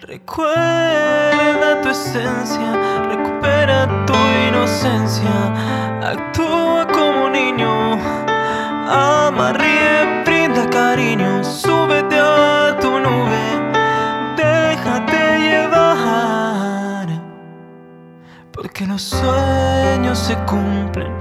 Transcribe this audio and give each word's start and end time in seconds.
Recuerda 0.00 1.80
tu 1.82 1.88
esencia, 1.88 2.72
recupera 3.08 3.88
tu 4.06 4.14
inocencia, 4.48 5.34
actúa 6.02 6.86
como 6.86 7.28
niño, 7.28 7.98
ama, 8.88 9.52
ríe, 9.54 10.22
brinda 10.24 10.70
cariño, 10.70 11.42
súbete 11.42 12.16
a 12.16 12.78
tu 12.80 12.90
nube, 12.90 13.42
déjate 14.36 15.38
llevar, 15.40 17.08
porque 18.52 18.86
los 18.86 19.02
sueños 19.02 20.16
se 20.18 20.36
cumplen, 20.46 21.12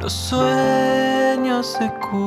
los 0.00 0.12
sueños 0.12 1.66
se 1.78 1.88
cumplen. 2.10 2.24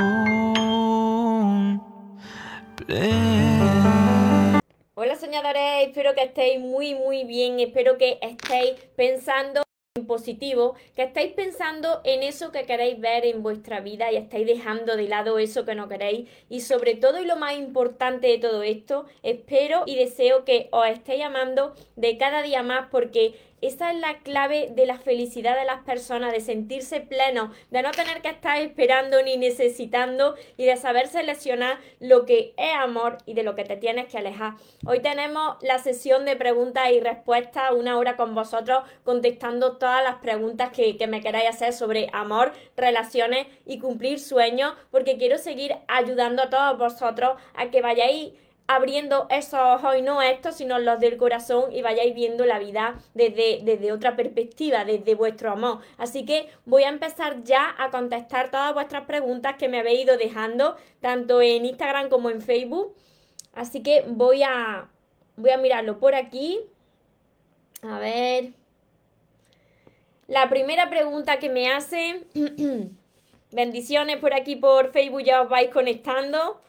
Espero 5.38 6.16
que 6.16 6.24
estéis 6.24 6.60
muy 6.60 6.96
muy 6.96 7.24
bien, 7.24 7.60
espero 7.60 8.00
que 8.00 8.18
estéis 8.24 8.74
pensando 8.96 9.62
en 9.96 10.08
positivo, 10.08 10.74
que 10.96 11.04
estéis 11.04 11.34
pensando 11.34 12.02
en 12.06 12.24
eso 12.24 12.52
que 12.52 12.66
queréis 12.66 13.00
ver 13.00 13.24
en 13.24 13.44
vuestra 13.44 13.80
vida 13.80 14.12
y 14.12 14.16
estáis 14.16 14.48
dejando 14.48 14.98
de 14.98 15.08
lado 15.08 15.38
eso 15.38 15.64
que 15.64 15.76
no 15.76 15.88
queréis. 15.88 16.28
Y 16.50 16.62
sobre 16.62 16.96
todo 16.96 17.22
y 17.22 17.26
lo 17.26 17.36
más 17.36 17.56
importante 17.56 18.26
de 18.26 18.40
todo 18.40 18.64
esto, 18.64 19.06
espero 19.22 19.84
y 19.86 19.96
deseo 19.96 20.44
que 20.44 20.70
os 20.72 20.88
estéis 20.88 21.24
amando 21.24 21.76
de 21.96 22.18
cada 22.18 22.42
día 22.42 22.64
más 22.64 22.88
porque 22.90 23.36
esa 23.62 23.92
es 23.92 24.00
la 24.00 24.20
clave 24.20 24.70
de 24.76 24.86
la 24.86 24.98
felicidad 24.98 25.58
de 25.58 25.66
las 25.66 25.82
personas, 25.82 26.32
de 26.32 26.42
sentirse 26.42 27.00
pleno, 27.00 27.52
de 27.72 27.82
no 27.82 27.92
tener 27.92 28.22
que 28.22 28.30
estar 28.30 28.62
esperando 28.62 29.22
ni 29.24 29.38
necesitando 29.38 30.36
y 30.58 30.66
de 30.66 30.78
saber 30.78 31.08
seleccionar 31.08 31.80
lo 32.00 32.26
que 32.26 32.54
es 32.56 32.74
amor 32.74 33.18
y 33.26 33.34
de 33.34 33.44
lo 33.44 33.56
que 33.56 33.64
te 33.64 33.76
tienes 33.76 34.08
que 34.08 34.20
alejar. 34.20 34.54
Hoy 34.86 35.00
tenemos 35.02 35.58
la 35.62 35.80
sesión 35.80 36.26
de 36.26 36.36
preguntas 36.36 36.92
y 36.92 37.00
respuestas, 37.00 37.72
una 37.72 37.98
hora 37.98 38.16
con 38.16 38.36
vosotros, 38.36 38.84
contestando 39.04 39.78
todas 39.78 40.04
las 40.04 40.18
preguntas 40.18 40.72
que, 40.72 40.96
que 40.98 41.08
me 41.08 41.22
queráis 41.22 41.50
hacer 41.50 41.74
sobre 41.74 42.10
amor, 42.14 42.54
relaciones 42.76 43.48
y 43.66 43.80
cumplir 43.80 44.20
sueños, 44.20 44.74
porque 44.92 45.18
quiero 45.18 45.38
seguir 45.40 45.76
ayudando 45.88 46.44
a 46.44 46.50
todos 46.50 46.78
vosotros 46.78 47.38
a 47.56 47.72
que 47.72 47.82
vayáis 47.82 48.34
abriendo 48.68 49.28
esos 49.30 49.60
ojos 49.60 49.96
y 49.98 50.02
no 50.02 50.22
estos, 50.22 50.56
sino 50.56 50.78
los 50.78 51.00
del 51.00 51.16
corazón 51.16 51.72
y 51.72 51.82
vayáis 51.82 52.14
viendo 52.14 52.46
la 52.46 52.60
vida 52.60 53.00
desde, 53.14 53.62
desde 53.64 53.94
otra 53.94 54.18
perspectiva, 54.18 54.84
desde 54.84 55.16
vuestro 55.16 55.52
amor. 55.52 55.80
Así 55.98 56.26
que 56.26 56.50
voy 56.66 56.84
a 56.84 56.90
empezar 56.90 57.44
ya 57.44 57.74
a 57.78 57.90
contestar 57.90 58.52
todas 58.52 58.74
vuestras 58.74 59.06
preguntas 59.06 59.56
que 59.58 59.70
me 59.70 59.80
habéis 59.80 60.02
ido 60.02 60.18
dejando, 60.18 60.76
tanto 61.00 61.42
en 61.42 61.66
Instagram 61.66 62.10
como 62.10 62.30
en 62.30 62.42
Facebook. 62.42 62.94
Así 63.54 63.82
que 63.82 64.04
voy 64.06 64.44
a, 64.44 64.90
voy 65.38 65.52
a 65.52 65.58
mirarlo 65.58 65.98
por 65.98 66.14
aquí. 66.14 66.60
A 67.82 68.00
ver. 68.00 68.52
La 70.28 70.50
primera 70.50 70.90
pregunta 70.90 71.40
que 71.40 71.50
me 71.50 71.72
hacen, 71.72 72.28
bendiciones 73.52 74.18
por 74.18 74.34
aquí 74.34 74.58
por 74.58 74.92
Facebook, 74.92 75.24
ya 75.24 75.42
os 75.42 75.48
vais 75.48 75.70
conectando. 75.70 76.60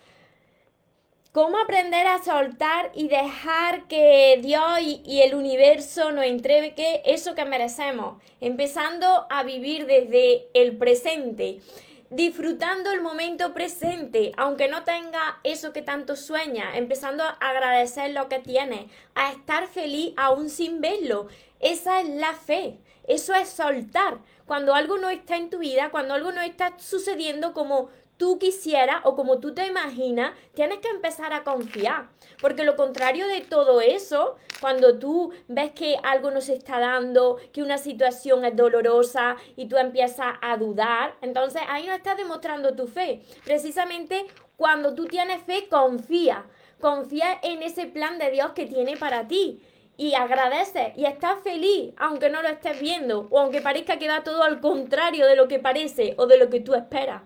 ¿Cómo 1.32 1.58
aprender 1.58 2.06
a 2.06 2.24
soltar 2.24 2.90
y 2.94 3.08
dejar 3.08 3.86
que 3.86 4.38
Dios 4.40 4.80
y, 4.80 5.20
el 5.20 5.34
universo 5.34 6.10
nos 6.10 6.24
entregue 6.24 7.02
eso 7.04 7.34
que 7.34 7.44
merecemos? 7.44 8.16
Empezando 8.40 9.26
a 9.28 9.42
vivir 9.42 9.84
desde 9.84 10.48
el 10.54 10.78
presente, 10.78 11.60
disfrutando 12.08 12.90
el 12.92 13.02
momento 13.02 13.52
presente, 13.52 14.32
aunque 14.38 14.68
no 14.68 14.84
tenga 14.84 15.38
eso 15.44 15.74
que 15.74 15.82
tanto 15.82 16.16
sueña, 16.16 16.78
empezando 16.78 17.22
a 17.22 17.36
agradecer 17.40 18.12
lo 18.12 18.30
que 18.30 18.38
tiene, 18.38 18.88
a 19.14 19.30
estar 19.32 19.66
feliz 19.66 20.14
aún 20.16 20.48
sin 20.48 20.80
verlo. 20.80 21.28
Esa 21.60 22.00
es 22.00 22.08
la 22.08 22.32
fe, 22.32 22.78
eso 23.06 23.34
es 23.34 23.50
soltar. 23.50 24.20
Cuando 24.46 24.74
algo 24.74 24.96
no 24.96 25.10
está 25.10 25.36
en 25.36 25.50
tu 25.50 25.58
vida, 25.58 25.90
cuando 25.90 26.14
algo 26.14 26.32
no 26.32 26.40
está 26.40 26.78
sucediendo 26.78 27.52
como 27.52 27.90
tú 28.18 28.38
quisieras 28.38 29.00
o 29.04 29.16
como 29.16 29.38
tú 29.38 29.54
te 29.54 29.66
imaginas, 29.66 30.32
tienes 30.54 30.80
que 30.80 30.88
empezar 30.88 31.32
a 31.32 31.44
confiar. 31.44 32.08
Porque 32.40 32.64
lo 32.64 32.76
contrario 32.76 33.26
de 33.26 33.40
todo 33.40 33.80
eso, 33.80 34.36
cuando 34.60 34.98
tú 34.98 35.32
ves 35.46 35.70
que 35.72 35.96
algo 36.02 36.30
no 36.30 36.40
se 36.40 36.54
está 36.54 36.78
dando, 36.78 37.38
que 37.52 37.62
una 37.62 37.78
situación 37.78 38.44
es 38.44 38.54
dolorosa 38.54 39.36
y 39.56 39.66
tú 39.66 39.76
empiezas 39.78 40.34
a 40.42 40.56
dudar, 40.56 41.14
entonces 41.22 41.62
ahí 41.68 41.86
no 41.86 41.94
estás 41.94 42.16
demostrando 42.16 42.74
tu 42.74 42.86
fe. 42.86 43.22
Precisamente 43.44 44.26
cuando 44.56 44.94
tú 44.94 45.06
tienes 45.06 45.40
fe, 45.42 45.68
confía. 45.68 46.44
Confía 46.80 47.38
en 47.42 47.62
ese 47.62 47.86
plan 47.86 48.18
de 48.18 48.30
Dios 48.30 48.50
que 48.52 48.66
tiene 48.66 48.96
para 48.96 49.26
ti 49.28 49.62
y 49.96 50.14
agradece 50.14 50.92
y 50.96 51.06
estás 51.06 51.40
feliz 51.42 51.92
aunque 51.96 52.30
no 52.30 52.40
lo 52.40 52.48
estés 52.48 52.80
viendo 52.80 53.26
o 53.30 53.40
aunque 53.40 53.60
parezca 53.60 53.98
que 53.98 54.08
va 54.08 54.22
todo 54.22 54.44
al 54.44 54.60
contrario 54.60 55.26
de 55.26 55.34
lo 55.34 55.48
que 55.48 55.58
parece 55.58 56.14
o 56.18 56.26
de 56.26 56.38
lo 56.38 56.48
que 56.50 56.60
tú 56.60 56.74
esperas. 56.74 57.22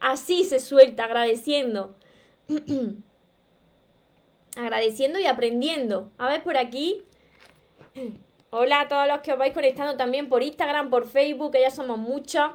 Así 0.00 0.44
se 0.44 0.60
suelta, 0.60 1.04
agradeciendo. 1.04 1.96
agradeciendo 4.56 5.18
y 5.18 5.26
aprendiendo. 5.26 6.10
A 6.18 6.28
ver 6.28 6.42
por 6.42 6.56
aquí. 6.56 7.02
Hola 8.50 8.82
a 8.82 8.88
todos 8.88 9.08
los 9.08 9.18
que 9.20 9.32
os 9.32 9.38
vais 9.38 9.52
conectando 9.52 9.96
también 9.96 10.28
por 10.28 10.42
Instagram, 10.42 10.88
por 10.88 11.08
Facebook, 11.08 11.52
que 11.52 11.60
ya 11.60 11.70
somos 11.70 11.98
muchos. 11.98 12.52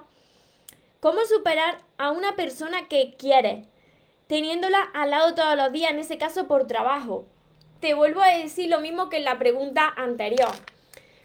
¿Cómo 1.02 1.26
superar 1.26 1.80
a 1.98 2.12
una 2.12 2.36
persona 2.36 2.88
que 2.88 3.16
quiere? 3.18 3.66
Teniéndola 4.28 4.82
al 4.94 5.10
lado 5.10 5.36
todos 5.36 5.58
los 5.58 5.72
días, 5.72 5.92
en 5.92 6.00
ese 6.00 6.18
caso 6.18 6.48
por 6.48 6.68
trabajo. 6.68 7.26
Te 7.82 7.94
vuelvo 7.94 8.22
a 8.22 8.30
decir 8.30 8.70
lo 8.70 8.80
mismo 8.80 9.10
que 9.10 9.18
en 9.18 9.26
la 9.26 9.40
pregunta 9.40 9.94
anterior. 9.96 10.52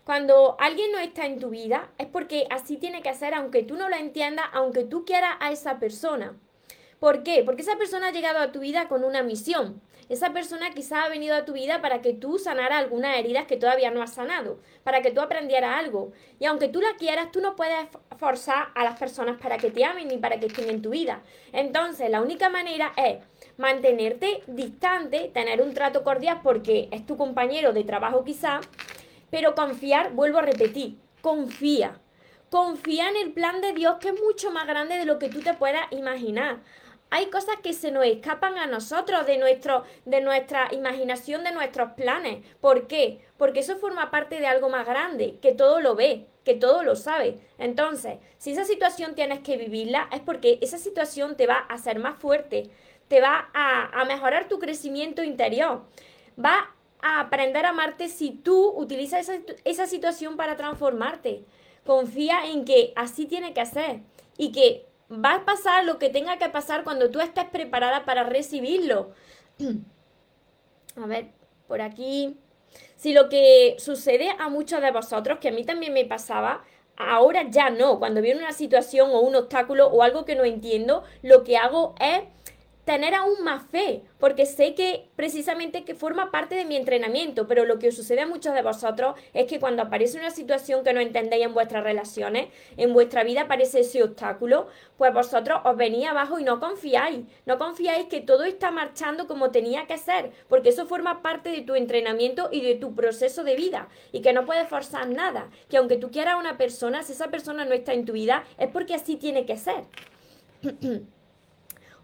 Cuando 0.05 0.57
alguien 0.59 0.93
no 0.93 0.99
está 0.99 1.25
en 1.25 1.39
tu 1.39 1.49
vida 1.49 1.89
es 1.97 2.07
porque 2.07 2.47
así 2.51 2.77
tiene 2.77 3.01
que 3.01 3.15
ser, 3.15 3.33
aunque 3.33 3.63
tú 3.63 3.77
no 3.77 3.89
lo 3.89 3.97
entiendas, 3.97 4.45
aunque 4.53 4.85
tú 4.85 5.07
quieras 5.07 5.37
a 5.41 5.51
esa 5.51 5.79
persona. 5.79 6.37
¿Por 7.01 7.23
qué? 7.23 7.43
Porque 7.43 7.63
esa 7.63 7.77
persona 7.77 8.09
ha 8.09 8.13
llegado 8.13 8.39
a 8.39 8.53
tu 8.53 8.61
vida 8.61 8.87
con 8.89 9.03
una 9.03 9.23
misión. 9.23 9.81
Esa 10.11 10.35
persona 10.35 10.73
quizá 10.75 11.05
ha 11.05 11.09
venido 11.09 11.35
a 11.35 11.47
tu 11.47 11.55
vida 11.55 11.81
para 11.81 12.03
que 12.03 12.13
tú 12.13 12.39
sanara 12.39 12.77
algunas 12.77 13.17
heridas 13.17 13.47
que 13.47 13.57
todavía 13.57 13.91
no 13.91 14.03
has 14.03 14.13
sanado, 14.13 14.59
para 14.83 15.01
que 15.01 15.11
tú 15.11 15.23
aprendieras 15.23 15.79
algo. 15.79 16.13
Y 16.39 16.45
aunque 16.45 16.69
tú 16.69 16.83
la 16.83 16.95
quieras, 16.99 17.33
tú 17.33 17.41
no 17.41 17.57
puedes 17.57 17.89
forzar 18.19 18.69
a 18.75 18.85
las 18.85 18.99
personas 18.99 19.41
para 19.41 19.57
que 19.57 19.71
te 19.71 19.87
amen 19.87 20.09
ni 20.09 20.19
para 20.19 20.39
que 20.39 20.47
estén 20.47 20.69
en 20.69 20.83
tu 20.83 20.91
vida. 20.91 21.23
Entonces, 21.53 22.11
la 22.11 22.21
única 22.21 22.51
manera 22.51 22.93
es 22.99 23.19
mantenerte 23.57 24.43
distante, 24.47 25.31
tener 25.33 25.63
un 25.63 25.73
trato 25.73 26.05
cordial 26.05 26.41
porque 26.43 26.89
es 26.93 27.07
tu 27.07 27.17
compañero 27.17 27.73
de 27.73 27.85
trabajo 27.85 28.25
quizá, 28.25 28.61
pero 29.35 29.57
confiar, 29.57 30.13
vuelvo 30.13 30.39
a 30.39 30.43
repetir, 30.43 30.97
confía. 31.21 31.99
Confía 32.51 33.09
en 33.09 33.17
el 33.17 33.33
plan 33.33 33.61
de 33.61 33.73
Dios 33.73 33.97
que 33.99 34.11
es 34.11 34.21
mucho 34.23 34.53
más 34.53 34.65
grande 34.65 34.97
de 34.97 35.07
lo 35.07 35.19
que 35.19 35.29
tú 35.29 35.41
te 35.41 35.55
puedas 35.55 35.91
imaginar. 35.91 36.61
Hay 37.11 37.27
cosas 37.31 37.57
que 37.61 37.73
se 37.73 37.91
nos 37.91 38.07
escapan 38.07 38.59
a 38.59 38.67
nosotros 38.67 39.27
de, 39.27 39.39
nuestro, 39.39 39.83
de 40.05 40.21
nuestra 40.21 40.73
imaginación, 40.73 41.43
de 41.43 41.51
nuestros 41.51 41.95
planes. 41.95 42.47
¿Por 42.61 42.87
qué? 42.87 43.27
Porque 43.37 43.59
eso 43.59 43.75
forma 43.75 44.13
parte 44.13 44.39
de 44.39 44.47
algo 44.47 44.69
más 44.69 44.87
grande, 44.87 45.41
que 45.43 45.51
todo 45.51 45.81
lo 45.81 45.97
ve, 45.97 46.29
que 46.45 46.55
todo 46.55 46.85
lo 46.85 46.95
sabe. 46.95 47.41
Entonces, 47.59 48.19
si 48.39 48.53
esa 48.53 48.65
situación 48.65 49.17
tienes 49.17 49.41
que 49.41 49.57
vivirla, 49.57 50.09
es 50.13 50.21
porque 50.21 50.61
esa 50.63 50.79
situación 50.79 51.37
te 51.37 51.49
va 51.49 51.67
a 51.69 51.75
hacer 51.75 51.99
más 51.99 52.21
fuerte, 52.21 52.71
te 53.09 53.21
va 53.21 53.51
a, 53.53 54.01
a 54.01 54.05
mejorar 54.05 54.47
tu 54.47 54.61
crecimiento 54.61 55.25
interior, 55.25 55.83
va 56.39 56.71
aprender 57.05 57.67
a 57.67 57.71
amarte 57.71 58.09
si 58.09 58.31
tú 58.31 58.73
utilizas 58.77 59.29
esa, 59.29 59.43
esa 59.65 59.87
situación 59.87 60.37
para 60.37 60.57
transformarte. 60.57 61.45
Confía 61.85 62.47
en 62.47 62.65
que 62.65 62.93
así 62.97 63.27
tiene 63.27 63.53
que 63.53 63.67
ser 63.67 64.01
y 64.39 64.53
que 64.53 64.87
va 65.11 65.35
a 65.35 65.45
pasar 65.45 65.85
lo 65.85 65.99
que 65.99 66.09
tenga 66.09 66.39
que 66.39 66.49
pasar 66.49 66.83
cuando 66.83 67.11
tú 67.11 67.21
estés 67.21 67.45
preparada 67.45 68.05
para 68.05 68.25
recibirlo. 68.25 69.13
A 70.97 71.07
ver, 71.07 71.29
por 71.67 71.81
aquí. 71.81 72.37
Si 72.97 73.13
lo 73.13 73.29
que 73.29 73.77
sucede 73.79 74.31
a 74.39 74.49
muchos 74.49 74.81
de 74.81 74.91
vosotros, 74.91 75.39
que 75.39 75.49
a 75.49 75.53
mí 75.53 75.65
también 75.65 75.93
me 75.93 76.05
pasaba, 76.05 76.65
ahora 76.97 77.45
ya 77.51 77.71
no. 77.71 77.99
Cuando 77.99 78.21
viene 78.23 78.41
una 78.41 78.53
situación 78.53 79.11
o 79.11 79.21
un 79.21 79.35
obstáculo 79.35 79.89
o 79.89 80.03
algo 80.03 80.25
que 80.25 80.37
no 80.37 80.45
entiendo, 80.45 81.05
lo 81.23 81.45
que 81.45 81.57
hago 81.57 81.95
es 82.01 82.23
tener 82.85 83.15
aún 83.15 83.43
más 83.43 83.63
fe, 83.71 84.03
porque 84.19 84.47
sé 84.47 84.75
que 84.75 85.09
precisamente 85.17 85.85
que 85.85 85.95
forma 85.95 86.31
parte 86.31 86.55
de 86.55 86.65
mi 86.65 86.77
entrenamiento, 86.77 87.47
pero 87.47 87.65
lo 87.65 87.79
que 87.79 87.89
os 87.89 87.97
sucede 87.97 88.21
a 88.21 88.27
muchos 88.27 88.55
de 88.55 88.63
vosotros 88.63 89.15
es 89.33 89.47
que 89.47 89.59
cuando 89.59 89.83
aparece 89.83 90.19
una 90.19 90.31
situación 90.31 90.85
que 90.85 90.93
no 90.93 91.01
entendéis 91.01 91.47
en 91.47 91.55
vuestras 91.55 91.83
relaciones, 91.83 92.49
en 92.77 92.93
vuestra 92.93 93.25
vida 93.25 93.43
aparece 93.43 93.81
ese 93.81 94.03
obstáculo, 94.03 94.69
pues 94.99 95.13
vosotros 95.15 95.61
os 95.65 95.77
venís 95.77 96.07
abajo 96.07 96.39
y 96.39 96.45
no 96.45 96.61
confiáis, 96.61 97.25
no 97.47 97.59
confiáis 97.59 98.07
que 98.07 98.21
todo 98.21 98.45
está 98.45 98.71
marchando 98.71 99.27
como 99.27 99.51
tenía 99.51 99.87
que 99.87 99.99
ser, 99.99 100.33
porque 100.49 100.69
eso 100.69 100.87
forma 100.87 101.23
parte 101.23 101.51
de 101.51 101.63
tu 101.63 101.75
entrenamiento 101.75 102.49
y 102.53 102.61
de 102.61 102.75
tu 102.75 102.95
proceso 102.95 103.45
de 103.45 103.57
vida, 103.57 103.89
y 104.13 104.21
que 104.21 104.33
no 104.33 104.45
puedes 104.45 104.69
forzar 104.69 105.09
nada, 105.09 105.49
que 105.69 105.79
aunque 105.79 105.97
tú 105.97 106.11
quieras 106.11 106.35
a 106.35 106.39
una 106.39 106.59
persona, 106.59 107.03
si 107.03 107.13
esa 107.13 107.29
persona 107.29 107.65
no 107.65 107.73
está 107.73 107.95
en 107.95 108.05
tu 108.05 108.13
vida, 108.13 108.45
es 108.59 108.69
porque 108.69 108.95
así 108.95 109.17
tiene 109.17 109.47
que 109.47 109.57
ser. 109.57 109.85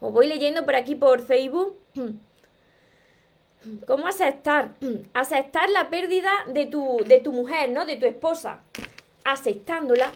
Os 0.01 0.13
voy 0.13 0.27
leyendo 0.27 0.65
por 0.65 0.75
aquí 0.75 0.95
por 0.95 1.25
Facebook. 1.25 1.79
¿Cómo 3.87 4.07
aceptar? 4.07 4.71
Aceptar 5.15 5.69
la 5.71 5.91
pérdida 5.91 6.31
de 6.49 6.67
tu, 6.67 7.05
de 7.07 7.21
tu 7.21 7.33
mujer, 7.33 7.71
¿no? 7.71 7.85
De 7.85 7.97
tu 7.97 8.07
esposa. 8.07 8.61
Aceptándola. 9.25 10.13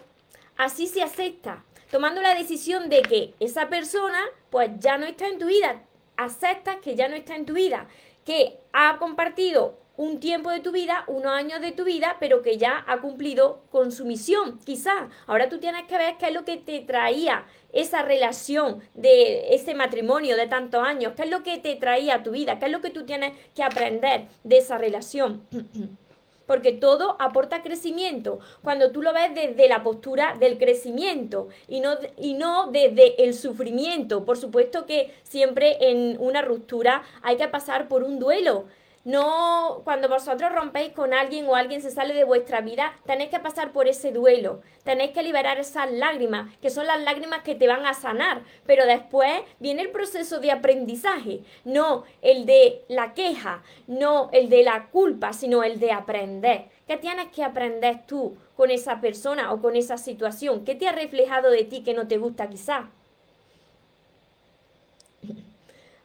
Así 0.57 0.87
se 0.87 1.03
acepta. 1.03 1.63
Tomando 1.91 2.21
la 2.21 2.33
decisión 2.33 2.89
de 2.89 3.03
que 3.03 3.35
esa 3.39 3.69
persona, 3.69 4.19
pues 4.49 4.71
ya 4.79 4.97
no 4.97 5.05
está 5.05 5.27
en 5.27 5.37
tu 5.37 5.45
vida. 5.45 5.83
Aceptas 6.17 6.77
que 6.77 6.95
ya 6.95 7.07
no 7.07 7.15
está 7.15 7.35
en 7.35 7.45
tu 7.45 7.53
vida. 7.53 7.87
Que 8.25 8.57
ha 8.73 8.97
compartido 8.97 9.77
un 9.97 10.19
tiempo 10.19 10.51
de 10.51 10.59
tu 10.59 10.71
vida, 10.71 11.03
unos 11.07 11.31
años 11.31 11.61
de 11.61 11.71
tu 11.71 11.83
vida, 11.83 12.17
pero 12.19 12.41
que 12.41 12.57
ya 12.57 12.83
ha 12.87 12.97
cumplido 12.97 13.61
con 13.71 13.91
su 13.91 14.05
misión, 14.05 14.59
quizás. 14.65 15.09
Ahora 15.27 15.49
tú 15.49 15.59
tienes 15.59 15.83
que 15.83 15.97
ver 15.97 16.15
qué 16.17 16.27
es 16.27 16.33
lo 16.33 16.45
que 16.45 16.57
te 16.57 16.79
traía 16.81 17.45
esa 17.71 18.01
relación 18.01 18.81
de 18.93 19.53
ese 19.53 19.73
matrimonio 19.73 20.35
de 20.35 20.47
tantos 20.47 20.81
años, 20.83 21.13
qué 21.15 21.23
es 21.23 21.29
lo 21.29 21.43
que 21.43 21.57
te 21.57 21.75
traía 21.75 22.15
a 22.15 22.23
tu 22.23 22.31
vida, 22.31 22.59
qué 22.59 22.65
es 22.65 22.71
lo 22.71 22.81
que 22.81 22.89
tú 22.89 23.05
tienes 23.05 23.33
que 23.53 23.63
aprender 23.63 24.27
de 24.43 24.57
esa 24.57 24.77
relación. 24.77 25.45
Porque 26.45 26.73
todo 26.73 27.15
aporta 27.19 27.63
crecimiento. 27.63 28.39
Cuando 28.61 28.91
tú 28.91 29.01
lo 29.01 29.13
ves 29.13 29.33
desde 29.33 29.67
la 29.67 29.81
postura 29.81 30.35
del 30.39 30.59
crecimiento 30.59 31.47
y 31.67 31.79
no, 31.79 31.95
y 32.19 32.35
no 32.35 32.69
desde 32.71 33.23
el 33.23 33.33
sufrimiento. 33.33 34.25
Por 34.25 34.37
supuesto 34.37 34.85
que 34.85 35.11
siempre 35.23 35.89
en 35.89 36.17
una 36.19 36.43
ruptura 36.43 37.01
hay 37.23 37.37
que 37.37 37.47
pasar 37.47 37.87
por 37.87 38.03
un 38.03 38.19
duelo 38.19 38.65
no, 39.05 39.81
cuando 39.83 40.09
vosotros 40.09 40.51
rompéis 40.51 40.91
con 40.93 41.13
alguien 41.13 41.45
o 41.47 41.55
alguien 41.55 41.79
se 41.79 41.91
sale 41.91 42.15
de 42.15 42.23
vuestra 42.23 42.61
vida, 42.61 42.97
tenéis 43.05 43.29
que 43.29 43.39
pasar 43.39 43.71
por 43.71 43.87
ese 43.87 44.11
duelo, 44.11 44.61
tenéis 44.83 45.11
que 45.11 45.21
liberar 45.21 45.59
esas 45.59 45.91
lágrimas, 45.91 46.51
que 46.57 46.71
son 46.71 46.87
las 46.87 46.99
lágrimas 46.99 47.43
que 47.43 47.53
te 47.53 47.67
van 47.67 47.85
a 47.85 47.93
sanar, 47.93 48.41
pero 48.65 48.87
después 48.87 49.43
viene 49.59 49.83
el 49.83 49.91
proceso 49.91 50.39
de 50.39 50.51
aprendizaje, 50.51 51.41
no 51.65 52.03
el 52.23 52.47
de 52.47 52.83
la 52.87 53.13
queja, 53.13 53.61
no 53.85 54.31
el 54.33 54.49
de 54.49 54.63
la 54.63 54.87
culpa, 54.87 55.33
sino 55.33 55.61
el 55.61 55.79
de 55.79 55.91
aprender. 55.91 56.65
¿Qué 56.87 56.97
tienes 56.97 57.27
que 57.27 57.43
aprender 57.43 58.07
tú 58.07 58.35
con 58.57 58.71
esa 58.71 59.01
persona 59.01 59.53
o 59.53 59.61
con 59.61 59.75
esa 59.75 59.99
situación? 59.99 60.65
¿Qué 60.65 60.73
te 60.73 60.87
ha 60.87 60.91
reflejado 60.91 61.51
de 61.51 61.63
ti 61.63 61.83
que 61.83 61.93
no 61.93 62.07
te 62.07 62.17
gusta 62.17 62.49
quizá? 62.49 62.89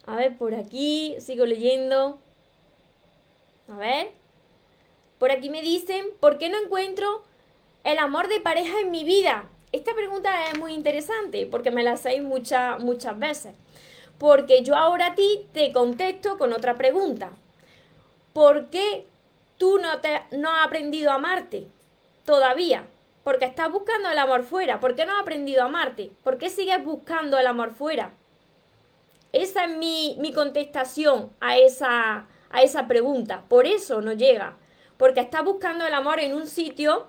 A 0.05 0.17
ver, 0.17 0.37
por 0.37 0.55
aquí, 0.55 1.17
sigo 1.19 1.47
leyendo. 1.47 2.19
A 3.71 3.77
ver. 3.77 4.13
Por 5.19 5.31
aquí 5.31 5.51
me 5.51 5.63
dicen, 5.63 6.07
¿por 6.19 6.39
qué 6.39 6.49
no 6.49 6.59
encuentro 6.59 7.23
el 7.85 7.99
amor 7.99 8.29
de 8.29 8.41
pareja 8.41 8.81
en 8.81 8.91
mi 8.91 9.05
vida? 9.05 9.49
Esta 9.71 9.95
pregunta 9.95 10.49
es 10.51 10.59
muy 10.59 10.75
interesante 10.75 11.47
porque 11.47 11.71
me 11.71 11.85
la 11.85 11.93
hacéis 11.93 12.23
muchas, 12.23 12.81
muchas 12.81 13.19
veces. 13.19 13.55
Porque 14.19 14.63
yo 14.63 14.75
ahora 14.77 15.09
a 15.09 15.15
ti 15.15 15.47
te 15.53 15.73
contesto 15.73 16.37
con 16.39 16.53
otra 16.53 16.75
pregunta. 16.75 17.31
¿Por 18.33 18.71
qué 18.71 19.07
tú 19.57 19.79
no, 19.79 20.01
te, 20.01 20.23
no 20.33 20.51
has 20.51 20.67
aprendido 20.67 21.13
a 21.13 21.15
amarte 21.15 21.69
todavía? 22.25 22.87
Porque 23.23 23.45
estás 23.45 23.71
buscando 23.71 24.11
el 24.11 24.19
amor 24.19 24.43
fuera. 24.43 24.81
¿Por 24.81 24.97
qué 24.97 25.07
no 25.07 25.15
has 25.15 25.23
aprendido 25.23 25.63
a 25.63 25.67
amarte? 25.67 26.11
¿Por 26.25 26.39
qué 26.39 26.51
sigues 26.51 26.83
buscando 26.85 27.39
el 27.39 27.47
amor 27.47 27.75
fuera? 27.75 28.15
Esa 29.33 29.65
es 29.65 29.77
mi, 29.77 30.17
mi 30.19 30.33
contestación 30.33 31.31
a 31.41 31.57
esa, 31.57 32.27
a 32.51 32.63
esa 32.63 32.87
pregunta. 32.87 33.45
Por 33.49 33.67
eso 33.67 34.01
no 34.01 34.13
llega. 34.13 34.57
Porque 34.97 35.21
está 35.21 35.43
buscando 35.43 35.87
el 35.87 35.95
amor 35.95 36.21
en 36.21 36.35
un 36.35 36.47
sitio 36.47 37.07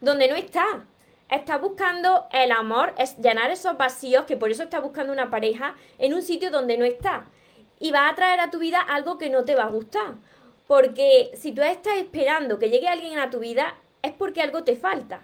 donde 0.00 0.28
no 0.28 0.34
está. 0.34 0.86
Está 1.30 1.58
buscando 1.58 2.26
el 2.32 2.50
amor, 2.52 2.94
es 2.96 3.18
llenar 3.18 3.50
esos 3.50 3.76
vacíos, 3.76 4.24
que 4.24 4.36
por 4.36 4.50
eso 4.50 4.62
está 4.62 4.80
buscando 4.80 5.12
una 5.12 5.30
pareja, 5.30 5.76
en 5.98 6.14
un 6.14 6.22
sitio 6.22 6.50
donde 6.50 6.78
no 6.78 6.84
está. 6.84 7.26
Y 7.78 7.90
va 7.90 8.08
a 8.08 8.14
traer 8.14 8.40
a 8.40 8.50
tu 8.50 8.58
vida 8.58 8.80
algo 8.80 9.18
que 9.18 9.28
no 9.28 9.44
te 9.44 9.54
va 9.54 9.64
a 9.64 9.70
gustar. 9.70 10.14
Porque 10.66 11.30
si 11.34 11.52
tú 11.52 11.62
estás 11.62 11.98
esperando 11.98 12.58
que 12.58 12.70
llegue 12.70 12.88
alguien 12.88 13.18
a 13.18 13.30
tu 13.30 13.40
vida, 13.40 13.76
es 14.02 14.12
porque 14.12 14.42
algo 14.42 14.64
te 14.64 14.76
falta. 14.76 15.22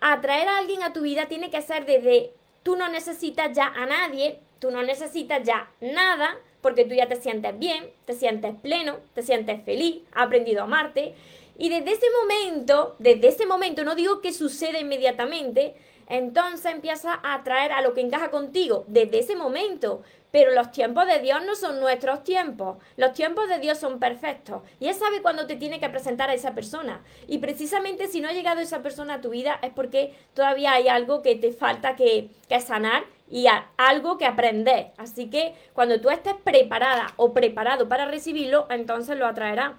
Atraer 0.00 0.48
a 0.48 0.58
alguien 0.58 0.82
a 0.82 0.92
tu 0.92 1.02
vida 1.02 1.26
tiene 1.26 1.50
que 1.50 1.62
ser 1.62 1.86
desde 1.86 2.32
tú 2.62 2.76
no 2.76 2.88
necesitas 2.88 3.52
ya 3.54 3.66
a 3.66 3.86
nadie, 3.86 4.40
tú 4.58 4.70
no 4.70 4.82
necesitas 4.82 5.42
ya 5.44 5.70
nada, 5.80 6.36
porque 6.62 6.86
tú 6.86 6.94
ya 6.94 7.08
te 7.08 7.16
sientes 7.16 7.58
bien, 7.58 7.90
te 8.06 8.14
sientes 8.14 8.54
pleno, 8.62 8.96
te 9.14 9.22
sientes 9.22 9.62
feliz, 9.64 10.02
has 10.12 10.26
aprendido 10.26 10.62
a 10.62 10.64
amarte. 10.64 11.14
Y 11.58 11.68
desde 11.68 11.92
ese 11.92 12.06
momento, 12.20 12.96
desde 12.98 13.28
ese 13.28 13.44
momento, 13.44 13.84
no 13.84 13.94
digo 13.94 14.22
que 14.22 14.32
suceda 14.32 14.78
inmediatamente, 14.78 15.74
entonces 16.08 16.72
empieza 16.72 17.20
a 17.22 17.34
atraer 17.34 17.72
a 17.72 17.82
lo 17.82 17.94
que 17.94 18.00
encaja 18.00 18.30
contigo 18.30 18.84
desde 18.86 19.18
ese 19.18 19.36
momento. 19.36 20.02
Pero 20.30 20.52
los 20.52 20.72
tiempos 20.72 21.06
de 21.06 21.18
Dios 21.18 21.44
no 21.44 21.54
son 21.54 21.78
nuestros 21.78 22.24
tiempos. 22.24 22.78
Los 22.96 23.12
tiempos 23.12 23.48
de 23.48 23.58
Dios 23.58 23.78
son 23.78 23.98
perfectos. 23.98 24.62
Y 24.80 24.88
Él 24.88 24.94
sabe 24.94 25.20
cuándo 25.20 25.46
te 25.46 25.56
tiene 25.56 25.78
que 25.78 25.90
presentar 25.90 26.30
a 26.30 26.34
esa 26.34 26.54
persona. 26.54 27.02
Y 27.28 27.38
precisamente 27.38 28.08
si 28.08 28.22
no 28.22 28.28
ha 28.28 28.32
llegado 28.32 28.60
esa 28.60 28.82
persona 28.82 29.14
a 29.14 29.20
tu 29.20 29.28
vida 29.28 29.58
es 29.62 29.72
porque 29.72 30.14
todavía 30.32 30.72
hay 30.72 30.88
algo 30.88 31.20
que 31.20 31.36
te 31.36 31.52
falta 31.52 31.96
que, 31.96 32.30
que 32.48 32.60
sanar 32.60 33.04
y 33.32 33.46
algo 33.78 34.18
que 34.18 34.26
aprender. 34.26 34.92
Así 34.98 35.30
que 35.30 35.54
cuando 35.72 35.98
tú 36.02 36.10
estés 36.10 36.34
preparada 36.44 37.14
o 37.16 37.32
preparado 37.32 37.88
para 37.88 38.04
recibirlo, 38.04 38.66
entonces 38.68 39.16
lo 39.16 39.26
atraerá. 39.26 39.78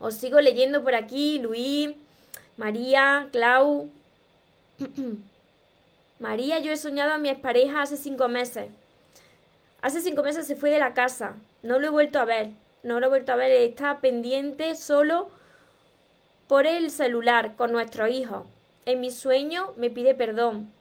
Os 0.00 0.14
sigo 0.14 0.40
leyendo 0.40 0.82
por 0.82 0.94
aquí, 0.94 1.38
Luis, 1.38 1.90
María, 2.56 3.28
Clau. 3.30 3.90
María, 6.18 6.60
yo 6.60 6.72
he 6.72 6.78
soñado 6.78 7.12
a 7.12 7.18
mi 7.18 7.28
expareja 7.28 7.82
hace 7.82 7.98
cinco 7.98 8.26
meses. 8.26 8.70
Hace 9.82 10.00
cinco 10.00 10.22
meses 10.22 10.46
se 10.46 10.56
fue 10.56 10.70
de 10.70 10.78
la 10.78 10.94
casa. 10.94 11.36
No 11.62 11.78
lo 11.78 11.88
he 11.88 11.90
vuelto 11.90 12.18
a 12.20 12.24
ver. 12.24 12.52
No 12.82 13.00
lo 13.00 13.06
he 13.06 13.10
vuelto 13.10 13.32
a 13.32 13.36
ver. 13.36 13.52
Está 13.52 14.00
pendiente 14.00 14.76
solo 14.76 15.28
por 16.46 16.66
el 16.66 16.90
celular 16.90 17.54
con 17.54 17.70
nuestro 17.70 18.08
hijo. 18.08 18.46
En 18.86 19.00
mi 19.00 19.10
sueño 19.10 19.74
me 19.76 19.90
pide 19.90 20.14
perdón. 20.14 20.72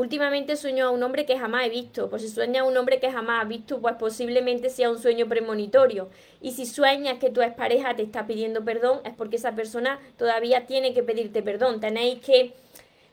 Últimamente 0.00 0.56
sueño 0.56 0.86
a 0.86 0.90
un 0.90 1.02
hombre 1.02 1.26
que 1.26 1.38
jamás 1.38 1.66
he 1.66 1.68
visto. 1.68 2.08
Pues 2.08 2.22
si 2.22 2.30
sueñas 2.30 2.62
a 2.62 2.64
un 2.64 2.74
hombre 2.74 3.00
que 3.00 3.12
jamás 3.12 3.42
has 3.42 3.48
visto, 3.48 3.82
pues 3.82 3.96
posiblemente 3.96 4.70
sea 4.70 4.90
un 4.90 4.98
sueño 4.98 5.28
premonitorio. 5.28 6.08
Y 6.40 6.52
si 6.52 6.64
sueñas 6.64 7.18
que 7.18 7.28
tu 7.28 7.42
expareja 7.42 7.94
te 7.94 8.02
está 8.02 8.26
pidiendo 8.26 8.64
perdón, 8.64 9.00
es 9.04 9.12
porque 9.12 9.36
esa 9.36 9.54
persona 9.54 10.00
todavía 10.16 10.64
tiene 10.64 10.94
que 10.94 11.02
pedirte 11.02 11.42
perdón. 11.42 11.80
Tenéis 11.80 12.18
que 12.20 12.54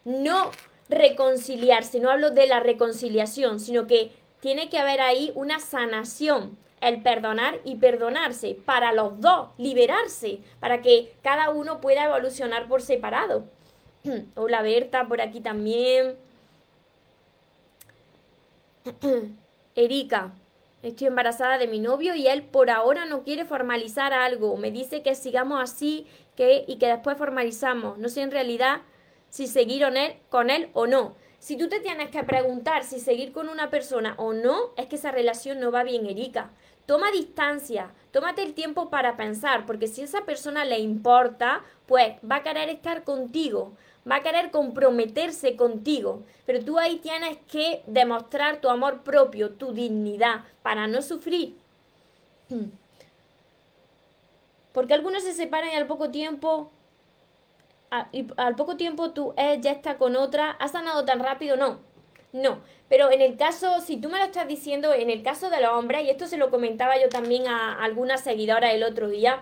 no 0.06 0.52
reconciliarse, 0.88 2.00
no 2.00 2.10
hablo 2.10 2.30
de 2.30 2.48
la 2.48 2.62
reconciliación, 2.62 3.60
sino 3.60 3.86
que 3.86 4.12
tiene 4.40 4.70
que 4.70 4.78
haber 4.78 5.02
ahí 5.02 5.34
una 5.36 5.60
sanación, 5.60 6.58
el 6.80 7.02
perdonar 7.02 7.60
y 7.66 7.76
perdonarse, 7.76 8.56
para 8.64 8.94
los 8.94 9.20
dos, 9.20 9.50
liberarse, 9.58 10.40
para 10.62 10.82
que 10.82 11.12
cada 11.22 11.50
uno 11.50 11.82
pueda 11.82 12.06
evolucionar 12.06 12.70
por 12.70 12.82
separado. 12.82 13.44
Hola 14.36 14.62
Berta, 14.62 15.06
por 15.10 15.20
aquí 15.20 15.42
también. 15.42 16.26
Erika, 19.76 20.34
estoy 20.82 21.08
embarazada 21.08 21.58
de 21.58 21.68
mi 21.68 21.80
novio 21.80 22.16
y 22.16 22.28
él 22.28 22.44
por 22.44 22.70
ahora 22.70 23.06
no 23.06 23.24
quiere 23.24 23.46
formalizar 23.46 24.14
algo. 24.14 24.58
Me 24.58 24.72
dice 24.72 25.02
que 25.02 25.16
sigamos 25.16 25.62
así 25.62 26.08
que, 26.36 26.66
y 26.68 26.78
que 26.78 26.88
después 26.88 27.18
formalizamos. 27.18 27.98
No 27.98 28.10
sé 28.10 28.22
en 28.22 28.32
realidad 28.32 28.82
si 29.30 29.48
seguir 29.48 29.84
con 29.84 29.98
él, 29.98 30.16
con 30.30 30.50
él 30.50 30.70
o 30.74 30.88
no. 30.88 31.16
Si 31.40 31.56
tú 31.56 31.70
te 31.70 31.80
tienes 31.80 32.10
que 32.10 32.24
preguntar 32.24 32.84
si 32.84 33.00
seguir 33.00 33.32
con 33.32 33.48
una 33.50 33.70
persona 33.70 34.16
o 34.18 34.34
no, 34.34 34.74
es 34.76 34.88
que 34.88 34.96
esa 34.96 35.12
relación 35.12 35.60
no 35.60 35.72
va 35.72 35.84
bien, 35.84 36.08
Erika. 36.08 36.52
Toma 36.86 37.12
distancia, 37.12 37.94
tómate 38.12 38.44
el 38.44 38.54
tiempo 38.54 38.90
para 38.90 39.18
pensar, 39.18 39.66
porque 39.66 39.88
si 39.88 40.02
esa 40.02 40.22
persona 40.22 40.64
le 40.64 40.80
importa, 40.80 41.64
pues 41.86 42.14
va 42.30 42.38
a 42.38 42.44
querer 42.44 42.70
estar 42.70 43.04
contigo 43.04 43.74
va 44.10 44.18
a 44.18 44.24
querer 44.24 44.52
comprometerse 44.52 45.56
contigo, 45.56 46.24
pero 46.46 46.64
tú 46.64 46.80
ahí 46.80 46.98
tienes 46.98 47.38
que 47.52 47.84
demostrar 47.88 48.62
tu 48.62 48.70
amor 48.70 49.04
propio, 49.04 49.52
tu 49.52 49.74
dignidad, 49.74 50.46
para 50.64 50.88
no 50.88 51.02
sufrir. 51.02 51.56
Porque 54.74 54.94
algunos 54.94 55.24
se 55.24 55.34
separan 55.34 55.72
y 55.72 55.76
al 55.76 55.88
poco 55.88 56.12
tiempo, 56.12 56.72
y 58.12 58.28
al 58.38 58.56
poco 58.56 58.78
tiempo 58.78 59.12
tú 59.12 59.34
eh, 59.36 59.58
ya 59.60 59.72
está 59.72 59.98
con 59.98 60.16
otra, 60.16 60.52
¿has 60.52 60.72
sanado 60.72 61.04
tan 61.04 61.20
rápido? 61.20 61.58
No, 61.58 61.80
no. 62.32 62.60
Pero 62.90 63.12
en 63.12 63.22
el 63.22 63.38
caso, 63.38 63.82
si 63.82 63.98
tú 63.98 64.10
me 64.10 64.20
lo 64.20 64.26
estás 64.26 64.48
diciendo, 64.48 64.94
en 64.94 65.10
el 65.10 65.24
caso 65.24 65.50
de 65.50 65.62
los 65.62 65.72
hombres, 65.72 66.04
y 66.04 66.10
esto 66.10 66.28
se 66.28 66.38
lo 66.38 66.50
comentaba 66.50 67.02
yo 67.02 67.10
también 67.10 67.48
a 67.48 67.84
alguna 67.84 68.18
seguidora 68.18 68.72
el 68.72 68.84
otro 68.84 69.10
día, 69.10 69.42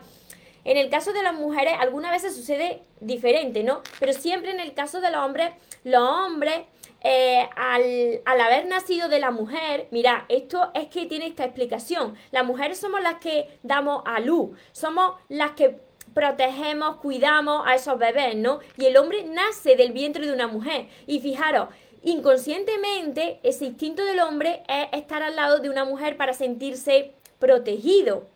en 0.65 0.77
el 0.77 0.89
caso 0.89 1.13
de 1.13 1.23
las 1.23 1.35
mujeres, 1.35 1.75
algunas 1.79 2.11
veces 2.11 2.35
sucede 2.35 2.81
diferente, 2.99 3.63
¿no? 3.63 3.81
Pero 3.99 4.13
siempre 4.13 4.51
en 4.51 4.59
el 4.59 4.73
caso 4.73 4.99
de 4.99 5.11
los 5.11 5.23
hombres, 5.23 5.51
los 5.83 6.01
hombres, 6.01 6.61
eh, 7.01 7.47
al, 7.55 8.21
al, 8.25 8.41
haber 8.41 8.65
nacido 8.65 9.07
de 9.07 9.19
la 9.19 9.29
mujer, 9.29 9.87
mira, 9.91 10.25
esto 10.27 10.71
es 10.73 10.87
que 10.87 11.05
tiene 11.05 11.27
esta 11.27 11.45
explicación. 11.45 12.15
Las 12.31 12.45
mujeres 12.45 12.79
somos 12.79 13.01
las 13.01 13.19
que 13.19 13.59
damos 13.61 14.01
a 14.05 14.19
luz, 14.19 14.57
somos 14.71 15.13
las 15.29 15.51
que 15.51 15.79
protegemos, 16.15 16.95
cuidamos 16.95 17.61
a 17.67 17.75
esos 17.75 17.99
bebés, 17.99 18.35
¿no? 18.35 18.59
Y 18.77 18.85
el 18.85 18.97
hombre 18.97 19.23
nace 19.23 19.75
del 19.75 19.91
vientre 19.91 20.25
de 20.25 20.33
una 20.33 20.47
mujer. 20.47 20.87
Y 21.05 21.19
fijaros, 21.19 21.69
inconscientemente 22.03 23.39
ese 23.43 23.65
instinto 23.65 24.03
del 24.03 24.21
hombre 24.21 24.63
es 24.67 24.87
estar 24.99 25.21
al 25.21 25.35
lado 25.35 25.59
de 25.59 25.69
una 25.69 25.85
mujer 25.85 26.17
para 26.17 26.33
sentirse 26.33 27.13
protegido, 27.37 28.27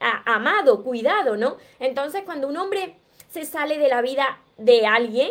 amado, 0.00 0.82
cuidado, 0.82 1.36
¿no? 1.36 1.56
Entonces 1.78 2.22
cuando 2.24 2.48
un 2.48 2.56
hombre 2.56 2.96
se 3.30 3.44
sale 3.44 3.78
de 3.78 3.88
la 3.88 4.02
vida 4.02 4.40
de 4.56 4.86
alguien, 4.86 5.30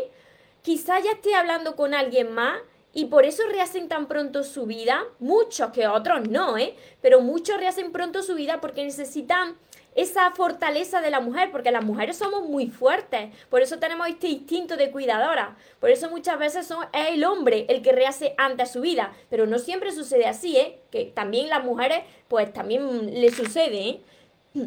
quizá 0.62 1.00
ya 1.00 1.12
esté 1.12 1.36
hablando 1.36 1.75
con 1.75 1.93
alguien 1.93 2.34
más 2.34 2.60
y 2.93 3.05
por 3.05 3.25
eso 3.25 3.43
rehacen 3.50 3.89
tan 3.89 4.07
pronto 4.07 4.43
su 4.43 4.65
vida, 4.65 5.03
muchos 5.19 5.72
que 5.72 5.88
otros 5.88 6.29
no, 6.29 6.57
¿eh? 6.57 6.75
Pero 7.01 7.19
muchos 7.22 7.57
rehacen 7.57 7.91
pronto 7.91 8.24
su 8.24 8.36
vida 8.36 8.62
porque 8.62 8.84
necesitan 8.84 9.57
esa 9.95 10.31
fortaleza 10.31 11.01
de 11.01 11.10
la 11.10 11.22
mujer, 11.22 11.51
porque 11.51 11.72
las 11.72 11.84
mujeres 11.84 12.17
somos 12.17 12.43
muy 12.43 12.67
fuertes, 12.67 13.34
por 13.50 13.62
eso 13.62 13.79
tenemos 13.79 14.07
este 14.07 14.27
instinto 14.27 14.75
de 14.75 14.91
cuidadora, 14.91 15.55
por 15.79 15.89
eso 15.89 16.10
muchas 16.10 16.38
veces 16.38 16.67
son, 16.67 16.86
es 16.91 17.12
el 17.12 17.24
hombre 17.24 17.65
el 17.69 17.81
que 17.81 17.93
rehace 17.93 18.36
antes 18.38 18.72
su 18.72 18.81
vida, 18.81 19.13
pero 19.29 19.45
no 19.45 19.57
siempre 19.57 19.93
sucede 19.93 20.25
así, 20.25 20.57
¿eh? 20.57 20.79
que 20.91 21.05
también 21.05 21.50
las 21.50 21.63
mujeres, 21.63 22.03
pues 22.27 22.51
también 22.51 23.19
le 23.19 23.31
sucede. 23.31 23.89
¿eh? 23.89 24.01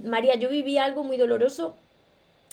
María, 0.04 0.34
yo 0.36 0.48
viví 0.48 0.78
algo 0.78 1.04
muy 1.04 1.16
doloroso, 1.16 1.76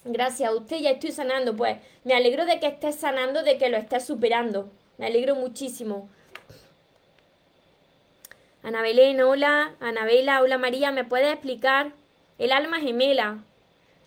gracias 0.03 0.49
a 0.49 0.55
usted 0.55 0.77
ya 0.77 0.91
estoy 0.91 1.11
sanando, 1.11 1.55
pues 1.55 1.77
me 2.03 2.13
alegro 2.13 2.45
de 2.45 2.59
que 2.59 2.67
estés 2.67 2.95
sanando, 2.95 3.43
de 3.43 3.57
que 3.57 3.69
lo 3.69 3.77
estés 3.77 4.05
superando, 4.05 4.69
me 4.97 5.05
alegro 5.07 5.35
muchísimo. 5.35 6.09
Ana 8.63 8.81
Belén, 8.81 9.21
hola, 9.21 9.75
Anabela, 9.79 10.41
hola 10.41 10.57
María, 10.57 10.91
¿me 10.91 11.03
puedes 11.03 11.31
explicar? 11.31 11.93
el 12.37 12.51
alma 12.51 12.79
gemela. 12.79 13.43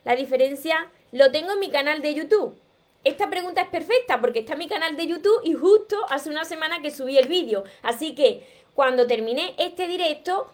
La 0.04 0.16
diferencia 0.16 0.90
lo 1.12 1.30
tengo 1.30 1.52
en 1.52 1.60
mi 1.60 1.70
canal 1.70 2.02
de 2.02 2.14
YouTube. 2.14 2.58
Esta 3.04 3.30
pregunta 3.30 3.62
es 3.62 3.68
perfecta 3.68 4.20
porque 4.20 4.40
está 4.40 4.54
en 4.54 4.58
mi 4.58 4.68
canal 4.68 4.96
de 4.96 5.06
YouTube 5.06 5.40
y 5.44 5.54
justo 5.54 5.96
hace 6.10 6.30
una 6.30 6.44
semana 6.44 6.82
que 6.82 6.90
subí 6.90 7.16
el 7.16 7.28
vídeo. 7.28 7.64
Así 7.82 8.14
que 8.14 8.46
cuando 8.74 9.06
termine 9.06 9.54
este 9.58 9.86
directo, 9.86 10.50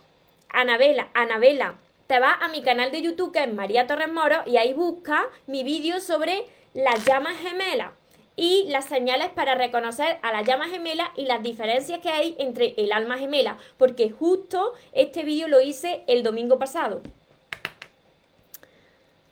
Anabela, 0.49 1.09
Anabela, 1.15 1.77
te 2.15 2.21
vas 2.21 2.37
a 2.43 2.47
mi 2.47 2.63
canal 2.63 2.93
de 2.93 3.03
YouTube 3.03 3.33
que 3.33 3.43
es 3.43 3.53
María 3.53 3.89
Torres 3.89 4.13
Moro 4.13 4.37
y 4.47 4.57
ahí 4.57 4.73
busca 4.73 5.27
mi 5.49 5.65
vídeo 5.65 5.99
sobre 5.99 6.47
las 6.73 7.05
llamas 7.05 7.37
gemelas 7.39 7.91
y 8.37 8.67
las 8.69 8.85
señales 8.85 9.31
para 9.31 9.57
reconocer 9.57 10.19
a 10.23 10.31
la 10.31 10.43
llama 10.43 10.69
gemela 10.69 11.11
y 11.17 11.25
las 11.25 11.43
diferencias 11.43 11.99
que 11.99 12.11
hay 12.11 12.37
entre 12.39 12.75
el 12.77 12.93
alma 12.93 13.19
gemela, 13.19 13.59
porque 13.79 14.11
justo 14.11 14.75
este 14.93 15.25
vídeo 15.25 15.49
lo 15.49 15.61
hice 15.61 16.05
el 16.07 16.23
domingo 16.23 16.57
pasado. 16.57 17.03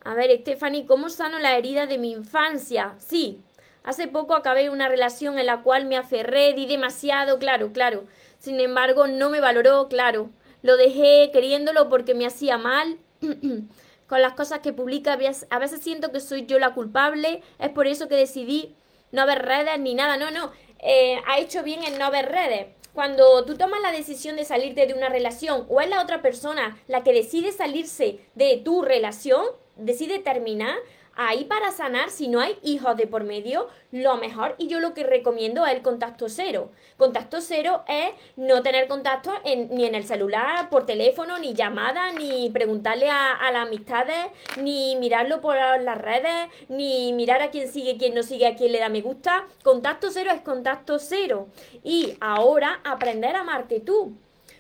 A 0.03 0.15
ver, 0.15 0.37
Stephanie, 0.41 0.85
¿cómo 0.85 1.09
sano 1.09 1.39
la 1.39 1.57
herida 1.57 1.87
de 1.87 1.99
mi 1.99 2.11
infancia? 2.11 2.97
Sí, 2.99 3.41
hace 3.85 4.09
poco 4.09 4.35
acabé 4.35 4.71
una 4.71 4.89
relación 4.89 5.39
en 5.39 5.47
la 5.47 5.63
cual 5.63 5.85
me 5.85 5.97
aferré, 5.97 6.53
di 6.53 6.67
demasiado, 6.67 7.39
claro, 7.39 7.73
claro. 7.73 8.09
Sin 8.41 8.59
embargo, 8.59 9.07
no 9.07 9.31
me 9.31 9.39
valoró, 9.39 9.87
claro. 9.87 10.31
Lo 10.63 10.77
dejé 10.77 11.31
queriéndolo 11.33 11.89
porque 11.89 12.15
me 12.15 12.27
hacía 12.27 12.59
mal. 12.59 12.99
Con 14.07 14.21
las 14.21 14.35
cosas 14.35 14.61
que 14.61 14.73
publica, 14.73 15.19
a 15.51 15.59
veces 15.59 15.81
siento 15.81 16.13
que 16.13 16.21
soy 16.21 16.47
yo 16.47 16.59
la 16.59 16.75
culpable. 16.75 17.43
Es 17.59 17.71
por 17.71 17.87
eso 17.87 18.09
que 18.09 18.17
decidí 18.17 18.75
no 19.11 19.27
ver 19.27 19.43
redes 19.43 19.79
ni 19.79 19.95
nada. 19.95 20.17
No, 20.17 20.31
no. 20.31 20.53
Eh, 20.81 21.19
ha 21.27 21.39
hecho 21.39 21.63
bien 21.63 21.83
en 21.85 21.99
no 21.99 22.11
ver 22.11 22.31
redes. 22.31 22.67
Cuando 22.93 23.45
tú 23.47 23.57
tomas 23.57 23.81
la 23.81 23.91
decisión 23.91 24.37
de 24.37 24.45
salirte 24.45 24.87
de 24.87 24.93
una 24.93 25.09
relación 25.09 25.65
o 25.71 25.81
es 25.81 25.89
la 25.89 26.03
otra 26.03 26.21
persona 26.21 26.79
la 26.89 27.03
que 27.03 27.15
decide 27.15 27.51
salirse 27.53 28.21
de 28.35 28.59
tu 28.59 28.83
relación, 28.83 29.47
decide 29.77 30.19
terminar, 30.19 30.77
ahí 31.15 31.45
para 31.45 31.71
sanar, 31.71 32.11
si 32.11 32.29
no 32.29 32.41
hay 32.41 32.59
hijos 32.63 32.97
de 32.97 33.07
por 33.07 33.25
medio, 33.25 33.69
lo 33.91 34.17
mejor 34.17 34.55
y 34.59 34.69
yo 34.69 34.81
lo 34.81 34.95
que 34.95 35.05
recomiendo 35.05 35.67
es 35.67 35.75
el 35.75 35.83
contacto 35.83 36.29
cero. 36.29 36.71
Contacto 36.97 37.41
cero 37.41 37.83
es 37.89 38.11
no 38.37 38.63
tener 38.63 38.89
contacto 38.89 39.33
ni 39.45 39.85
en 39.85 39.95
el 39.95 40.05
celular, 40.05 40.71
por 40.71 40.87
teléfono, 40.87 41.39
ni 41.39 41.55
llamada, 41.55 42.13
ni 42.13 42.51
preguntarle 42.51 43.11
a, 43.11 43.33
a, 43.33 43.53
las 43.53 43.67
amistades, 43.67 44.27
ni 44.61 44.97
mirarlo 44.97 45.41
por 45.41 45.57
las 45.57 45.99
redes, 45.99 46.49
ni 46.69 47.13
mirar 47.13 47.43
a 47.43 47.51
quién 47.51 47.71
sigue, 47.71 47.99
quién 47.99 48.15
no 48.15 48.23
sigue, 48.23 48.47
a 48.47 48.57
quién 48.57 48.73
le 48.73 48.81
da 48.81 48.89
me 48.89 49.03
gusta. 49.03 49.47
Contacto 49.63 50.11
cero 50.11 50.31
es 50.35 50.41
contacto 50.41 50.99
cero. 50.99 51.49
Y 51.85 52.17
ahora 52.21 52.81
aprender 52.85 53.37
a 53.37 53.41
amarte 53.41 53.81
tú. 53.81 54.17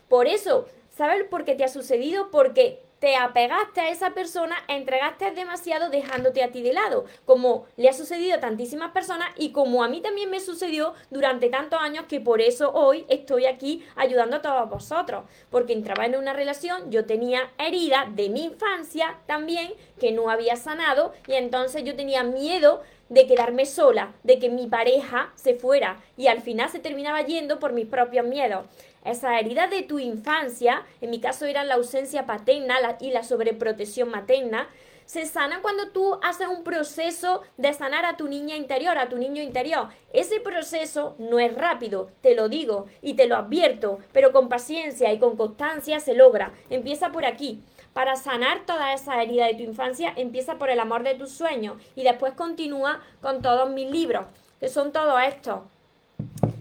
Por 0.09 0.27
eso, 0.27 0.67
¿sabes 0.91 1.25
por 1.25 1.45
qué 1.45 1.55
te 1.55 1.65
ha 1.65 1.69
sucedido? 1.69 2.31
Porque 2.31 2.81
te 3.03 3.17
apegaste 3.17 3.81
a 3.81 3.91
esa 3.91 4.11
persona, 4.11 4.55
entregaste 4.69 5.33
demasiado 5.33 5.91
dejándote 5.91 6.41
a 6.45 6.53
ti 6.53 6.63
de 6.63 6.73
lado, 6.73 7.05
como 7.25 7.67
le 7.77 7.89
ha 7.89 7.93
sucedido 7.93 8.37
a 8.37 8.41
tantísimas 8.41 8.93
personas 8.93 9.29
y 9.37 9.51
como 9.51 9.83
a 9.83 9.89
mí 9.89 10.01
también 10.01 10.31
me 10.31 10.39
sucedió 10.39 10.95
durante 11.11 11.49
tantos 11.49 11.81
años 11.81 12.05
que 12.09 12.21
por 12.21 12.41
eso 12.41 12.71
hoy 12.73 13.05
estoy 13.09 13.47
aquí 13.47 13.85
ayudando 13.97 14.37
a 14.37 14.43
todos 14.43 14.71
vosotros, 14.71 15.25
porque 15.51 15.73
entraba 15.73 16.07
en 16.07 16.15
una 16.15 16.33
relación, 16.33 16.93
yo 16.93 17.05
tenía 17.05 17.51
herida 17.59 18.07
de 18.09 18.29
mi 18.29 18.45
infancia 18.45 19.19
también 19.27 19.75
que 19.99 20.13
no 20.13 20.31
había 20.31 20.55
sanado 20.55 21.13
y 21.27 21.33
entonces 21.33 21.83
yo 21.83 21.97
tenía 21.97 22.23
miedo 22.23 22.83
de 23.09 23.27
quedarme 23.27 23.67
sola, 23.67 24.15
de 24.23 24.39
que 24.39 24.49
mi 24.49 24.69
pareja 24.69 25.33
se 25.35 25.55
fuera 25.55 26.01
y 26.17 26.29
al 26.29 26.41
final 26.41 26.71
se 26.71 26.79
terminaba 26.79 27.21
yendo 27.23 27.59
por 27.59 27.73
mis 27.73 27.87
propios 27.87 28.25
miedos. 28.25 28.65
Esa 29.05 29.39
herida 29.39 29.67
de 29.67 29.83
tu 29.83 29.99
infancia, 29.99 30.85
en 31.01 31.11
mi 31.11 31.21
caso 31.21 31.47
era 31.47 31.65
la 31.65 31.75
ausencia 31.75 32.27
paterna 32.27 32.77
y 33.01 33.11
la 33.11 33.25
sobreprotección 33.25 34.11
materna, 34.11 34.69
se 35.05 35.27
sana 35.27 35.61
cuando 35.61 35.91
tú 35.91 36.19
haces 36.23 36.49
un 36.49 36.63
proceso 36.63 37.43
de 37.57 37.75
sanar 37.75 38.05
a 38.05 38.17
tu 38.17 38.29
niña 38.29 38.57
interior, 38.57 38.97
a 38.97 39.09
tu 39.09 39.19
niño 39.19 39.43
interior. 39.43 39.89
Ese 40.13 40.41
proceso 40.41 41.17
no 41.19 41.39
es 41.39 41.55
rápido, 41.55 42.11
te 42.21 42.35
lo 42.35 42.49
digo 42.49 42.87
y 43.03 43.15
te 43.15 43.27
lo 43.27 43.37
advierto, 43.37 43.99
pero 44.13 44.33
con 44.33 44.49
paciencia 44.49 45.13
y 45.13 45.19
con 45.19 45.37
constancia 45.37 46.01
se 46.01 46.15
logra. 46.15 46.53
Empieza 46.71 47.11
por 47.11 47.25
aquí. 47.25 47.63
Para 47.93 48.17
sanar 48.17 48.65
toda 48.65 48.95
esa 48.95 49.23
herida 49.23 49.47
de 49.47 49.55
tu 49.55 49.65
infancia, 49.65 50.15
empieza 50.17 50.55
por 50.57 50.71
el 50.71 50.81
amor 50.81 51.03
de 51.03 51.15
tus 51.15 51.33
sueños 51.33 51.77
y 51.95 52.05
después 52.05 52.33
continúa 52.33 53.03
con 53.21 53.43
todos 53.43 53.69
mis 53.69 53.91
libros, 53.91 54.27
que 54.61 54.69
son 54.69 54.93
todos 54.93 55.21
estos. 55.27 55.61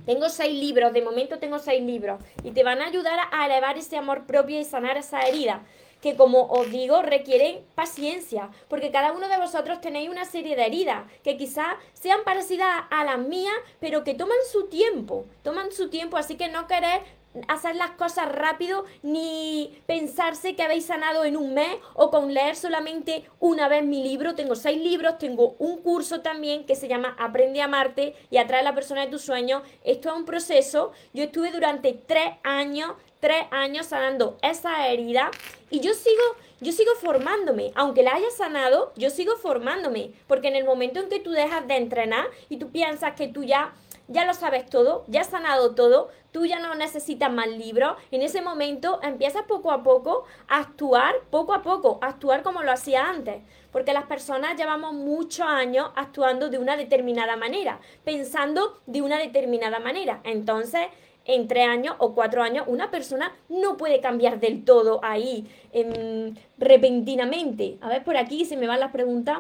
Tengo 0.06 0.30
seis 0.30 0.60
libros, 0.60 0.94
de 0.94 1.02
momento 1.02 1.40
tengo 1.40 1.60
seis 1.60 1.82
libros, 1.84 2.20
y 2.44 2.52
te 2.52 2.64
van 2.64 2.82
a 2.82 2.88
ayudar 2.88 3.20
a 3.32 3.46
elevar 3.46 3.78
ese 3.78 3.98
amor 3.98 4.26
propio 4.26 4.60
y 4.60 4.66
sanar 4.66 4.98
esa 4.98 5.22
herida 5.22 5.64
que 6.02 6.16
como 6.16 6.48
os 6.48 6.70
digo 6.70 7.02
requieren 7.02 7.64
paciencia, 7.76 8.50
porque 8.68 8.92
cada 8.92 9.12
uno 9.12 9.30
de 9.30 9.38
vosotros 9.38 9.80
tenéis 9.82 10.10
una 10.10 10.26
serie 10.26 10.56
de 10.56 10.66
heridas 10.66 11.04
que 11.24 11.38
quizás 11.38 11.76
sean 11.94 12.24
parecidas 12.26 12.86
a 12.90 13.06
las 13.06 13.20
mías, 13.20 13.54
pero 13.80 14.04
que 14.04 14.16
toman 14.16 14.38
su 14.52 14.68
tiempo, 14.68 15.26
toman 15.44 15.72
su 15.72 15.90
tiempo, 15.90 16.18
así 16.18 16.36
que 16.36 16.50
no 16.50 16.68
querer 16.68 17.02
hacer 17.48 17.76
las 17.76 17.92
cosas 17.92 18.32
rápido 18.32 18.86
ni 19.04 19.82
pensarse 19.86 20.56
que 20.56 20.64
habéis 20.64 20.86
sanado 20.86 21.24
en 21.24 21.38
un 21.38 21.54
mes 21.54 21.78
o 21.94 22.12
con 22.12 22.34
leer 22.34 22.56
solamente 22.56 23.30
una 23.40 23.68
vez 23.68 23.84
mi 23.84 24.04
libro. 24.04 24.36
Tengo 24.36 24.56
seis 24.56 24.82
libros, 24.82 25.18
tengo 25.18 25.56
un 25.60 25.82
curso 25.82 26.22
también 26.22 26.66
que 26.66 26.76
se 26.76 26.88
llama 26.88 27.16
Aprende 27.20 27.62
a 27.62 27.66
amarte 27.66 28.16
y 28.30 28.38
atrae 28.38 28.62
a 28.62 28.64
la 28.64 28.76
persona 28.76 29.02
de 29.02 29.12
tus 29.12 29.22
sueños. 29.22 29.64
Esto 29.84 30.10
es 30.10 30.16
un 30.16 30.26
proceso. 30.26 30.92
Yo 31.14 31.24
estuve 31.24 31.52
durante 31.52 31.94
tres 31.94 32.34
años, 32.44 32.94
tres 33.20 33.44
años 33.52 33.86
sanando 33.86 34.38
esa 34.42 34.88
herida 34.88 35.32
y 35.70 35.80
yo 35.80 35.94
sigo, 35.94 36.24
yo 36.60 36.72
sigo 36.72 36.94
formándome. 36.96 37.72
Aunque 37.76 38.04
la 38.04 38.16
haya 38.16 38.30
sanado, 38.32 38.92
yo 38.96 39.10
sigo 39.10 39.38
formándome. 39.38 40.12
Porque 40.28 40.50
en 40.50 40.56
el 40.56 40.66
momento 40.66 41.00
en 41.00 41.10
que 41.10 41.20
tú 41.20 41.32
dejas 41.32 41.68
de 41.68 41.78
entrenar 41.78 42.26
y 42.50 42.58
tú 42.58 42.72
piensas 42.72 43.14
que 43.14 43.28
tú 43.28 43.44
ya 43.44 43.74
ya 44.12 44.26
lo 44.26 44.34
sabes 44.34 44.66
todo, 44.66 45.06
ya 45.08 45.22
has 45.22 45.28
sanado 45.28 45.74
todo, 45.74 46.10
tú 46.32 46.46
ya 46.46 46.60
no 46.60 46.76
necesitas 46.76 47.32
más 47.32 47.48
libros. 47.48 47.96
En 48.12 48.22
ese 48.22 48.42
momento 48.42 49.00
empiezas 49.04 49.44
poco 49.44 49.72
a 49.72 49.84
poco 49.84 50.26
a 50.48 50.60
actuar, 50.60 51.16
poco 51.30 51.54
a 51.54 51.62
poco, 51.62 52.00
a 52.02 52.08
actuar 52.08 52.44
como 52.44 52.62
lo 52.62 52.72
hacía 52.72 53.10
antes. 53.10 53.42
Porque 53.72 53.94
las 53.94 54.06
personas 54.06 54.58
llevamos 54.58 54.94
muchos 54.94 55.46
años 55.48 55.92
actuando 55.96 56.50
de 56.50 56.58
una 56.58 56.76
determinada 56.76 57.38
manera, 57.38 57.80
pensando 58.04 58.82
de 58.86 59.02
una 59.02 59.18
determinada 59.18 59.80
manera. 59.80 60.20
Entonces, 60.26 60.88
en 61.24 61.48
tres 61.48 61.68
años 61.68 61.96
o 62.00 62.14
cuatro 62.14 62.44
años, 62.44 62.66
una 62.68 62.92
persona 62.92 63.34
no 63.48 63.78
puede 63.78 64.02
cambiar 64.02 64.40
del 64.40 64.66
todo 64.66 65.00
ahí 65.04 65.50
em, 65.72 66.36
repentinamente. 66.58 67.78
A 67.82 67.88
ver, 67.88 68.04
por 68.04 68.18
aquí 68.18 68.44
se 68.44 68.58
me 68.58 68.68
van 68.68 68.82
las 68.82 68.92
preguntas. 68.92 69.40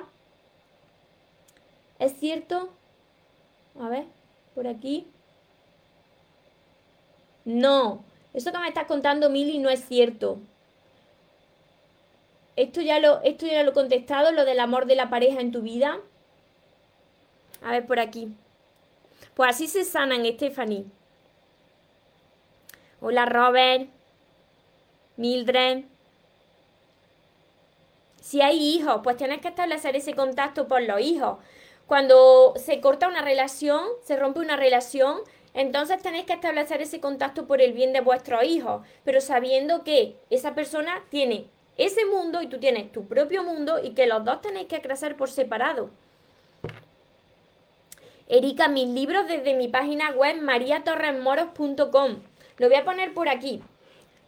¿Es 2.00 2.14
cierto? 2.14 2.70
A 3.80 3.90
ver 3.90 4.21
por 4.56 4.68
aquí. 4.68 5.08
No, 7.46 8.04
eso 8.34 8.52
que 8.52 8.60
me 8.60 8.68
estás 8.68 8.86
contando, 8.86 9.30
Mili, 9.30 9.58
no 9.58 9.70
es 9.70 9.86
cierto. 9.86 10.40
Esto 12.56 12.82
ya, 12.82 13.00
lo, 13.00 13.22
esto 13.24 13.46
ya 13.46 13.64
lo 13.64 13.72
he 13.72 13.74
contestado, 13.74 14.32
lo 14.32 14.46
del 14.46 14.60
amor 14.60 14.86
de 14.86 14.96
la 14.96 15.10
pareja 15.10 15.40
en 15.42 15.52
tu 15.52 15.62
vida. 15.62 16.00
A 17.64 17.72
ver, 17.72 17.86
por 17.86 18.00
aquí. 18.00 18.36
Pues 19.36 19.52
así 19.52 19.68
se 19.68 19.84
sanan, 19.84 20.26
Stephanie. 20.26 20.86
Hola, 23.00 23.26
Robert. 23.26 23.90
Mildred. 25.18 25.86
Si 28.22 28.42
hay 28.42 28.58
hijos, 28.58 29.02
pues 29.04 29.18
tienes 29.18 29.42
que 29.42 29.48
establecer 29.48 29.96
ese 29.96 30.16
contacto 30.16 30.68
por 30.68 30.82
los 30.84 31.02
hijos. 31.02 31.40
Cuando 31.92 32.54
se 32.56 32.80
corta 32.80 33.10
una 33.10 33.22
relación, 33.22 33.82
se 34.02 34.16
rompe 34.16 34.40
una 34.40 34.56
relación, 34.56 35.18
Entonces 35.54 36.02
tenéis 36.02 36.24
que 36.24 36.32
establecer 36.32 36.82
ese 36.82 37.02
contacto 37.02 37.48
por 37.48 37.62
el 37.62 37.74
bien 37.74 37.92
de 37.92 38.00
vuestros 38.00 38.46
hijos, 38.46 38.82
pero 39.04 39.20
sabiendo 39.20 39.84
que 39.84 40.16
esa 40.30 40.56
persona 40.56 41.04
tiene 41.10 41.48
ese 41.76 42.06
mundo 42.06 42.42
y 42.42 42.48
tú 42.48 42.60
tienes 42.60 42.94
tu 42.94 43.08
propio 43.08 43.44
mundo 43.44 43.78
y 43.84 43.90
que 43.90 44.08
los 44.08 44.24
dos 44.24 44.40
tenéis 44.40 44.68
que 44.68 44.80
crecer 44.80 45.18
por 45.18 45.30
separado. 45.30 45.90
Erika, 48.30 48.70
mis 48.70 48.88
libros 48.88 49.28
desde 49.28 49.54
mi 49.54 49.68
página 49.68 50.12
web 50.12 50.42
mariatorresmoros.com. 50.42 52.20
Lo 52.58 52.68
voy 52.70 52.78
a 52.78 52.86
poner 52.86 53.14
por 53.14 53.28
aquí. 53.28 53.62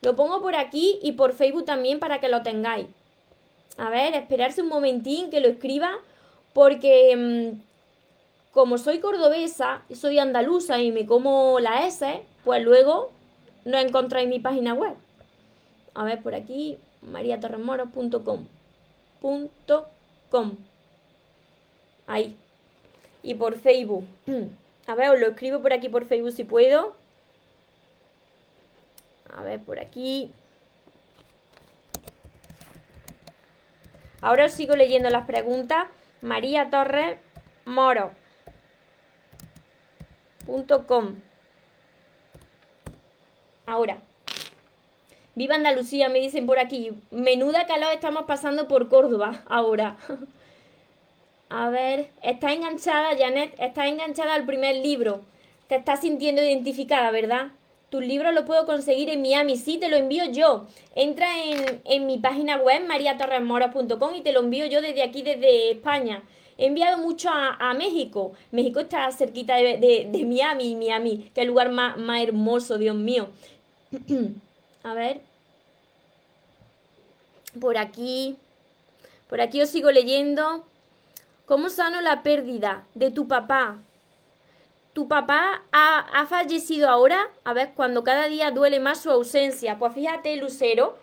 Lo 0.01 0.17
pongo 0.17 0.41
por 0.41 0.57
aquí 0.57 0.99
y 1.01 1.13
por 1.13 1.31
Facebook 1.31 1.63
también 1.63 2.01
para 2.01 2.19
que 2.19 2.27
lo 2.27 2.43
tengáis. 2.43 2.87
A 3.77 3.89
ver, 3.89 4.15
esperarse 4.15 4.61
un 4.61 4.67
momentín 4.67 5.29
que 5.29 5.39
lo 5.39 5.47
escriba 5.47 6.01
porque 6.53 7.15
mm, 7.15 7.61
como 8.53 8.77
soy 8.77 8.99
cordobesa 8.99 9.83
y 9.89 9.95
soy 9.95 10.19
andaluza 10.19 10.79
y 10.79 10.91
me 10.91 11.05
como 11.05 11.59
la 11.59 11.87
S, 11.87 12.21
pues 12.43 12.63
luego 12.63 13.11
no 13.65 13.77
encontráis 13.77 14.29
mi 14.29 14.39
página 14.39 14.73
web. 14.73 14.93
A 15.95 16.03
ver, 16.03 16.21
por 16.21 16.35
aquí, 16.35 16.77
mariatorremoros.com. 17.01 18.45
.com. 20.29 20.57
Ahí. 22.07 22.35
Y 23.21 23.35
por 23.35 23.57
Facebook. 23.57 24.05
A 24.87 24.95
ver, 24.95 25.11
os 25.11 25.19
lo 25.19 25.27
escribo 25.27 25.61
por 25.61 25.71
aquí 25.71 25.87
por 25.87 26.05
Facebook 26.05 26.33
si 26.33 26.43
puedo. 26.43 26.93
A 29.33 29.41
ver, 29.43 29.61
por 29.61 29.79
aquí. 29.79 30.29
Ahora 34.19 34.45
os 34.45 34.51
sigo 34.51 34.75
leyendo 34.75 35.09
las 35.09 35.25
preguntas. 35.25 35.87
María 36.23 36.69
Torres 36.69 37.17
Moro. 37.65 38.11
Ahora. 43.65 43.97
Viva 45.35 45.55
Andalucía, 45.55 46.07
me 46.07 46.21
dicen 46.21 46.45
por 46.45 46.59
aquí. 46.59 46.91
Menuda 47.11 47.67
calor 47.67 47.91
estamos 47.91 48.23
pasando 48.23 48.69
por 48.69 48.87
Córdoba 48.87 49.43
ahora. 49.47 49.97
A 51.49 51.69
ver, 51.69 52.09
está 52.21 52.53
enganchada, 52.53 53.17
Janet, 53.17 53.53
está 53.59 53.87
enganchada 53.87 54.33
al 54.33 54.45
primer 54.45 54.77
libro. 54.77 55.25
Te 55.67 55.75
estás 55.75 55.99
sintiendo 55.99 56.41
identificada, 56.41 57.11
¿verdad? 57.11 57.51
Tu 57.93 58.01
libro 58.01 58.31
lo 58.31 58.43
puedo 58.43 58.65
conseguir 58.65 59.11
en 59.11 59.21
Miami, 59.21 59.55
sí, 59.55 59.77
te 59.77 59.87
lo 59.87 59.95
envío 59.95 60.25
yo. 60.31 60.65
Entra 60.95 61.27
en, 61.85 62.07
mi 62.07 62.17
página 62.17 62.57
web, 62.57 62.87
mariatorresmora.com 62.87 64.15
y 64.15 64.21
te 64.21 64.31
lo 64.31 64.39
envío 64.39 64.65
yo 64.65 64.81
desde 64.81 65.03
aquí, 65.03 65.21
desde 65.21 65.69
España. 65.69 66.23
He 66.57 66.65
enviado 66.65 66.97
mucho 66.97 67.29
a, 67.31 67.71
México. 67.75 68.33
México 68.49 68.79
está 68.79 69.11
cerquita 69.11 69.57
de, 69.57 70.09
Miami, 70.25 70.75
Miami. 70.75 71.29
Qué 71.35 71.45
lugar 71.45 71.71
más, 71.71 71.95
más 71.97 72.23
hermoso, 72.23 72.79
Dios 72.79 72.95
mío. 72.95 73.27
a 74.83 74.95
ver. 74.95 75.21
Por 77.61 77.77
aquí. 77.77 78.37
Por 79.29 79.39
aquí 79.39 79.61
os 79.61 79.69
sigo 79.69 79.91
leyendo. 79.91 80.65
¿Cómo 81.45 81.69
sano 81.69 82.01
la 82.01 82.23
pérdida 82.23 82.87
de 82.95 83.11
tu 83.11 83.27
papá? 83.27 83.77
¿Tu 84.93 85.07
papá 85.07 85.63
ha, 85.71 86.25
fallecido 86.29 86.87
ahora? 86.87 87.31
A 87.43 87.53
ver, 87.53 87.73
cuando 87.75 88.03
cada 88.03 88.27
día 88.27 88.51
duele 88.51 88.79
más 88.79 89.01
su 89.01 89.09
ausencia. 89.09 89.79
Pues 89.79 89.93
fíjate, 89.93 90.35
Lucero, 90.37 90.97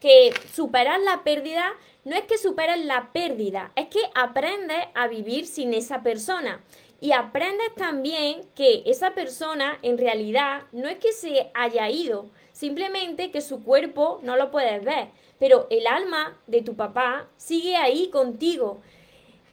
que 0.00 0.32
superar 0.54 1.00
la 1.00 1.22
pérdida 1.22 1.74
no 2.04 2.16
es 2.16 2.22
que 2.22 2.38
superes 2.38 2.84
la 2.84 3.12
pérdida, 3.12 3.72
es 3.74 3.88
que 3.88 3.98
aprendes 4.14 4.86
a 4.94 5.08
vivir 5.08 5.46
sin 5.46 5.74
esa 5.74 6.02
persona. 6.02 6.62
Y 6.98 7.12
aprendes 7.12 7.74
también 7.74 8.42
que 8.54 8.82
esa 8.86 9.10
persona 9.10 9.78
en 9.82 9.98
realidad 9.98 10.62
no 10.72 10.88
es 10.88 10.98
que 10.98 11.12
se 11.12 11.50
haya 11.52 11.90
ido, 11.90 12.30
simplemente 12.52 13.30
que 13.30 13.42
su 13.42 13.62
cuerpo 13.62 14.18
no 14.22 14.36
lo 14.36 14.50
puedes 14.50 14.82
ver, 14.82 15.08
pero 15.38 15.66
el 15.68 15.86
alma 15.86 16.40
de 16.46 16.62
tu 16.62 16.74
papá 16.74 17.28
sigue 17.36 17.76
ahí 17.76 18.08
contigo. 18.08 18.80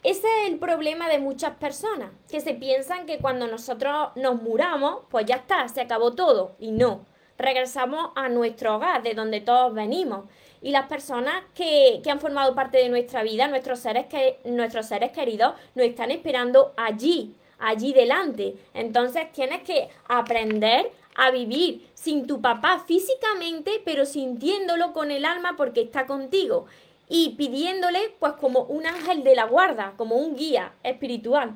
Ese 0.04 0.28
es 0.28 0.50
el 0.50 0.60
problema 0.60 1.08
de 1.08 1.20
muchas 1.20 1.56
personas, 1.56 2.12
que 2.30 2.42
se 2.42 2.54
piensan 2.54 3.06
que 3.06 3.20
cuando 3.20 3.48
nosotros 3.48 4.10
nos 4.16 4.42
muramos, 4.42 5.06
pues 5.10 5.26
ya 5.26 5.36
está, 5.36 5.68
se 5.70 5.80
acabó 5.80 6.14
todo. 6.14 6.56
Y 6.60 6.72
no, 6.72 7.06
regresamos 7.38 8.12
a 8.16 8.28
nuestro 8.28 8.76
hogar, 8.76 9.02
de 9.02 9.14
donde 9.14 9.40
todos 9.40 9.74
venimos 9.74 10.26
y 10.64 10.72
las 10.72 10.88
personas 10.88 11.44
que, 11.54 12.02
han 12.10 12.20
formado 12.22 12.56
parte 12.56 12.78
de 12.78 12.90
nuestra 12.90 13.22
vida, 13.22 13.48
nuestros 13.48 13.80
seres, 13.80 14.06
que, 14.08 14.40
nuestros 14.46 14.88
seres 14.88 15.12
queridos, 15.12 15.54
nos 15.76 15.86
están 15.86 16.10
esperando 16.10 16.74
allí, 16.78 17.36
allí 17.60 17.94
delante. 17.94 18.56
Entonces 18.74 19.30
tienes 19.34 19.62
que 19.64 19.90
aprender 20.08 20.90
a 21.16 21.32
vivir 21.32 21.90
sin 21.94 22.26
tu 22.26 22.42
papá 22.42 22.84
físicamente, 22.88 23.82
pero 23.84 24.06
sintiéndolo 24.06 24.94
con 24.94 25.12
el 25.12 25.26
alma 25.26 25.56
porque 25.58 25.82
está 25.82 26.06
contigo 26.06 26.66
y 27.16 27.36
pidiéndole 27.36 28.16
pues 28.18 28.34
como 28.34 28.62
un 28.62 28.88
ángel 28.88 29.24
de 29.24 29.36
la 29.36 29.44
guarda, 29.46 29.94
como 29.98 30.16
un 30.16 30.36
guía 30.36 30.74
espiritual. 30.82 31.52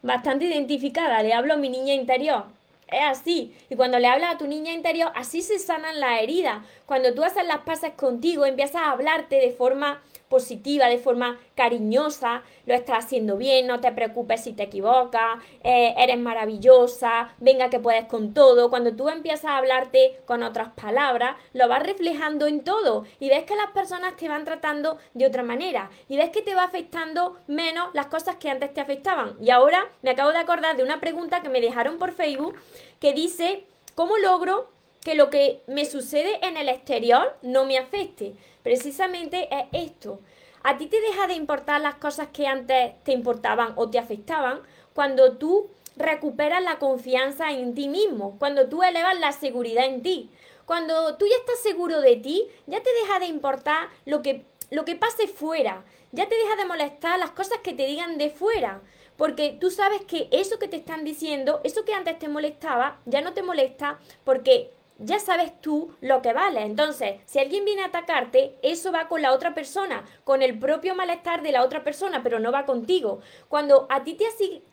Bastante 0.00 0.46
identificada, 0.46 1.22
le 1.22 1.34
hablo 1.34 1.52
a 1.52 1.58
mi 1.58 1.68
niña 1.68 1.92
interior. 1.92 2.44
Es 2.88 3.02
así. 3.04 3.54
Y 3.68 3.76
cuando 3.76 3.98
le 3.98 4.06
hablas 4.06 4.34
a 4.34 4.38
tu 4.38 4.46
niña 4.46 4.72
interior, 4.72 5.12
así 5.14 5.42
se 5.42 5.58
sanan 5.58 6.00
las 6.00 6.22
heridas. 6.22 6.64
Cuando 6.86 7.12
tú 7.12 7.22
haces 7.22 7.46
las 7.46 7.58
paces 7.58 7.92
contigo, 7.92 8.46
empiezas 8.46 8.80
a 8.80 8.92
hablarte 8.92 9.36
de 9.36 9.50
forma 9.50 10.00
positiva, 10.28 10.86
de 10.86 10.98
forma 10.98 11.38
cariñosa, 11.54 12.42
lo 12.66 12.74
estás 12.74 13.04
haciendo 13.04 13.36
bien, 13.36 13.66
no 13.66 13.80
te 13.80 13.92
preocupes 13.92 14.42
si 14.42 14.52
te 14.52 14.64
equivocas, 14.64 15.38
eh, 15.62 15.94
eres 15.96 16.18
maravillosa, 16.18 17.34
venga 17.38 17.70
que 17.70 17.78
puedes 17.78 18.06
con 18.06 18.34
todo. 18.34 18.70
Cuando 18.70 18.94
tú 18.94 19.08
empiezas 19.08 19.46
a 19.46 19.56
hablarte 19.58 20.20
con 20.24 20.42
otras 20.42 20.70
palabras, 20.70 21.36
lo 21.52 21.68
vas 21.68 21.82
reflejando 21.82 22.46
en 22.46 22.64
todo 22.64 23.04
y 23.20 23.28
ves 23.28 23.44
que 23.44 23.56
las 23.56 23.70
personas 23.70 24.16
te 24.16 24.28
van 24.28 24.44
tratando 24.44 24.98
de 25.14 25.26
otra 25.26 25.42
manera 25.42 25.90
y 26.08 26.16
ves 26.16 26.30
que 26.30 26.42
te 26.42 26.54
va 26.54 26.64
afectando 26.64 27.38
menos 27.46 27.88
las 27.94 28.06
cosas 28.06 28.36
que 28.36 28.50
antes 28.50 28.72
te 28.74 28.80
afectaban. 28.80 29.36
Y 29.40 29.50
ahora 29.50 29.86
me 30.02 30.10
acabo 30.10 30.32
de 30.32 30.38
acordar 30.38 30.76
de 30.76 30.82
una 30.82 31.00
pregunta 31.00 31.42
que 31.42 31.48
me 31.48 31.60
dejaron 31.60 31.98
por 31.98 32.12
Facebook 32.12 32.56
que 33.00 33.12
dice, 33.12 33.66
¿cómo 33.94 34.16
logro 34.18 34.75
que 35.06 35.14
lo 35.14 35.30
que 35.30 35.62
me 35.68 35.84
sucede 35.84 36.44
en 36.44 36.56
el 36.56 36.68
exterior 36.68 37.36
no 37.40 37.64
me 37.64 37.78
afecte? 37.78 38.34
Precisamente 38.64 39.48
es 39.52 39.66
esto. 39.70 40.18
A 40.64 40.78
ti 40.78 40.86
te 40.86 41.00
deja 41.00 41.28
de 41.28 41.34
importar 41.34 41.80
las 41.80 41.94
cosas 41.94 42.26
que 42.32 42.48
antes 42.48 43.00
te 43.04 43.12
importaban 43.12 43.72
o 43.76 43.88
te 43.88 44.00
afectaban 44.00 44.62
cuando 44.94 45.36
tú 45.36 45.70
recuperas 45.94 46.60
la 46.60 46.80
confianza 46.80 47.52
en 47.52 47.76
ti 47.76 47.86
mismo, 47.86 48.36
cuando 48.40 48.68
tú 48.68 48.82
elevas 48.82 49.16
la 49.20 49.30
seguridad 49.30 49.84
en 49.84 50.02
ti. 50.02 50.28
Cuando 50.64 51.16
tú 51.16 51.26
ya 51.28 51.36
estás 51.36 51.60
seguro 51.60 52.00
de 52.00 52.16
ti, 52.16 52.48
ya 52.66 52.82
te 52.82 52.92
deja 52.92 53.20
de 53.20 53.26
importar 53.26 53.88
lo 54.06 54.22
que, 54.22 54.44
lo 54.72 54.84
que 54.84 54.96
pase 54.96 55.28
fuera, 55.28 55.84
ya 56.10 56.28
te 56.28 56.34
deja 56.34 56.56
de 56.56 56.64
molestar 56.64 57.16
las 57.20 57.30
cosas 57.30 57.58
que 57.58 57.74
te 57.74 57.86
digan 57.86 58.18
de 58.18 58.30
fuera, 58.30 58.80
porque 59.16 59.56
tú 59.60 59.70
sabes 59.70 60.02
que 60.02 60.28
eso 60.32 60.58
que 60.58 60.66
te 60.66 60.76
están 60.76 61.04
diciendo, 61.04 61.60
eso 61.62 61.84
que 61.84 61.94
antes 61.94 62.18
te 62.18 62.28
molestaba, 62.28 62.98
ya 63.06 63.20
no 63.20 63.34
te 63.34 63.44
molesta 63.44 64.00
porque 64.24 64.72
ya 64.98 65.18
sabes 65.18 65.60
tú 65.60 65.94
lo 66.00 66.22
que 66.22 66.32
vale. 66.32 66.62
Entonces, 66.62 67.20
si 67.26 67.38
alguien 67.38 67.64
viene 67.64 67.82
a 67.82 67.86
atacarte, 67.86 68.58
eso 68.62 68.92
va 68.92 69.08
con 69.08 69.22
la 69.22 69.32
otra 69.32 69.54
persona, 69.54 70.04
con 70.24 70.42
el 70.42 70.58
propio 70.58 70.94
malestar 70.94 71.42
de 71.42 71.52
la 71.52 71.62
otra 71.62 71.84
persona, 71.84 72.22
pero 72.22 72.38
no 72.38 72.52
va 72.52 72.66
contigo. 72.66 73.20
Cuando 73.48 73.86
a 73.90 74.04
ti 74.04 74.16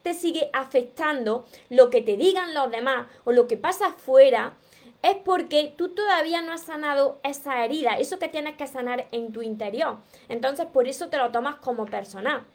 te, 0.02 0.14
sigue 0.14 0.50
afectando 0.54 1.46
lo 1.70 1.90
que 1.90 2.02
te 2.02 2.18
digan 2.18 2.54
los 2.54 2.72
demás 2.72 3.08
o 3.26 3.32
lo 3.32 3.48
que 3.48 3.58
pasa 3.58 3.88
afuera, 3.88 4.54
es 5.02 5.16
porque 5.18 5.74
tú 5.76 5.90
todavía 5.90 6.42
no 6.42 6.54
has 6.54 6.64
sanado 6.64 7.20
esa 7.24 7.66
herida, 7.66 7.98
eso 7.98 8.20
que 8.20 8.30
tienes 8.30 8.56
que 8.56 8.68
sanar 8.68 9.08
en 9.12 9.34
tu 9.34 9.42
interior. 9.42 9.98
Entonces, 10.30 10.66
por 10.66 10.88
eso 10.88 11.10
te 11.10 11.18
lo 11.18 11.32
tomas 11.32 11.56
como 11.56 11.86
personal. 11.86 12.46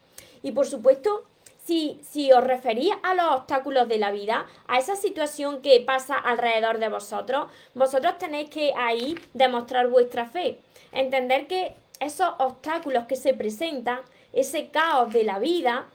Y 0.41 0.51
por 0.51 0.65
supuesto, 0.65 1.25
si, 2.01 2.31
os 2.31 2.43
referís 2.43 2.91
a 3.03 3.13
los 3.13 3.25
obstáculos 3.31 3.87
de 3.87 3.99
la 3.99 4.11
vida, 4.11 4.47
a 4.67 4.79
esa 4.79 4.95
situación 4.95 5.61
que 5.61 5.79
pasa 5.81 6.15
alrededor 6.15 6.79
de 6.79 6.89
vosotros, 6.89 7.47
vosotros 7.75 8.17
tenéis 8.17 8.49
que 8.49 8.73
ahí 8.75 9.15
demostrar 9.33 9.87
vuestra 9.87 10.25
fe. 10.25 10.59
Entender 10.91 11.47
que 11.47 11.75
esos 11.99 12.29
obstáculos 12.39 13.05
que 13.05 13.15
se 13.15 13.33
presentan, 13.33 13.99
ese 14.33 14.69
caos 14.69 15.13
de 15.13 15.23
la 15.23 15.37
vida, 15.37 15.87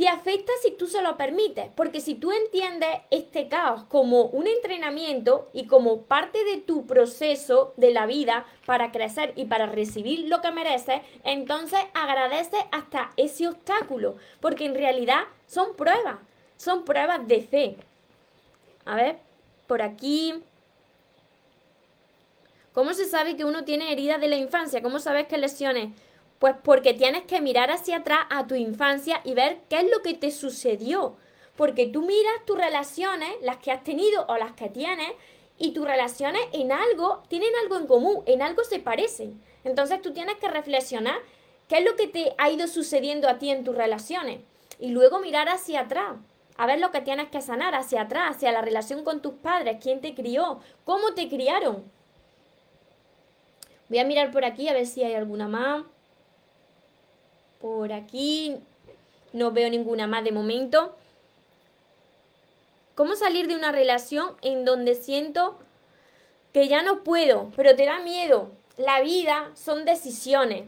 te 0.00 0.08
afecta 0.08 0.50
si 0.62 0.70
tú 0.70 0.86
se 0.86 1.02
lo 1.02 1.18
permites, 1.18 1.68
porque 1.76 2.00
si 2.00 2.14
tú 2.14 2.32
entiendes 2.32 2.88
este 3.10 3.48
caos 3.48 3.84
como 3.84 4.22
un 4.22 4.46
entrenamiento 4.46 5.50
y 5.52 5.66
como 5.66 6.04
parte 6.04 6.42
de 6.42 6.56
tu 6.56 6.86
proceso 6.86 7.74
de 7.76 7.92
la 7.92 8.06
vida 8.06 8.46
para 8.64 8.92
crecer 8.92 9.34
y 9.36 9.44
para 9.44 9.66
recibir 9.66 10.20
lo 10.20 10.40
que 10.40 10.52
mereces, 10.52 11.02
entonces 11.22 11.80
agradece 11.92 12.56
hasta 12.72 13.10
ese 13.18 13.46
obstáculo, 13.46 14.16
porque 14.40 14.64
en 14.64 14.74
realidad 14.74 15.24
son 15.46 15.76
pruebas, 15.76 16.16
son 16.56 16.86
pruebas 16.86 17.28
de 17.28 17.42
fe. 17.42 17.76
A 18.86 18.94
ver, 18.94 19.18
por 19.66 19.82
aquí. 19.82 20.32
¿Cómo 22.72 22.94
se 22.94 23.04
sabe 23.04 23.36
que 23.36 23.44
uno 23.44 23.64
tiene 23.64 23.92
heridas 23.92 24.18
de 24.18 24.28
la 24.28 24.36
infancia? 24.36 24.80
¿Cómo 24.80 24.98
sabes 24.98 25.26
qué 25.26 25.36
lesiones? 25.36 25.90
Pues 26.40 26.56
porque 26.64 26.94
tienes 26.94 27.24
que 27.24 27.40
mirar 27.40 27.70
hacia 27.70 27.98
atrás 27.98 28.26
a 28.30 28.46
tu 28.46 28.54
infancia 28.54 29.20
y 29.24 29.34
ver 29.34 29.60
qué 29.68 29.80
es 29.80 29.90
lo 29.90 30.02
que 30.02 30.14
te 30.14 30.32
sucedió. 30.32 31.16
porque 31.56 31.86
tú 31.86 32.00
miras 32.00 32.46
tus 32.46 32.56
relaciones, 32.56 33.28
las 33.42 33.58
que 33.58 33.70
has 33.70 33.84
tenido 33.84 34.24
o 34.28 34.38
las 34.38 34.52
que 34.52 34.70
tienes, 34.70 35.12
y 35.58 35.72
tus 35.72 35.84
relaciones 35.84 36.40
en 36.54 36.72
algo 36.72 37.22
tienen 37.28 37.50
algo 37.62 37.76
en 37.76 37.86
común, 37.86 38.22
en 38.24 38.40
algo 38.40 38.64
se 38.64 38.78
parecen. 38.78 39.38
Entonces 39.62 40.00
tú 40.00 40.14
tienes 40.14 40.36
que 40.36 40.48
reflexionar 40.48 41.18
qué 41.68 41.76
es 41.78 41.84
lo 41.84 41.96
que 41.96 42.06
te 42.06 42.34
ha 42.38 42.48
ido 42.48 42.66
sucediendo 42.66 43.28
a 43.28 43.38
ti 43.38 43.50
en 43.50 43.62
tus 43.62 43.76
relaciones 43.76 44.40
y 44.78 44.88
luego 44.88 45.18
mirar 45.20 45.50
hacia 45.50 45.80
atrás, 45.80 46.16
a 46.56 46.64
ver 46.64 46.80
lo 46.80 46.90
que 46.92 47.02
tienes 47.02 47.28
que 47.28 47.42
sanar 47.42 47.74
hacia 47.74 48.02
atrás, 48.02 48.36
hacia 48.36 48.52
la 48.52 48.62
relación 48.62 49.04
con 49.04 49.20
tus 49.20 49.34
padres, 49.34 49.76
quién 49.82 50.00
te 50.00 50.14
crió, 50.14 50.60
cómo 50.86 51.12
te 51.12 51.28
criaron. 51.28 51.84
Voy 53.90 53.98
a 53.98 54.06
mirar 54.06 54.30
por 54.30 54.46
aquí 54.46 54.66
a 54.68 54.72
ver 54.72 54.86
si 54.86 55.04
hay 55.04 55.12
alguna 55.12 55.46
más. 55.46 55.84
Por 57.60 57.92
aquí 57.92 58.56
no 59.34 59.52
veo 59.52 59.68
ninguna 59.68 60.06
más 60.06 60.24
de 60.24 60.32
momento. 60.32 60.96
¿Cómo 62.94 63.16
salir 63.16 63.48
de 63.48 63.54
una 63.54 63.70
relación 63.70 64.34
en 64.40 64.64
donde 64.64 64.94
siento 64.94 65.58
que 66.52 66.68
ya 66.68 66.82
no 66.82 67.02
puedo, 67.02 67.52
pero 67.56 67.76
te 67.76 67.84
da 67.84 67.98
miedo? 68.00 68.50
La 68.78 69.02
vida 69.02 69.50
son 69.54 69.84
decisiones. 69.84 70.64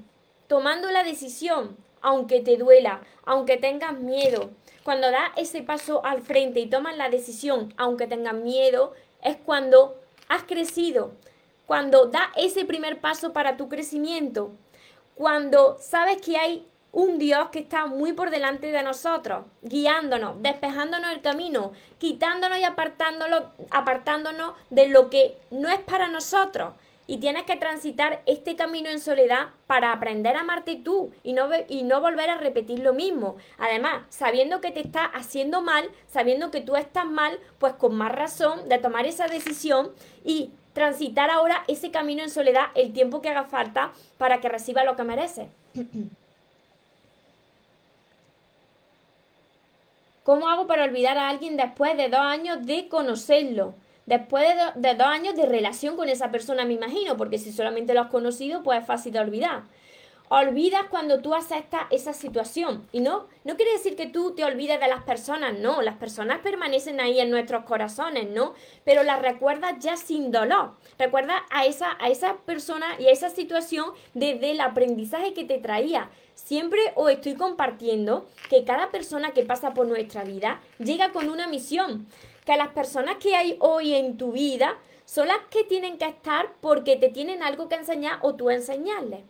Tomando 0.49 0.91
la 0.91 1.03
decisión, 1.03 1.79
aunque 2.03 2.41
te 2.41 2.59
duela, 2.59 3.01
aunque 3.25 3.57
tengas 3.57 3.99
miedo, 3.99 4.51
cuando 4.85 5.11
das 5.11 5.31
ese 5.37 5.63
paso 5.63 6.05
al 6.05 6.21
frente 6.21 6.61
y 6.61 6.67
tomas 6.67 6.97
la 6.97 7.09
decisión, 7.09 7.73
aunque 7.79 8.07
tengas 8.07 8.35
miedo, 8.35 8.93
es 9.23 9.37
cuando 9.37 9.97
has 10.29 10.43
crecido, 10.43 11.13
cuando 11.67 12.07
das 12.07 12.29
ese 12.37 12.67
primer 12.67 13.01
paso 13.01 13.33
para 13.33 13.57
tu 13.57 13.71
crecimiento, 13.71 14.51
cuando 15.15 15.79
sabes 15.81 16.21
que 16.21 16.37
hay 16.37 16.67
un 16.93 17.19
Dios 17.19 17.49
que 17.49 17.61
está 17.61 17.87
muy 17.87 18.13
por 18.13 18.31
delante 18.31 18.71
de 18.71 18.83
nosotros, 18.83 19.47
guiándonos, 19.63 20.43
despejándonos 20.43 21.11
el 21.11 21.23
camino, 21.23 21.73
quitándonos 21.99 22.59
y 22.59 22.65
apartándonos 22.65 24.55
de 24.69 24.89
lo 24.89 25.09
que 25.09 25.39
no 25.51 25.71
es 25.71 25.81
para 25.81 26.09
nosotros. 26.09 26.75
Y 27.07 27.19
tienes 27.19 27.45
que 27.45 27.57
transitar 27.57 28.23
este 28.27 28.57
camino 28.57 28.89
en 28.89 29.01
soledad 29.01 29.49
para 29.67 29.93
aprender 29.93 30.37
a 30.37 30.41
amarte 30.41 30.77
tú 30.77 31.13
y 31.25 31.33
no, 31.33 31.49
y 31.69 31.83
no 31.83 32.01
volver 32.01 32.31
a 32.31 32.37
repetir 32.37 32.79
lo 32.79 32.93
mismo. 32.93 33.37
Además, 33.59 34.05
sabiendo 34.09 34.61
que 34.61 34.71
te 34.71 34.81
está 34.81 35.05
haciendo 35.07 35.63
mal, 35.63 35.91
sabiendo 36.07 36.51
que 36.51 36.61
tú 36.61 36.77
estás 36.77 37.07
mal, 37.07 37.41
pues 37.59 37.73
con 37.73 37.97
más 37.97 38.13
razón 38.13 38.69
de 38.69 38.79
tomar 38.79 39.07
esa 39.07 39.27
decisión 39.27 39.93
y 40.25 40.53
transitar 40.75 41.31
ahora 41.31 41.65
ese 41.69 41.91
camino 41.91 42.23
en 42.23 42.31
soledad 42.31 42.67
el 42.75 42.93
tiempo 42.93 43.21
que 43.21 43.31
haga 43.31 43.45
falta 43.45 43.93
para 44.17 44.41
que 44.41 44.49
reciba 44.49 44.85
lo 44.85 44.95
que 44.95 45.05
merece. 45.05 45.49
¿Cómo 50.23 50.49
hago 50.49 50.67
para 50.67 50.85
olvidar 50.85 51.19
a 51.19 51.29
alguien 51.29 51.57
después 51.57 51.97
de 51.97 52.09
dos 52.09 52.21
años 52.21 52.65
de 52.65 52.89
conocerlo? 52.89 53.75
Después 54.07 54.47
de, 54.77 54.95
dos 54.95 55.07
años 55.07 55.35
de 55.35 55.47
relación 55.47 55.97
con 55.97 56.09
esa 56.09 56.31
persona, 56.31 56.65
me 56.65 56.75
imagino, 56.75 57.17
porque 57.17 57.39
si 57.39 57.53
solamente 57.53 57.95
lo 57.95 58.03
has 58.03 58.11
conocido, 58.11 58.63
pues 58.63 58.81
es 58.81 58.87
fácil 58.87 59.13
de 59.13 59.21
olvidar. 59.21 59.63
Olvidas 60.35 60.85
cuando 60.89 61.21
tú 61.21 61.35
aceptas 61.35 61.83
esa 61.91 62.15
situación. 62.15 62.89
Y 62.91 63.01
no, 63.01 63.27
no 63.45 63.55
quiere 63.55 63.73
decir 63.73 63.97
que 63.97 64.07
tú 64.07 64.35
te 64.35 64.45
olvides 64.45 64.81
de 64.81 64.89
las 64.89 65.03
personas, 65.03 65.59
no. 65.59 65.83
Las 65.83 65.99
personas 65.99 66.39
permanecen 66.39 67.01
ahí 67.01 67.21
en 67.21 67.29
nuestros 67.29 67.67
corazones, 67.67 68.31
¿no? 68.31 68.55
Pero 68.83 69.03
las 69.03 69.21
recuerdas 69.21 69.75
ya 69.81 69.99
sin 69.99 70.31
dolor. 70.31 70.71
Recuerda 70.99 71.45
a 71.51 71.67
esa, 71.67 71.99
a 72.01 72.09
esa 72.09 72.39
persona 72.47 72.87
y 72.99 73.09
a 73.09 73.11
esa 73.11 73.29
situación 73.29 73.91
desde 74.15 74.53
el 74.53 74.63
aprendizaje 74.63 75.35
que 75.35 75.45
te 75.45 75.59
traía. 75.59 76.09
Siempre 76.35 76.81
os 76.95 77.11
estoy 77.11 77.35
compartiendo 77.35 78.25
que 78.49 78.65
cada 78.65 78.91
persona 78.91 79.33
que 79.33 79.45
pasa 79.45 79.75
por 79.75 79.87
nuestra 79.87 80.25
vida 80.25 80.63
llega 80.79 81.13
con 81.13 81.29
una 81.29 81.47
misión 81.47 82.07
que 82.47 82.57
las 82.57 82.69
personas 82.69 83.17
que 83.17 83.37
hay 83.37 83.59
hoy 83.61 83.95
en 83.95 84.17
tu 84.17 84.33
vida 84.33 84.79
son 85.05 85.29
las 85.29 85.41
que 85.51 85.65
tienen 85.65 85.99
que 85.99 86.07
estar 86.07 86.55
porque 86.63 86.97
te 86.97 87.11
tienen 87.11 87.43
algo 87.43 87.69
que 87.69 87.75
enseñar 87.75 88.19
o 88.23 88.35
tú 88.35 88.49
enseñarles 88.49 89.21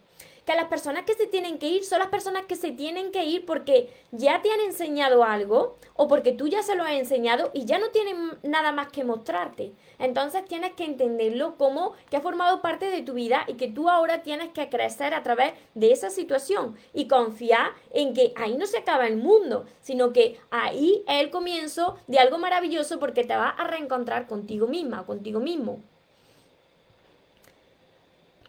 que 0.45 0.55
las 0.55 0.67
personas 0.67 1.05
que 1.05 1.15
se 1.15 1.27
tienen 1.27 1.59
que 1.59 1.69
ir 1.69 1.85
son 1.85 2.01
las 2.01 2.09
personas 2.09 2.47
que 2.47 2.57
se 2.57 2.73
tienen 2.73 3.13
que 3.13 3.25
ir 3.25 3.47
porque 3.47 3.93
ya 4.11 4.43
te 4.43 4.51
han 4.51 4.61
enseñado 4.61 5.25
algo 5.25 5.77
o 5.95 6.09
porque 6.09 6.33
tú 6.33 6.49
ya 6.49 6.63
se 6.63 6.75
lo 6.75 6.85
has 6.85 6.93
enseñado 6.93 7.51
y 7.55 7.65
ya 7.65 7.79
no 7.79 7.91
tienen 7.91 8.33
nada 8.43 8.73
más 8.73 8.89
que 8.89 9.05
mostrarte. 9.05 9.73
Entonces 9.99 10.45
tienes 10.47 10.73
que 10.73 10.85
entenderlo 10.85 11.57
como 11.57 11.93
que 12.11 12.17
ha 12.17 12.21
formado 12.21 12.61
parte 12.61 12.91
de 12.91 13.03
tu 13.03 13.15
vida 13.15 13.45
y 13.47 13.55
que 13.55 13.69
tú 13.69 13.89
ahora 13.89 14.23
tienes 14.23 14.49
que 14.49 14.69
crecer 14.69 15.15
a 15.15 15.23
través 15.23 15.53
de 15.75 15.93
esa 15.93 16.11
situación 16.11 16.77
y 16.93 17.07
confiar 17.07 17.71
en 17.93 18.15
que 18.15 18.33
ahí 18.37 18.57
no 18.57 18.67
se 18.67 18.79
acaba 18.79 19.07
el 19.07 19.17
mundo, 19.17 19.67
sino 19.81 20.13
que 20.13 20.41
ahí 20.51 21.05
es 21.07 21.21
el 21.21 21.31
comienzo 21.31 21.99
de 22.09 22.19
algo 22.19 22.39
maravilloso 22.39 22.99
porque 22.99 23.25
te 23.25 23.37
vas 23.37 23.55
a 23.59 23.65
reencontrar 23.65 24.27
contigo 24.27 24.67
misma, 24.67 25.07
contigo 25.07 25.39
mismo. 25.39 25.81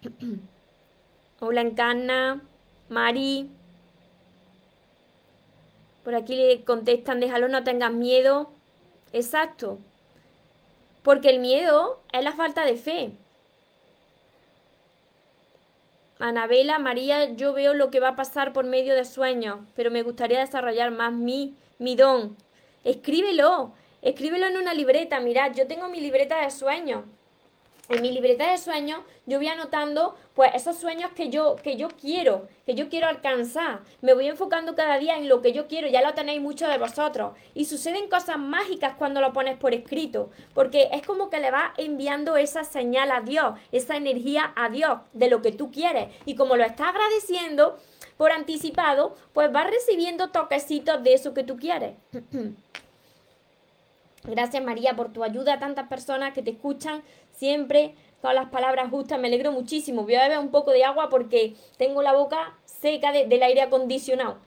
Hola 1.46 1.60
Encarna, 1.60 2.42
Mari. 2.88 3.50
Por 6.06 6.16
aquí 6.16 6.38
le 6.38 6.64
contestan, 6.64 7.20
déjalo, 7.20 7.50
no 7.50 7.66
tengas 7.66 7.92
miedo. 7.92 8.50
Exacto. 9.12 9.78
Porque 11.02 11.30
el 11.30 11.40
miedo 11.40 12.00
es 12.14 12.24
la 12.24 12.32
falta 12.32 12.64
de 12.64 12.78
fe. 12.78 13.12
Anabela, 16.18 16.80
María, 16.80 17.34
yo 17.34 17.52
veo 17.52 17.74
lo 17.74 17.92
que 17.92 18.00
va 18.00 18.10
a 18.10 18.16
pasar 18.16 18.54
por 18.54 18.64
medio 18.64 18.96
de 18.96 19.04
sueños, 19.04 19.60
pero 19.76 19.92
me 19.92 20.02
gustaría 20.02 20.40
desarrollar 20.40 20.92
más 20.92 21.12
mi, 21.12 21.58
mi 21.78 21.98
don. 21.98 22.38
Escríbelo, 22.86 23.74
escríbelo 24.02 24.48
en 24.48 24.56
una 24.56 24.74
libreta. 24.74 25.20
Mirad, 25.20 25.54
yo 25.56 25.68
tengo 25.68 25.90
mi 25.90 26.00
libreta 26.00 26.42
de 26.42 26.52
sueños 26.52 27.04
en 27.90 28.02
mi 28.02 28.12
libreta 28.12 28.50
de 28.50 28.58
sueños 28.58 29.02
yo 29.26 29.38
voy 29.38 29.48
anotando 29.48 30.16
pues 30.34 30.52
esos 30.56 30.78
sueños 30.78 31.12
que 31.12 31.30
yo 31.30 31.58
que 31.58 31.76
yo 31.76 31.90
quiero, 31.90 32.48
que 32.66 32.76
yo 32.76 32.90
quiero 32.90 33.08
alcanzar. 33.08 33.82
Me 34.02 34.14
voy 34.14 34.28
enfocando 34.28 34.76
cada 34.76 34.98
día 34.98 35.18
en 35.18 35.30
lo 35.30 35.42
que 35.42 35.54
yo 35.54 35.68
quiero, 35.68 35.88
ya 35.88 36.02
lo 36.02 36.14
tenéis 36.14 36.42
muchos 36.42 36.70
de 36.70 36.78
vosotros. 36.78 37.34
Y 37.54 37.66
suceden 37.66 38.10
cosas 38.10 38.38
mágicas 38.38 38.96
cuando 38.98 39.22
lo 39.22 39.34
pones 39.34 39.58
por 39.58 39.74
escrito, 39.74 40.32
porque 40.54 40.90
es 40.92 41.06
como 41.06 41.30
que 41.30 41.40
le 41.40 41.52
vas 41.52 41.72
enviando 41.78 42.38
esa 42.38 42.64
señal 42.64 43.12
a 43.12 43.22
Dios, 43.22 43.60
esa 43.72 43.96
energía 43.96 44.54
a 44.56 44.70
Dios 44.70 45.00
de 45.14 45.30
lo 45.30 45.42
que 45.42 45.52
tú 45.52 45.72
quieres. 45.72 46.08
Y 46.26 46.36
como 46.36 46.56
lo 46.56 46.64
estás 46.64 46.88
agradeciendo 46.88 47.78
por 48.18 48.32
anticipado, 48.32 49.16
pues 49.34 49.52
vas 49.52 49.70
recibiendo 49.70 50.30
toquecitos 50.30 51.04
de 51.04 51.14
eso 51.14 51.34
que 51.34 51.44
tú 51.44 51.58
quieres. 51.58 51.96
Gracias 54.26 54.64
María 54.64 54.96
por 54.96 55.12
tu 55.12 55.22
ayuda 55.22 55.56
a 55.56 55.60
tantas 55.60 55.90
personas 55.90 56.34
que 56.34 56.42
te 56.42 56.52
escuchan 56.52 57.04
siempre 57.38 57.96
con 58.22 58.36
las 58.36 58.50
palabras 58.50 58.90
justas. 58.90 59.20
Me 59.20 59.28
alegro 59.28 59.52
muchísimo. 59.52 60.04
Voy 60.04 60.16
a 60.16 60.24
beber 60.24 60.40
un 60.40 60.52
poco 60.52 60.72
de 60.72 60.84
agua 60.84 61.10
porque 61.10 61.56
tengo 61.78 62.02
la 62.02 62.14
boca 62.14 62.58
seca 62.66 63.12
del 63.12 63.44
aire 63.44 63.62
acondicionado. 63.62 64.38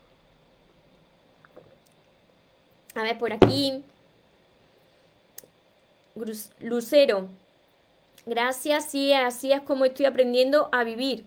A 2.94 3.02
ver, 3.02 3.18
por 3.18 3.32
aquí. 3.32 3.82
Lucero. 6.60 7.28
Gracias, 8.24 8.86
sí, 8.86 9.12
así 9.12 9.52
es 9.52 9.60
como 9.60 9.84
estoy 9.84 10.06
aprendiendo 10.06 10.68
a 10.72 10.82
vivir. 10.82 11.24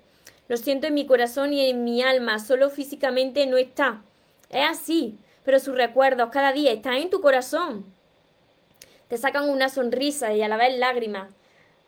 Lo 0.47 0.57
siento 0.57 0.87
en 0.87 0.95
mi 0.95 1.05
corazón 1.05 1.53
y 1.53 1.69
en 1.69 1.83
mi 1.83 2.01
alma, 2.01 2.39
solo 2.39 2.69
físicamente 2.69 3.45
no 3.45 3.57
está. 3.57 4.01
Es 4.49 4.67
así, 4.67 5.17
pero 5.45 5.59
sus 5.59 5.75
recuerdos 5.75 6.29
cada 6.31 6.51
día 6.51 6.73
están 6.73 6.95
en 6.95 7.09
tu 7.09 7.21
corazón 7.21 7.85
te 9.09 9.17
sacan 9.17 9.49
una 9.49 9.69
sonrisa 9.69 10.33
y 10.33 10.41
a 10.41 10.47
la 10.47 10.55
vez 10.55 10.77
lágrimas, 10.77 11.33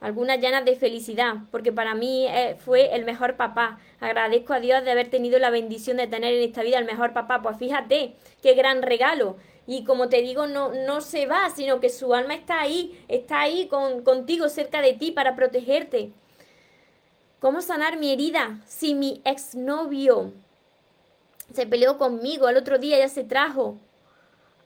algunas 0.01 0.39
llenas 0.39 0.65
de 0.65 0.75
felicidad, 0.75 1.35
porque 1.51 1.71
para 1.71 1.93
mí 1.93 2.25
eh, 2.27 2.57
fue 2.59 2.95
el 2.95 3.05
mejor 3.05 3.37
papá. 3.37 3.79
Agradezco 3.99 4.53
a 4.53 4.59
Dios 4.59 4.83
de 4.83 4.91
haber 4.91 5.09
tenido 5.09 5.37
la 5.37 5.51
bendición 5.51 5.97
de 5.97 6.07
tener 6.07 6.33
en 6.33 6.41
esta 6.41 6.63
vida 6.63 6.79
el 6.79 6.85
mejor 6.85 7.13
papá. 7.13 7.43
Pues 7.43 7.57
fíjate, 7.57 8.15
qué 8.41 8.55
gran 8.55 8.81
regalo. 8.81 9.37
Y 9.67 9.83
como 9.83 10.09
te 10.09 10.23
digo, 10.23 10.47
no, 10.47 10.73
no 10.73 11.01
se 11.01 11.27
va, 11.27 11.51
sino 11.51 11.79
que 11.79 11.89
su 11.89 12.15
alma 12.15 12.33
está 12.33 12.59
ahí, 12.59 12.99
está 13.07 13.41
ahí 13.41 13.67
con, 13.67 14.03
contigo, 14.03 14.49
cerca 14.49 14.81
de 14.81 14.93
ti, 14.93 15.11
para 15.11 15.35
protegerte. 15.35 16.11
¿Cómo 17.39 17.61
sanar 17.61 17.97
mi 17.97 18.11
herida 18.11 18.59
si 18.65 18.95
mi 18.95 19.21
exnovio 19.23 20.33
se 21.53 21.67
peleó 21.67 21.99
conmigo? 21.99 22.49
El 22.49 22.57
otro 22.57 22.79
día 22.79 22.97
ya 22.97 23.07
se 23.07 23.23
trajo 23.23 23.77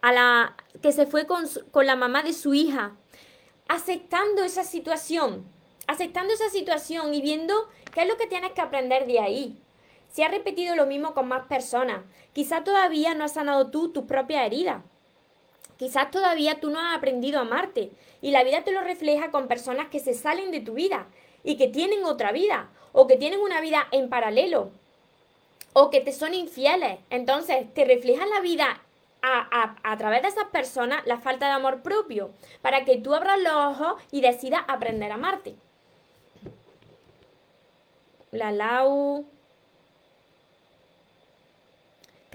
a 0.02 0.14
la 0.14 0.56
que 0.82 0.94
se 0.94 1.06
fue 1.06 1.26
con, 1.26 1.46
con 1.72 1.86
la 1.86 1.98
mamá 1.98 2.24
de 2.24 2.32
su 2.32 2.54
hija, 2.54 2.96
aceptando 3.68 4.44
esa 4.44 4.64
situación, 4.64 5.46
aceptando 5.88 6.34
esa 6.34 6.50
situación 6.50 7.14
y 7.14 7.22
viendo 7.22 7.70
qué 7.94 8.02
es 8.02 8.08
lo 8.08 8.18
que 8.18 8.28
tienes 8.28 8.52
que 8.52 8.62
aprender 8.62 9.08
de 9.08 9.20
ahí. 9.20 9.58
Si 10.12 10.24
has 10.24 10.32
repetido 10.32 10.76
lo 10.76 10.86
mismo 10.86 11.14
con 11.14 11.28
más 11.28 11.48
personas, 11.48 12.02
quizás 12.34 12.64
todavía 12.64 13.14
no 13.14 13.26
has 13.26 13.34
sanado 13.34 13.68
tú 13.68 13.92
tu 13.92 14.08
propia 14.08 14.46
herida. 14.46 14.84
Quizás 15.78 16.10
todavía 16.10 16.62
tú 16.62 16.70
no 16.70 16.80
has 16.80 16.96
aprendido 16.96 17.40
a 17.40 17.42
amarte 17.42 17.92
y 18.22 18.32
la 18.32 18.44
vida 18.44 18.64
te 18.64 18.72
lo 18.72 18.82
refleja 18.82 19.30
con 19.30 19.48
personas 19.48 19.90
que 19.90 20.00
se 20.00 20.14
salen 20.14 20.52
de 20.52 20.62
tu 20.62 20.74
vida 20.74 21.08
y 21.44 21.58
que 21.58 21.68
tienen 21.68 22.06
otra 22.06 22.32
vida 22.32 22.70
o 22.94 23.08
que 23.08 23.18
tienen 23.18 23.42
una 23.42 23.60
vida 23.60 23.88
en 23.92 24.10
paralelo 24.10 24.72
o 25.74 25.90
que 25.90 26.00
te 26.00 26.14
son 26.14 26.34
infieles. 26.34 27.00
Entonces 27.10 27.74
te 27.74 27.84
refleja 27.84 28.26
la 28.26 28.40
vida 28.40 28.82
a, 29.26 29.98
través 29.98 30.22
de 30.22 30.28
esas 30.30 30.46
personas 30.46 31.06
la 31.06 31.18
falta 31.18 31.48
de 31.48 31.54
amor 31.54 31.82
propio, 31.82 32.32
para 32.62 32.86
que 32.86 32.98
tú 32.98 33.14
abras 33.14 33.40
los 33.40 33.54
ojos 33.54 34.02
y 34.12 34.22
decidas 34.22 34.62
aprender 34.68 35.12
a 35.12 35.16
amarte. 35.16 35.56
La 38.32 38.52
Lau. 38.52 39.26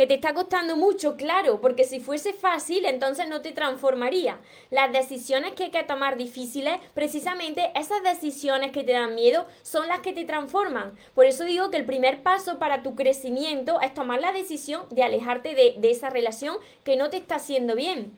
Que 0.01 0.07
te 0.07 0.15
está 0.15 0.33
costando 0.33 0.77
mucho, 0.77 1.15
claro, 1.15 1.61
porque 1.61 1.85
si 1.85 2.01
fuese 2.01 2.33
fácil, 2.33 2.87
entonces 2.87 3.29
no 3.29 3.43
te 3.43 3.53
transformaría. 3.53 4.41
Las 4.71 4.91
decisiones 4.91 5.53
que 5.53 5.65
hay 5.65 5.71
que 5.71 5.83
tomar 5.83 6.17
difíciles, 6.17 6.81
precisamente 6.95 7.71
esas 7.75 8.03
decisiones 8.03 8.73
que 8.73 8.83
te 8.83 8.93
dan 8.93 9.15
miedo, 9.15 9.47
son 9.61 9.89
las 9.89 10.01
que 10.01 10.15
te 10.15 10.25
transforman. 10.25 10.97
Por 11.15 11.27
eso 11.27 11.45
digo 11.45 11.71
que 11.71 11.77
el 11.77 11.85
primer 11.85 12.23
paso 12.23 12.59
para 12.59 12.83
tu 12.83 12.95
crecimiento 12.95 13.79
es 13.83 13.93
tomar 13.93 14.23
la 14.23 14.33
decisión 14.33 14.87
de 14.89 15.03
alejarte 15.03 15.55
de, 15.55 15.91
esa 15.91 16.09
relación 16.09 16.57
que 16.83 16.97
no 16.97 17.11
te 17.11 17.19
está 17.19 17.35
haciendo 17.35 17.75
bien. 17.75 18.17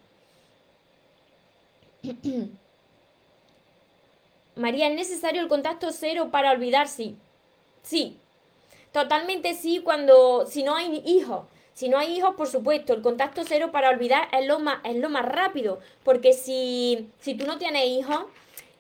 María, 4.55 4.87
¿es 4.87 4.95
necesario 4.95 5.43
el 5.43 5.49
contacto 5.49 5.91
cero 5.91 6.29
para 6.31 6.53
olvidar? 6.53 6.87
Sí. 6.87 7.17
Sí. 7.83 8.21
Totalmente 8.93 9.55
sí 9.55 9.81
cuando, 9.81 10.47
si 10.47 10.63
no 10.63 10.77
hay 10.77 11.03
hijos. 11.05 11.47
Si 11.75 11.89
no 11.89 11.99
hay 11.99 12.17
hijos, 12.17 12.35
por 12.37 12.49
supuesto, 12.49 12.93
el 12.93 13.03
contacto 13.03 13.43
cero 13.47 13.71
para 13.73 13.91
olvidar 13.91 14.29
es 14.33 14.47
lo 14.47 14.59
más, 14.59 14.79
es 14.85 14.97
lo 14.97 15.09
más 15.09 15.25
rápido, 15.25 15.81
porque 16.05 16.33
si, 16.33 17.09
si 17.21 17.35
tú 17.35 17.47
no 17.47 17.59
tienes 17.59 17.87
hijos 17.87 18.27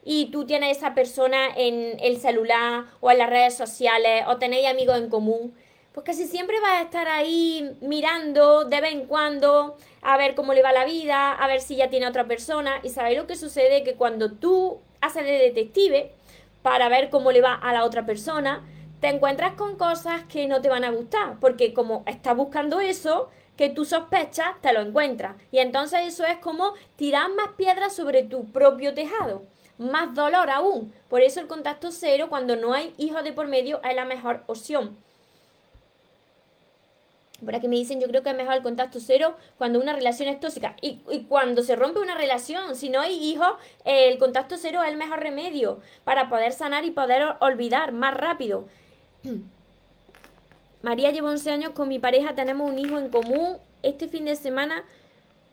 y 0.05 0.27
tú 0.27 0.45
tienes 0.45 0.77
esa 0.77 0.95
persona 0.95 1.49
en 1.57 1.99
el 2.01 2.21
celular 2.21 2.85
o 3.01 3.11
en 3.11 3.19
las 3.19 3.31
redes 3.31 3.55
sociales 3.57 4.25
o 4.29 4.37
tenéis 4.37 4.69
amigos 4.69 4.99
en 4.99 5.09
común, 5.09 5.55
pues 5.93 6.07
casi 6.07 6.27
siempre 6.27 6.59
vas 6.61 6.81
a 6.81 6.83
estar 6.83 7.09
ahí 7.09 7.77
mirando 7.81 8.65
de 8.65 8.81
vez 8.81 8.93
en 8.93 9.07
cuando 9.07 9.77
a 10.01 10.17
ver 10.17 10.35
cómo 10.35 10.55
le 10.55 10.63
va 10.63 10.73
la 10.73 10.85
vida, 10.85 11.33
a 11.33 11.47
ver 11.47 11.61
si 11.61 11.77
ya 11.77 11.91
tiene 11.91 12.07
otra 12.07 12.25
persona. 12.25 12.81
Y 12.83 12.89
sabéis 12.89 13.19
lo 13.19 13.27
que 13.27 13.37
sucede 13.37 13.85
que 13.85 13.95
cuando 13.95 14.33
tú 14.33 14.81
haces 15.01 15.25
de 15.25 15.33
detective 15.33 16.13
para 16.63 16.89
ver 16.89 17.11
cómo 17.11 17.31
le 17.31 17.43
va 17.43 17.55
a 17.55 17.73
la 17.73 17.85
otra 17.85 18.07
persona, 18.07 18.65
te 19.03 19.09
encuentras 19.09 19.55
con 19.55 19.75
cosas 19.77 20.23
que 20.29 20.47
no 20.47 20.61
te 20.63 20.69
van 20.69 20.85
a 20.85 20.93
gustar, 20.93 21.41
porque 21.41 21.75
como 21.75 22.05
estás 22.07 22.37
buscando 22.37 22.79
eso, 22.79 23.31
que 23.57 23.69
tú 23.69 23.85
sospechas, 23.85 24.55
te 24.61 24.73
lo 24.73 24.81
encuentras. 24.81 25.35
Y 25.51 25.59
entonces 25.59 26.03
eso 26.07 26.25
es 26.25 26.39
como 26.39 26.75
tirar 26.95 27.29
más 27.35 27.49
piedras 27.57 27.97
sobre 27.97 28.23
tu 28.23 28.53
propio 28.53 28.95
tejado. 28.95 29.43
Más 29.77 30.15
dolor 30.15 30.51
aún. 30.51 30.95
Por 31.09 31.21
eso 31.21 31.41
el 31.41 31.49
contacto 31.49 31.91
cero, 31.91 32.27
cuando 32.29 32.55
no 32.55 32.75
hay 32.75 32.95
hijos 32.97 33.25
de 33.25 33.33
por 33.33 33.49
medio, 33.49 33.83
es 33.83 33.97
la 33.97 34.05
mejor 34.05 34.45
opción. 34.47 34.97
Por 37.45 37.57
aquí 37.57 37.67
me 37.67 37.75
dicen, 37.75 38.01
yo 38.01 38.07
creo 38.07 38.23
que 38.23 38.31
es 38.31 38.37
mejor 38.37 38.55
el 38.55 38.63
contacto 38.63 39.01
cero 39.01 39.35
cuando 39.59 39.81
una 39.81 39.95
relación 39.95 40.29
es 40.29 40.39
tóxica. 40.39 40.77
Y, 40.81 41.01
y, 41.11 41.25
cuando 41.25 41.65
se 41.65 41.75
rompe 41.75 41.99
una 41.99 42.15
relación, 42.15 42.77
si 42.77 42.89
no 42.89 43.01
hay 43.01 43.15
hijos, 43.15 43.51
el 43.85 44.17
contacto 44.19 44.57
cero 44.57 44.81
es 44.85 44.93
el 44.93 44.97
mejor 44.97 45.19
remedio 45.19 45.81
para 46.05 46.29
poder 46.29 46.53
sanar 46.53 46.85
y 46.85 46.93
poder 46.93 47.35
olvidar 47.41 47.91
más 47.91 48.15
rápido. 48.15 48.69
María 50.83 51.11
lleva 51.11 51.31
11 51.31 51.51
años 51.51 51.71
con 51.71 51.89
mi 51.89 51.99
pareja, 51.99 52.35
tenemos 52.35 52.71
un 52.71 52.79
hijo 52.79 52.99
en 52.99 53.09
común. 53.09 53.59
Este 53.83 54.09
fin 54.09 54.25
de 54.25 54.37
semana 54.37 54.85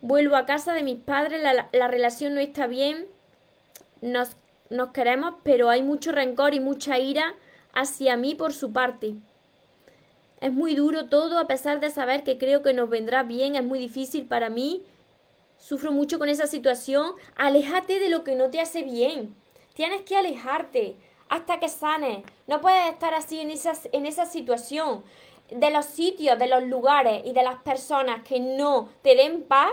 vuelvo 0.01 0.36
a 0.36 0.45
casa 0.45 0.73
de 0.73 0.84
mis 0.84 0.97
padres, 0.97 1.41
la, 1.41 1.88
relación 1.88 2.36
no 2.36 2.39
está 2.39 2.67
bien, 2.67 3.08
nos, 4.01 4.38
nos 4.69 4.91
queremos, 4.91 5.36
pero 5.43 5.69
hay 5.69 5.84
mucho 5.84 6.12
rencor 6.12 6.53
y 6.53 6.60
mucha 6.60 6.99
ira 6.99 7.36
hacia 7.73 8.17
mí 8.17 8.36
por 8.36 8.53
su 8.53 8.71
parte. 8.71 9.15
Es 10.41 10.53
muy 10.53 10.73
duro 10.73 11.08
todo, 11.08 11.38
a 11.38 11.47
pesar 11.47 11.79
de 11.79 11.89
saber 11.89 12.23
que 12.23 12.38
creo 12.38 12.63
que 12.63 12.73
nos 12.73 12.89
vendrá 12.89 13.23
bien, 13.23 13.55
es 13.55 13.63
muy 13.63 13.77
difícil 13.77 14.25
para 14.25 14.49
mí. 14.49 14.84
Sufro 15.58 15.91
mucho 15.91 16.17
con 16.17 16.29
esa 16.29 16.47
situación. 16.47 17.12
Aléjate 17.36 17.99
de 17.99 18.10
lo 18.10 18.23
que 18.23 18.36
no 18.36 18.49
te 18.49 18.62
hace 18.62 18.84
bien. 18.84 19.36
Tienes 19.73 20.03
que 20.03 20.15
alejarte 20.15 20.95
hasta 21.29 21.59
que 21.59 21.69
sane. 21.69 22.23
No 22.47 22.59
puedes 22.59 22.91
estar 22.91 23.13
así 23.13 23.39
en 23.39 23.51
esa, 23.51 23.73
en 23.91 24.05
esa 24.05 24.25
situación. 24.25 25.03
De 25.49 25.71
los 25.71 25.85
sitios, 25.85 26.37
de 26.37 26.47
los 26.47 26.63
lugares 26.63 27.23
y 27.25 27.31
de 27.33 27.41
las 27.41 27.61
personas 27.63 28.23
que 28.23 28.39
no 28.39 28.89
te 29.01 29.15
den 29.15 29.43
paz, 29.43 29.71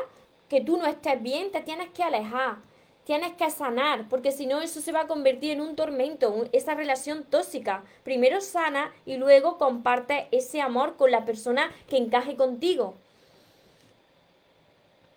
que 0.48 0.60
tú 0.60 0.76
no 0.76 0.86
estés 0.86 1.22
bien, 1.22 1.50
te 1.50 1.60
tienes 1.60 1.90
que 1.90 2.02
alejar. 2.02 2.56
Tienes 3.04 3.34
que 3.34 3.50
sanar, 3.50 4.08
porque 4.08 4.32
si 4.32 4.46
no 4.46 4.60
eso 4.60 4.80
se 4.80 4.90
va 4.90 5.02
a 5.02 5.06
convertir 5.06 5.52
en 5.52 5.60
un 5.60 5.76
tormento, 5.76 6.48
esa 6.52 6.74
relación 6.74 7.24
tóxica. 7.24 7.84
Primero 8.02 8.40
sana 8.40 8.92
y 9.04 9.16
luego 9.16 9.58
comparte 9.58 10.28
ese 10.32 10.60
amor 10.60 10.96
con 10.96 11.10
la 11.10 11.24
persona 11.24 11.70
que 11.88 11.98
encaje 11.98 12.36
contigo. 12.36 12.94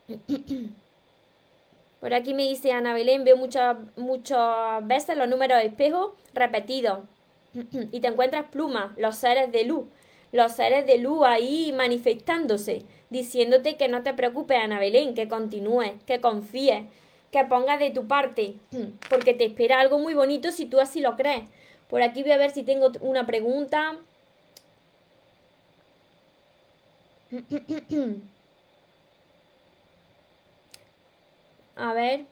Por 1.99 2.13
aquí 2.13 2.33
me 2.33 2.43
dice 2.43 2.71
Ana 2.71 2.93
Belén, 2.93 3.23
veo 3.25 3.35
muchas, 3.35 3.77
muchas 3.97 4.85
veces 4.87 5.17
los 5.17 5.27
números 5.27 5.59
de 5.59 5.67
espejo 5.67 6.15
repetidos. 6.33 6.99
y 7.91 7.99
te 7.99 8.07
encuentras 8.07 8.45
plumas, 8.51 8.97
los 8.97 9.15
seres 9.15 9.51
de 9.51 9.65
luz. 9.65 9.85
Los 10.31 10.53
seres 10.53 10.85
de 10.85 10.99
luz 10.99 11.25
ahí 11.25 11.73
manifestándose, 11.75 12.83
diciéndote 13.09 13.77
que 13.77 13.87
no 13.87 14.03
te 14.03 14.13
preocupes, 14.13 14.59
Ana 14.59 14.79
Belén, 14.79 15.15
que 15.15 15.27
continúes, 15.27 15.93
que 16.05 16.21
confíes, 16.21 16.85
que 17.31 17.43
pongas 17.45 17.79
de 17.79 17.89
tu 17.89 18.07
parte, 18.07 18.55
porque 19.09 19.33
te 19.33 19.45
espera 19.45 19.79
algo 19.79 19.97
muy 19.99 20.13
bonito 20.13 20.51
si 20.51 20.65
tú 20.65 20.79
así 20.79 21.01
lo 21.01 21.15
crees. 21.15 21.43
Por 21.89 22.03
aquí 22.03 22.21
voy 22.21 22.31
a 22.31 22.37
ver 22.37 22.51
si 22.51 22.63
tengo 22.63 22.91
una 23.01 23.25
pregunta. 23.25 23.97
A 31.79 31.93
ver. 31.93 32.25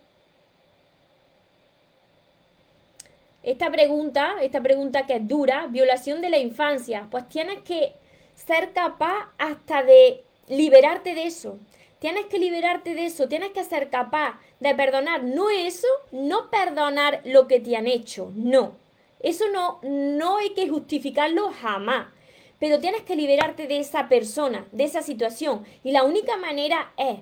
Esta 3.43 3.71
pregunta, 3.71 4.35
esta 4.41 4.61
pregunta 4.61 5.05
que 5.07 5.15
es 5.15 5.27
dura, 5.27 5.67
violación 5.67 6.19
de 6.19 6.29
la 6.29 6.37
infancia, 6.37 7.07
pues 7.09 7.29
tienes 7.29 7.59
que 7.59 7.93
ser 8.35 8.73
capaz 8.73 9.31
hasta 9.37 9.83
de 9.83 10.25
liberarte 10.49 11.15
de 11.15 11.27
eso. 11.27 11.59
Tienes 11.99 12.25
que 12.25 12.39
liberarte 12.39 12.93
de 12.93 13.05
eso, 13.05 13.29
tienes 13.29 13.51
que 13.51 13.63
ser 13.63 13.89
capaz 13.89 14.37
de 14.59 14.75
perdonar. 14.75 15.23
No 15.23 15.49
eso, 15.49 15.87
no 16.11 16.49
perdonar 16.49 17.21
lo 17.23 17.47
que 17.47 17.61
te 17.61 17.77
han 17.77 17.87
hecho, 17.87 18.33
no. 18.35 18.75
Eso 19.21 19.45
no, 19.53 19.79
no 19.81 20.37
hay 20.37 20.49
que 20.49 20.67
justificarlo 20.67 21.53
jamás. 21.53 22.07
Pero 22.59 22.79
tienes 22.79 23.03
que 23.03 23.15
liberarte 23.15 23.67
de 23.67 23.79
esa 23.79 24.09
persona, 24.09 24.65
de 24.73 24.83
esa 24.83 25.01
situación. 25.01 25.65
Y 25.85 25.91
la 25.91 26.03
única 26.03 26.35
manera 26.35 26.91
es 26.97 27.19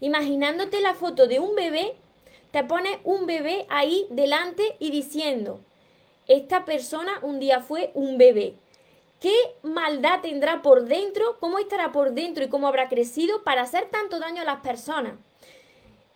imaginándote 0.00 0.80
la 0.80 0.94
foto 0.94 1.26
de 1.26 1.40
un 1.40 1.54
bebé, 1.54 1.94
te 2.50 2.64
pone 2.64 3.00
un 3.04 3.26
bebé 3.26 3.66
ahí 3.68 4.06
delante 4.10 4.76
y 4.78 4.90
diciendo, 4.90 5.60
esta 6.26 6.64
persona 6.64 7.18
un 7.22 7.38
día 7.38 7.60
fue 7.60 7.90
un 7.94 8.18
bebé. 8.18 8.54
¿Qué 9.20 9.34
maldad 9.62 10.20
tendrá 10.20 10.62
por 10.62 10.84
dentro? 10.84 11.38
¿Cómo 11.40 11.58
estará 11.58 11.92
por 11.92 12.12
dentro 12.12 12.44
y 12.44 12.48
cómo 12.48 12.68
habrá 12.68 12.88
crecido 12.88 13.42
para 13.44 13.62
hacer 13.62 13.88
tanto 13.90 14.18
daño 14.18 14.42
a 14.42 14.44
las 14.44 14.60
personas? 14.60 15.14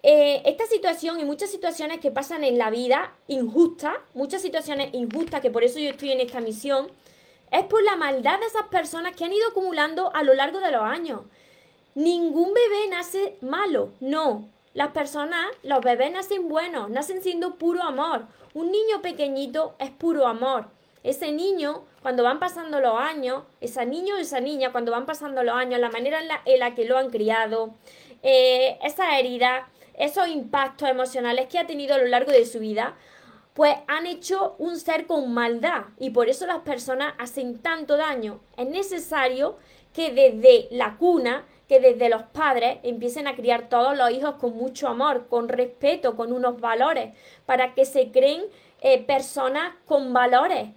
Eh, 0.02 0.42
esta 0.46 0.66
situación 0.66 1.20
y 1.20 1.24
muchas 1.24 1.50
situaciones 1.50 2.00
que 2.00 2.10
pasan 2.10 2.44
en 2.44 2.56
la 2.56 2.70
vida 2.70 3.14
injustas, 3.28 3.94
muchas 4.14 4.40
situaciones 4.42 4.94
injustas, 4.94 5.40
que 5.40 5.50
por 5.50 5.62
eso 5.62 5.78
yo 5.78 5.90
estoy 5.90 6.12
en 6.12 6.20
esta 6.20 6.40
misión, 6.40 6.90
es 7.50 7.64
por 7.64 7.82
la 7.82 7.96
maldad 7.96 8.38
de 8.40 8.46
esas 8.46 8.66
personas 8.68 9.14
que 9.14 9.24
han 9.24 9.32
ido 9.32 9.48
acumulando 9.48 10.14
a 10.14 10.22
lo 10.22 10.34
largo 10.34 10.60
de 10.60 10.70
los 10.70 10.82
años. 10.82 11.20
Ningún 11.94 12.54
bebé 12.54 12.88
nace 12.88 13.36
malo, 13.40 13.92
no. 14.00 14.48
Las 14.74 14.92
personas, 14.92 15.46
los 15.64 15.80
bebés 15.80 16.12
nacen 16.12 16.48
buenos, 16.48 16.88
nacen 16.90 17.22
siendo 17.22 17.56
puro 17.56 17.82
amor. 17.82 18.26
Un 18.54 18.70
niño 18.70 19.02
pequeñito 19.02 19.74
es 19.78 19.90
puro 19.90 20.26
amor. 20.26 20.66
Ese 21.02 21.32
niño, 21.32 21.84
cuando 22.02 22.22
van 22.22 22.38
pasando 22.38 22.78
los 22.78 22.98
años, 22.98 23.42
esa 23.60 23.84
niño 23.84 24.14
o 24.14 24.18
esa 24.18 24.40
niña, 24.40 24.70
cuando 24.70 24.92
van 24.92 25.06
pasando 25.06 25.42
los 25.42 25.54
años, 25.54 25.80
la 25.80 25.90
manera 25.90 26.20
en 26.44 26.58
la, 26.60 26.74
que 26.74 26.84
lo 26.84 26.98
han 26.98 27.10
criado, 27.10 27.74
eh, 28.22 28.78
esa 28.82 29.18
herida, 29.18 29.68
esos 29.98 30.28
impactos 30.28 30.88
emocionales 30.88 31.48
que 31.48 31.58
ha 31.58 31.66
tenido 31.66 31.94
a 31.94 31.98
lo 31.98 32.06
largo 32.06 32.30
de 32.30 32.46
su 32.46 32.60
vida, 32.60 32.94
pues 33.54 33.74
han 33.88 34.06
hecho 34.06 34.54
un 34.58 34.78
ser 34.78 35.06
con 35.06 35.32
maldad 35.32 35.84
y 35.98 36.10
por 36.10 36.28
eso 36.28 36.46
las 36.46 36.60
personas 36.60 37.14
hacen 37.18 37.58
tanto 37.58 37.96
daño. 37.96 38.40
Es 38.56 38.68
necesario 38.68 39.56
que 39.92 40.12
desde 40.12 40.68
la 40.70 40.96
cuna 40.96 41.44
que 41.70 41.78
desde 41.78 42.08
los 42.08 42.24
padres 42.24 42.78
empiecen 42.82 43.28
a 43.28 43.36
criar 43.36 43.68
todos 43.68 43.96
los 43.96 44.10
hijos 44.10 44.34
con 44.40 44.56
mucho 44.56 44.88
amor, 44.88 45.28
con 45.28 45.48
respeto, 45.48 46.16
con 46.16 46.32
unos 46.32 46.60
valores, 46.60 47.14
para 47.46 47.74
que 47.74 47.84
se 47.84 48.10
creen 48.10 48.42
eh, 48.80 49.04
personas 49.04 49.76
con 49.86 50.12
valores. 50.12 50.70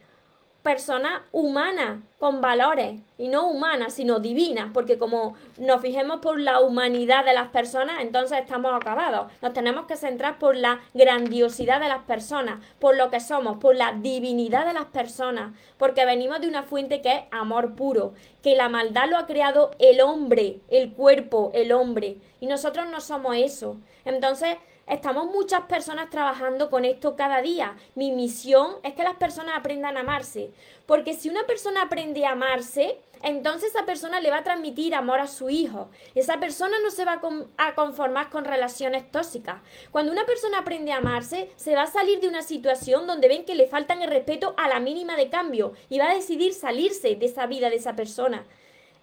Personas 0.63 1.21
humanas, 1.33 1.99
con 2.19 2.39
valores, 2.39 3.01
y 3.17 3.27
no 3.27 3.47
humanas, 3.47 3.93
sino 3.93 4.19
divinas, 4.19 4.71
porque 4.73 4.97
como 4.97 5.35
nos 5.57 5.81
fijemos 5.81 6.21
por 6.21 6.39
la 6.39 6.61
humanidad 6.61 7.25
de 7.25 7.33
las 7.33 7.49
personas, 7.49 7.97
entonces 7.99 8.39
estamos 8.39 8.73
acabados. 8.73 9.29
Nos 9.41 9.51
tenemos 9.51 9.85
que 9.85 9.97
centrar 9.97 10.39
por 10.39 10.55
la 10.55 10.79
grandiosidad 10.93 11.81
de 11.81 11.89
las 11.89 12.03
personas, 12.03 12.63
por 12.79 12.95
lo 12.95 13.11
que 13.11 13.19
somos, 13.19 13.57
por 13.57 13.75
la 13.75 13.91
divinidad 13.91 14.65
de 14.65 14.73
las 14.73 14.85
personas, 14.85 15.53
porque 15.77 16.05
venimos 16.05 16.39
de 16.39 16.47
una 16.47 16.63
fuente 16.63 17.01
que 17.01 17.11
es 17.11 17.23
amor 17.31 17.75
puro, 17.75 18.13
que 18.41 18.55
la 18.55 18.69
maldad 18.69 19.09
lo 19.09 19.17
ha 19.17 19.27
creado 19.27 19.71
el 19.79 19.99
hombre, 19.99 20.61
el 20.69 20.93
cuerpo, 20.93 21.51
el 21.53 21.73
hombre, 21.73 22.17
y 22.39 22.47
nosotros 22.47 22.87
no 22.89 23.01
somos 23.01 23.35
eso. 23.35 23.77
Entonces, 24.05 24.55
Estamos 24.85 25.27
muchas 25.27 25.61
personas 25.61 26.09
trabajando 26.09 26.69
con 26.69 26.83
esto 26.83 27.15
cada 27.15 27.41
día. 27.41 27.77
Mi 27.95 28.11
misión 28.11 28.75
es 28.83 28.93
que 28.95 29.03
las 29.03 29.15
personas 29.15 29.57
aprendan 29.57 29.95
a 29.95 30.01
amarse. 30.01 30.51
Porque 30.85 31.13
si 31.13 31.29
una 31.29 31.43
persona 31.43 31.83
aprende 31.83 32.25
a 32.25 32.31
amarse, 32.31 32.99
entonces 33.21 33.69
esa 33.69 33.85
persona 33.85 34.19
le 34.19 34.29
va 34.29 34.39
a 34.39 34.43
transmitir 34.43 34.93
amor 34.93 35.21
a 35.21 35.27
su 35.27 35.49
hijo. 35.49 35.89
Esa 36.15 36.41
persona 36.41 36.75
no 36.83 36.91
se 36.91 37.05
va 37.05 37.21
a 37.57 37.75
conformar 37.75 38.29
con 38.29 38.43
relaciones 38.43 39.09
tóxicas. 39.09 39.61
Cuando 39.91 40.11
una 40.11 40.25
persona 40.25 40.59
aprende 40.59 40.91
a 40.91 40.97
amarse, 40.97 41.49
se 41.55 41.75
va 41.75 41.83
a 41.83 41.87
salir 41.87 42.19
de 42.19 42.27
una 42.27 42.41
situación 42.41 43.07
donde 43.07 43.29
ven 43.29 43.45
que 43.45 43.55
le 43.55 43.67
faltan 43.67 44.01
el 44.01 44.09
respeto 44.09 44.53
a 44.57 44.67
la 44.67 44.81
mínima 44.81 45.15
de 45.15 45.29
cambio 45.29 45.71
y 45.89 45.99
va 45.99 46.11
a 46.11 46.15
decidir 46.15 46.53
salirse 46.53 47.15
de 47.15 47.25
esa 47.25 47.45
vida 47.45 47.69
de 47.69 47.77
esa 47.77 47.95
persona. 47.95 48.43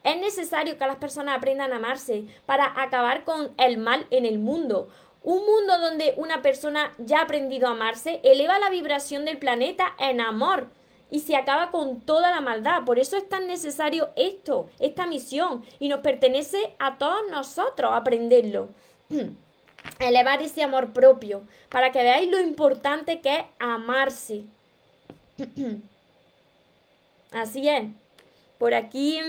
Es 0.05 0.19
necesario 0.19 0.79
que 0.79 0.87
las 0.87 0.97
personas 0.97 1.37
aprendan 1.38 1.73
a 1.73 1.77
amarse 1.77 2.25
para 2.45 2.83
acabar 2.83 3.25
con 3.25 3.53
el 3.57 3.79
mal 3.79 4.07
en 4.11 4.27
el 4.27 4.38
mundo. 4.38 4.88
Un 5.23 5.45
mundo 5.45 5.79
donde 5.79 6.15
una 6.17 6.41
persona 6.41 6.95
ya 6.99 7.21
ha 7.21 7.23
aprendido 7.23 7.69
a 7.69 7.73
amarse 7.73 8.21
eleva 8.25 8.59
la 8.59 8.71
vibración 8.71 9.25
del 9.25 9.39
planeta 9.39 9.95
en 9.99 10.21
amor 10.21 10.69
y 11.11 11.21
se 11.21 11.37
acaba 11.37 11.71
con 11.71 12.01
toda 12.01 12.31
la 12.31 12.41
maldad. 12.41 12.85
Por 12.85 12.99
eso 12.99 13.17
es 13.17 13.29
tan 13.29 13.47
necesario 13.47 14.11
esto, 14.17 14.71
esta 14.79 15.07
misión, 15.07 15.65
y 15.79 15.89
nos 15.89 16.01
pertenece 16.01 16.75
a 16.79 16.97
todos 16.99 17.23
nosotros 17.31 17.91
aprenderlo. 17.93 18.69
Elevar 19.99 20.43
ese 20.43 20.63
amor 20.63 20.93
propio, 20.93 21.43
para 21.69 21.91
que 21.91 22.03
veáis 22.03 22.31
lo 22.31 22.41
importante 22.41 23.21
que 23.21 23.37
es 23.37 23.45
amarse. 23.59 24.45
Así 27.33 27.69
es. 27.69 27.85
Por 28.59 28.75
aquí... 28.75 29.21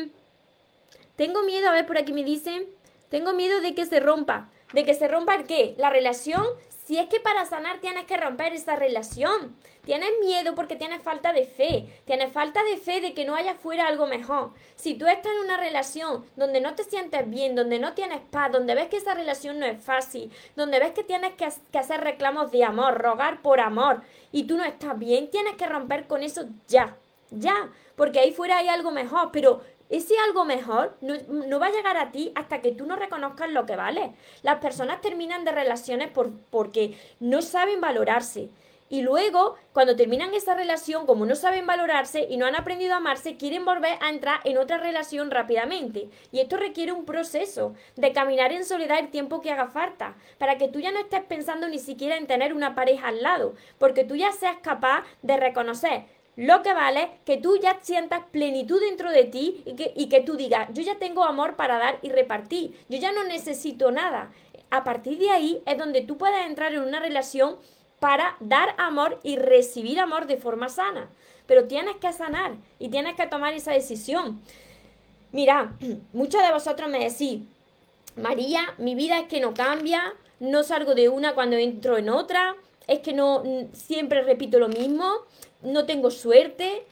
Tengo 1.17 1.43
miedo, 1.43 1.69
a 1.69 1.73
ver, 1.73 1.85
por 1.85 1.99
aquí 1.99 2.13
me 2.13 2.23
dicen, 2.23 2.65
tengo 3.09 3.33
miedo 3.33 3.61
de 3.61 3.75
que 3.75 3.85
se 3.85 3.99
rompa 3.99 4.49
de 4.73 4.85
que 4.85 4.93
se 4.93 5.07
rompa 5.07 5.43
qué, 5.43 5.75
la 5.77 5.89
relación, 5.89 6.45
si 6.85 6.97
es 6.97 7.07
que 7.07 7.19
para 7.19 7.45
sanar 7.45 7.79
tienes 7.79 8.05
que 8.05 8.17
romper 8.17 8.53
esa 8.53 8.75
relación. 8.75 9.55
Tienes 9.85 10.09
miedo 10.19 10.53
porque 10.55 10.75
tienes 10.75 11.01
falta 11.01 11.33
de 11.33 11.45
fe. 11.45 11.87
Tienes 12.05 12.31
falta 12.31 12.61
de 12.63 12.77
fe 12.77 13.01
de 13.01 13.13
que 13.13 13.25
no 13.25 13.35
haya 13.35 13.55
fuera 13.55 13.87
algo 13.87 14.07
mejor. 14.07 14.51
Si 14.75 14.95
tú 14.95 15.07
estás 15.07 15.31
en 15.31 15.45
una 15.45 15.57
relación 15.57 16.25
donde 16.35 16.61
no 16.61 16.75
te 16.75 16.83
sientes 16.83 17.29
bien, 17.29 17.55
donde 17.55 17.79
no 17.79 17.93
tienes 17.93 18.19
paz, 18.19 18.51
donde 18.51 18.75
ves 18.75 18.89
que 18.89 18.97
esa 18.97 19.13
relación 19.13 19.57
no 19.59 19.65
es 19.65 19.81
fácil, 19.81 20.31
donde 20.55 20.79
ves 20.79 20.91
que 20.91 21.03
tienes 21.03 21.33
que, 21.33 21.47
que 21.71 21.79
hacer 21.79 22.01
reclamos 22.01 22.51
de 22.51 22.63
amor, 22.63 23.01
rogar 23.01 23.41
por 23.41 23.59
amor, 23.59 24.01
y 24.31 24.43
tú 24.43 24.57
no 24.57 24.65
estás 24.65 24.97
bien, 24.99 25.31
tienes 25.31 25.55
que 25.55 25.67
romper 25.67 26.07
con 26.07 26.23
eso 26.23 26.45
ya. 26.67 26.97
Ya, 27.33 27.69
porque 27.95 28.19
ahí 28.19 28.33
fuera 28.33 28.57
hay 28.57 28.67
algo 28.67 28.91
mejor, 28.91 29.29
pero 29.31 29.61
ese 29.91 30.13
algo 30.25 30.45
mejor 30.45 30.97
no, 31.01 31.59
va 31.59 31.67
a 31.67 31.71
llegar 31.71 31.97
a 31.97 32.11
ti 32.11 32.31
hasta 32.35 32.61
que 32.61 32.71
tú 32.71 32.85
no 32.85 32.95
reconozcas 32.95 33.49
lo 33.49 33.65
que 33.65 33.75
vale. 33.75 34.13
Las 34.41 34.59
personas 34.59 35.01
terminan 35.01 35.43
de 35.43 35.51
relaciones 35.51 36.09
por, 36.09 36.31
porque 36.49 36.97
no 37.19 37.41
saben 37.41 37.81
valorarse. 37.81 38.49
Y 38.91 39.03
luego, 39.03 39.55
cuando 39.71 39.95
terminan 39.95 40.33
esa 40.33 40.53
relación, 40.53 41.05
como 41.05 41.25
no 41.25 41.35
saben 41.35 41.65
valorarse 41.65 42.27
y 42.29 42.35
no 42.35 42.45
han 42.45 42.57
aprendido 42.57 42.93
a 42.93 42.97
amarse, 42.97 43.37
quieren 43.37 43.63
volver 43.63 43.97
a 44.01 44.09
entrar 44.09 44.41
en 44.43 44.57
otra 44.57 44.77
relación 44.77 45.31
rápidamente. 45.31 46.09
Y 46.33 46.41
esto 46.41 46.57
requiere 46.57 46.91
un 46.91 47.05
proceso 47.05 47.73
de 47.95 48.11
caminar 48.11 48.51
en 48.51 48.65
soledad 48.65 48.99
el 48.99 49.09
tiempo 49.09 49.39
que 49.39 49.51
haga 49.51 49.67
falta, 49.67 50.15
para 50.37 50.57
que 50.57 50.67
tú 50.67 50.81
ya 50.81 50.91
no 50.91 50.99
estés 50.99 51.23
pensando 51.23 51.69
ni 51.69 51.79
siquiera 51.79 52.17
en 52.17 52.27
tener 52.27 52.53
una 52.53 52.75
pareja 52.75 53.07
al 53.07 53.21
lado, 53.21 53.55
porque 53.77 54.03
tú 54.03 54.17
ya 54.17 54.33
seas 54.33 54.57
capaz 54.61 55.05
de 55.21 55.37
reconocer 55.37 56.03
lo 56.35 56.61
que 56.63 56.73
vale 56.73 57.11
que 57.25 57.37
tú 57.37 57.57
ya 57.57 57.79
sientas 57.81 58.23
plenitud 58.31 58.79
dentro 58.79 59.11
de 59.11 59.25
ti 59.25 59.63
y 59.65 59.75
que, 59.75 59.93
y 59.95 60.07
que 60.07 60.21
tú 60.21 60.37
digas, 60.37 60.69
yo 60.73 60.81
ya 60.81 60.97
tengo 60.97 61.23
amor 61.23 61.55
para 61.55 61.77
dar 61.77 61.99
y 62.01 62.09
repartir, 62.09 62.77
yo 62.89 62.97
ya 62.97 63.11
no 63.11 63.23
necesito 63.23 63.91
nada. 63.91 64.31
A 64.69 64.83
partir 64.83 65.17
de 65.17 65.29
ahí 65.29 65.61
es 65.65 65.77
donde 65.77 66.01
tú 66.01 66.17
puedes 66.17 66.45
entrar 66.45 66.73
en 66.73 66.81
una 66.81 66.99
relación 66.99 67.57
para 67.99 68.35
dar 68.39 68.73
amor 68.77 69.19
y 69.23 69.35
recibir 69.35 69.99
amor 69.99 70.25
de 70.25 70.37
forma 70.37 70.69
sana. 70.69 71.09
Pero 71.45 71.67
tienes 71.67 71.97
que 71.97 72.11
sanar 72.13 72.55
y 72.79 72.89
tienes 72.89 73.15
que 73.15 73.27
tomar 73.27 73.53
esa 73.53 73.73
decisión. 73.73 74.41
Mira, 75.31 75.73
muchos 76.13 76.41
de 76.41 76.51
vosotros 76.51 76.89
me 76.89 76.99
decís, 76.99 77.41
María, 78.15 78.73
mi 78.77 78.95
vida 78.95 79.19
es 79.19 79.27
que 79.27 79.41
no 79.41 79.53
cambia, 79.53 80.13
no 80.39 80.63
salgo 80.63 80.95
de 80.95 81.09
una 81.09 81.35
cuando 81.35 81.57
entro 81.57 81.97
en 81.97 82.09
otra, 82.09 82.55
es 82.87 82.99
que 82.99 83.13
no 83.13 83.43
siempre 83.73 84.23
repito 84.23 84.57
lo 84.57 84.69
mismo 84.69 85.25
no 85.63 85.85
tengo 85.85 86.11
suerte. 86.11 86.85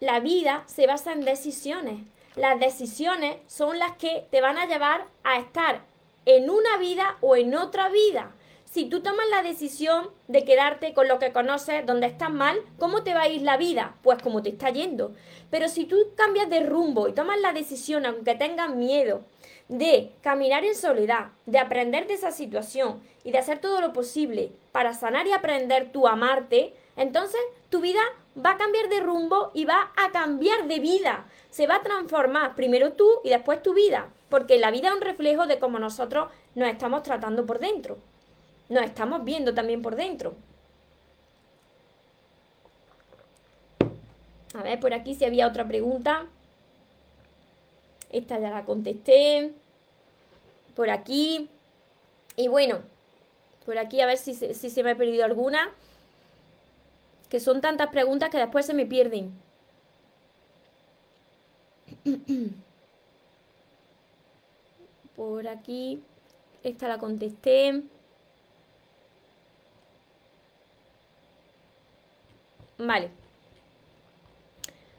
La 0.00 0.20
vida 0.20 0.64
se 0.66 0.86
basa 0.86 1.12
en 1.12 1.24
decisiones. 1.24 2.00
Las 2.36 2.58
decisiones 2.58 3.36
son 3.46 3.78
las 3.78 3.96
que 3.96 4.26
te 4.30 4.40
van 4.40 4.58
a 4.58 4.66
llevar 4.66 5.06
a 5.22 5.38
estar 5.38 5.82
en 6.26 6.50
una 6.50 6.76
vida 6.78 7.16
o 7.20 7.36
en 7.36 7.54
otra 7.54 7.88
vida. 7.88 8.32
Si 8.64 8.86
tú 8.86 9.02
tomas 9.02 9.28
la 9.30 9.44
decisión 9.44 10.10
de 10.26 10.44
quedarte 10.44 10.94
con 10.94 11.06
lo 11.06 11.20
que 11.20 11.32
conoces, 11.32 11.86
donde 11.86 12.08
estás 12.08 12.30
mal, 12.30 12.58
¿cómo 12.76 13.04
te 13.04 13.14
va 13.14 13.22
a 13.22 13.28
ir 13.28 13.42
la 13.42 13.56
vida? 13.56 13.94
Pues 14.02 14.20
como 14.20 14.42
te 14.42 14.48
está 14.48 14.70
yendo. 14.70 15.12
Pero 15.48 15.68
si 15.68 15.84
tú 15.84 15.96
cambias 16.16 16.50
de 16.50 16.58
rumbo 16.58 17.06
y 17.06 17.12
tomas 17.12 17.38
la 17.40 17.52
decisión, 17.52 18.04
aunque 18.04 18.34
tengas 18.34 18.74
miedo, 18.74 19.22
de 19.68 20.10
caminar 20.22 20.64
en 20.64 20.74
soledad, 20.74 21.28
de 21.46 21.58
aprender 21.58 22.06
de 22.06 22.14
esa 22.14 22.32
situación 22.32 23.00
y 23.22 23.30
de 23.30 23.38
hacer 23.38 23.60
todo 23.60 23.80
lo 23.80 23.92
posible 23.92 24.50
para 24.72 24.92
sanar 24.92 25.26
y 25.28 25.32
aprender 25.32 25.92
tu 25.92 26.08
amarte, 26.08 26.74
entonces 26.96 27.40
tu 27.70 27.80
vida 27.80 28.00
va 28.36 28.52
a 28.52 28.56
cambiar 28.56 28.88
de 28.88 29.00
rumbo 29.00 29.50
y 29.54 29.64
va 29.64 29.92
a 29.96 30.10
cambiar 30.12 30.66
de 30.68 30.78
vida. 30.78 31.26
Se 31.50 31.66
va 31.66 31.76
a 31.76 31.82
transformar 31.82 32.54
primero 32.54 32.92
tú 32.92 33.20
y 33.24 33.30
después 33.30 33.62
tu 33.62 33.74
vida, 33.74 34.08
porque 34.28 34.58
la 34.58 34.70
vida 34.70 34.88
es 34.88 34.94
un 34.94 35.00
reflejo 35.00 35.46
de 35.46 35.58
cómo 35.58 35.78
nosotros 35.78 36.30
nos 36.54 36.68
estamos 36.68 37.02
tratando 37.02 37.46
por 37.46 37.58
dentro. 37.58 37.98
Nos 38.68 38.84
estamos 38.84 39.24
viendo 39.24 39.54
también 39.54 39.82
por 39.82 39.96
dentro. 39.96 40.34
A 44.54 44.62
ver, 44.62 44.78
por 44.78 44.94
aquí 44.94 45.14
si 45.14 45.24
había 45.24 45.48
otra 45.48 45.66
pregunta. 45.66 46.26
Esta 48.10 48.38
ya 48.38 48.50
la 48.50 48.64
contesté. 48.64 49.52
Por 50.76 50.90
aquí. 50.90 51.50
Y 52.36 52.48
bueno, 52.48 52.80
por 53.66 53.78
aquí 53.78 54.00
a 54.00 54.06
ver 54.06 54.16
si, 54.16 54.34
si 54.34 54.70
se 54.70 54.82
me 54.82 54.92
ha 54.92 54.96
perdido 54.96 55.24
alguna 55.24 55.72
que 57.28 57.40
son 57.40 57.60
tantas 57.60 57.88
preguntas 57.88 58.30
que 58.30 58.38
después 58.38 58.66
se 58.66 58.74
me 58.74 58.86
pierden. 58.86 59.32
Por 65.16 65.46
aquí, 65.48 66.02
esta 66.62 66.88
la 66.88 66.98
contesté. 66.98 67.82
Vale. 72.78 73.10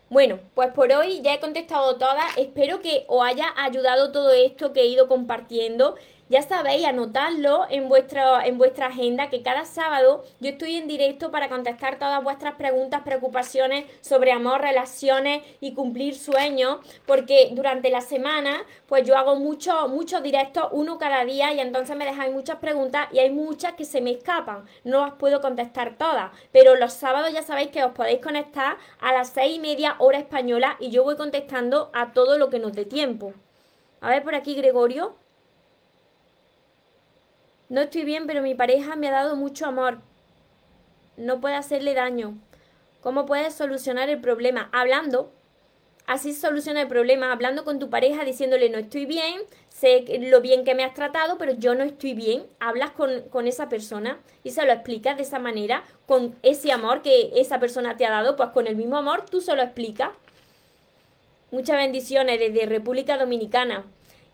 Bueno, 0.09 0.39
pues 0.53 0.71
por 0.71 0.91
hoy 0.93 1.21
ya 1.21 1.33
he 1.33 1.39
contestado 1.39 1.97
todas. 1.97 2.37
Espero 2.37 2.79
que 2.81 3.05
os 3.07 3.25
haya 3.25 3.53
ayudado 3.57 4.11
todo 4.11 4.31
esto 4.31 4.71
que 4.71 4.81
he 4.81 4.87
ido 4.87 5.07
compartiendo 5.07 5.95
ya 6.27 6.41
sabéis, 6.41 6.85
anotadlo 6.85 7.65
en, 7.69 7.83
en 7.83 8.57
vuestra 8.57 8.87
agenda, 8.87 9.29
que 9.29 9.43
cada 9.43 9.65
sábado 9.65 10.23
yo 10.39 10.49
estoy 10.49 10.75
en 10.75 10.87
directo 10.87 11.31
para 11.31 11.49
contestar 11.49 11.99
todas 11.99 12.23
vuestras 12.23 12.55
preguntas, 12.55 13.01
preocupaciones 13.03 13.85
sobre 14.01 14.31
amor, 14.31 14.61
relaciones 14.61 15.43
y 15.61 15.73
cumplir 15.73 16.15
sueños, 16.15 16.79
porque 17.05 17.49
durante 17.51 17.89
la 17.89 18.01
semana, 18.01 18.63
pues 18.87 19.05
yo 19.05 19.17
hago 19.17 19.35
muchos 19.35 19.87
muchos 19.89 20.23
directos, 20.23 20.69
uno 20.71 20.97
cada 20.97 21.25
día, 21.25 21.53
y 21.53 21.59
entonces 21.59 21.95
me 21.95 22.05
dejáis 22.05 22.33
muchas 22.33 22.57
preguntas 22.57 23.07
y 23.11 23.19
hay 23.19 23.29
muchas 23.29 23.73
que 23.73 23.85
se 23.85 24.01
me 24.01 24.11
escapan. 24.11 24.65
No 24.83 25.05
las 25.05 25.13
puedo 25.15 25.41
contestar 25.41 25.97
todas, 25.97 26.31
pero 26.51 26.75
los 26.75 26.93
sábados 26.93 27.31
ya 27.33 27.43
sabéis 27.43 27.69
que 27.69 27.83
os 27.83 27.91
podéis 27.91 28.21
conectar 28.21 28.77
a 28.99 29.13
las 29.13 29.29
seis 29.29 29.57
y 29.57 29.59
media 29.59 29.95
hora 29.99 30.17
española 30.17 30.77
y 30.79 30.89
yo 30.89 31.03
voy 31.03 31.15
contestando 31.15 31.89
a 31.93 32.13
todo 32.13 32.37
lo 32.37 32.49
que 32.49 32.59
nos 32.59 32.73
dé 32.73 32.85
tiempo. 32.85 33.33
A 34.01 34.09
ver 34.09 34.23
por 34.23 34.35
aquí, 34.35 34.55
Gregorio. 34.55 35.15
No 37.67 37.81
estoy 37.81 38.03
bien, 38.03 38.27
pero 38.27 38.41
mi 38.41 38.53
pareja 38.53 38.95
me 38.95 39.07
ha 39.07 39.11
dado 39.11 39.35
mucho 39.35 39.65
amor. 39.65 39.97
No 41.17 41.41
puede 41.41 41.55
hacerle 41.55 41.93
daño. 41.95 42.37
¿Cómo 43.01 43.25
puedes 43.25 43.55
solucionar 43.55 44.09
el 44.09 44.21
problema? 44.21 44.69
Hablando. 44.71 45.31
así 46.07 46.33
soluciona 46.33 46.81
el 46.81 46.87
problema, 46.87 47.31
hablando 47.31 47.63
con 47.63 47.79
tu 47.79 47.89
pareja, 47.89 48.23
diciéndole 48.23 48.69
no 48.69 48.77
estoy 48.77 49.07
bien, 49.07 49.41
sé 49.69 50.05
lo 50.29 50.39
bien 50.39 50.63
que 50.63 50.75
me 50.75 50.83
has 50.83 50.93
tratado, 50.93 51.39
pero 51.39 51.53
yo 51.53 51.73
no 51.73 51.83
estoy 51.83 52.13
bien. 52.13 52.45
Hablas 52.59 52.91
con, 52.91 53.21
con, 53.29 53.47
esa 53.47 53.69
persona 53.69 54.19
y 54.43 54.51
se 54.51 54.63
lo 54.67 54.71
explicas 54.71 55.17
de 55.17 55.23
esa 55.23 55.39
manera, 55.39 55.83
con 56.05 56.35
ese 56.43 56.71
amor 56.71 57.01
que 57.01 57.31
esa 57.35 57.59
persona 57.59 57.97
te 57.97 58.05
ha 58.05 58.11
dado, 58.11 58.35
pues 58.35 58.49
con 58.49 58.67
el 58.67 58.75
mismo 58.75 58.97
amor 58.97 59.25
tú 59.25 59.41
se 59.41 59.55
lo 59.55 59.63
explicas. 59.63 60.11
Muchas 61.49 61.77
bendiciones 61.77 62.39
desde 62.39 62.67
República 62.67 63.17
Dominicana. 63.17 63.85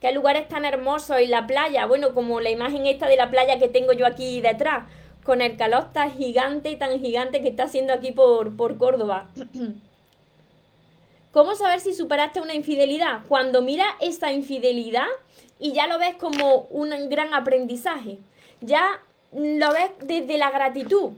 Qué 0.01 0.11
lugares 0.11 0.47
tan 0.47 0.65
hermosos 0.65 1.21
y 1.21 1.27
la 1.27 1.45
playa, 1.45 1.85
bueno, 1.85 2.15
como 2.15 2.41
la 2.41 2.49
imagen 2.49 2.87
esta 2.87 3.07
de 3.07 3.15
la 3.15 3.29
playa 3.29 3.59
que 3.59 3.67
tengo 3.67 3.93
yo 3.93 4.07
aquí 4.07 4.41
detrás, 4.41 4.85
con 5.23 5.41
el 5.41 5.55
calor 5.55 5.93
tan 5.93 6.11
gigante, 6.11 6.75
tan 6.75 6.99
gigante 6.99 7.41
que 7.41 7.49
está 7.49 7.65
haciendo 7.65 7.93
aquí 7.93 8.11
por, 8.11 8.57
por 8.57 8.79
Córdoba. 8.79 9.29
¿Cómo 11.31 11.55
saber 11.55 11.79
si 11.79 11.93
superaste 11.93 12.41
una 12.41 12.55
infidelidad? 12.55 13.21
Cuando 13.27 13.61
mira 13.61 13.85
esta 14.01 14.33
infidelidad 14.33 15.07
y 15.59 15.71
ya 15.73 15.85
lo 15.85 15.99
ves 15.99 16.15
como 16.15 16.63
un 16.71 16.89
gran 17.09 17.33
aprendizaje. 17.35 18.17
Ya 18.59 19.01
lo 19.31 19.71
ves 19.71 19.91
desde 20.01 20.39
la 20.39 20.49
gratitud. 20.49 21.11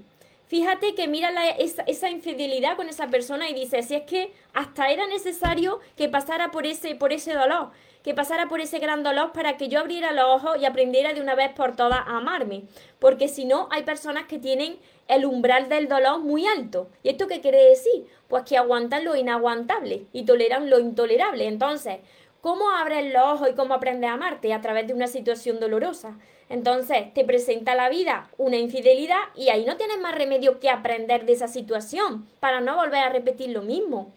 Fíjate 0.47 0.93
que 0.93 1.07
mira 1.07 1.31
esa, 1.57 2.09
infidelidad 2.09 2.75
con 2.75 2.89
esa 2.89 3.07
persona 3.07 3.49
y 3.49 3.55
dice, 3.55 3.81
si 3.81 3.95
es 3.95 4.03
que 4.03 4.33
hasta 4.53 4.91
era 4.91 5.07
necesario 5.07 5.79
que 5.95 6.09
pasara 6.09 6.51
por 6.51 6.67
ese, 6.67 6.93
por 6.93 7.11
ese 7.11 7.33
dolor, 7.33 7.71
que 8.03 8.13
pasara 8.13 8.47
por 8.49 8.59
ese 8.59 8.79
gran 8.79 9.01
dolor 9.01 9.31
para 9.31 9.57
que 9.57 9.69
yo 9.69 9.79
abriera 9.79 10.11
los 10.11 10.25
ojos 10.25 10.57
y 10.59 10.65
aprendiera 10.65 11.13
de 11.13 11.21
una 11.21 11.35
vez 11.35 11.51
por 11.53 11.75
todas 11.75 11.99
a 11.99 12.17
amarme. 12.17 12.63
Porque 12.99 13.29
si 13.29 13.45
no, 13.45 13.67
hay 13.71 13.83
personas 13.83 14.25
que 14.25 14.39
tienen 14.39 14.77
el 15.07 15.25
umbral 15.25 15.69
del 15.69 15.87
dolor 15.87 16.19
muy 16.19 16.45
alto. 16.45 16.89
¿Y 17.01 17.09
esto 17.09 17.27
qué 17.27 17.39
quiere 17.39 17.63
decir? 17.63 18.05
Pues 18.27 18.43
que 18.43 18.57
aguantan 18.57 19.05
lo 19.05 19.15
inaguantable 19.15 20.05
y 20.11 20.25
toleran 20.25 20.69
lo 20.69 20.79
intolerable. 20.79 21.47
Entonces, 21.47 21.99
¿cómo 22.41 22.69
abres 22.71 23.11
los 23.13 23.23
ojos 23.23 23.49
y 23.49 23.55
cómo 23.55 23.73
aprendes 23.73 24.09
a 24.09 24.13
amarte? 24.13 24.53
A 24.53 24.61
través 24.61 24.85
de 24.87 24.93
una 24.93 25.07
situación 25.07 25.61
dolorosa. 25.61 26.17
Entonces, 26.49 27.13
te 27.13 27.23
presenta 27.23 27.73
la 27.73 27.89
vida 27.89 28.29
una 28.37 28.57
infidelidad 28.57 29.21
y 29.33 29.49
ahí 29.49 29.65
no 29.65 29.77
tienes 29.77 29.99
más 29.99 30.13
remedio 30.13 30.59
que 30.59 30.69
aprender 30.69 31.25
de 31.25 31.33
esa 31.33 31.47
situación 31.47 32.27
para 32.41 32.59
no 32.59 32.75
volver 32.75 32.99
a 32.99 33.09
repetir 33.09 33.49
lo 33.49 33.61
mismo, 33.61 34.13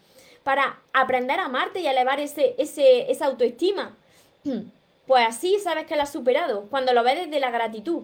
para 0.46 0.78
aprender 0.92 1.40
a 1.40 1.46
amarte 1.46 1.80
y 1.80 1.88
elevar 1.88 2.20
ese, 2.20 2.54
ese, 2.56 3.10
esa 3.10 3.26
autoestima. 3.26 3.96
Pues 5.08 5.24
así 5.24 5.56
sabes 5.62 5.86
que 5.86 5.94
lo 5.94 6.02
has 6.02 6.10
superado, 6.10 6.62
cuando 6.68 6.92
lo 6.92 7.04
ves 7.04 7.26
desde 7.26 7.38
la 7.38 7.52
gratitud. 7.52 8.02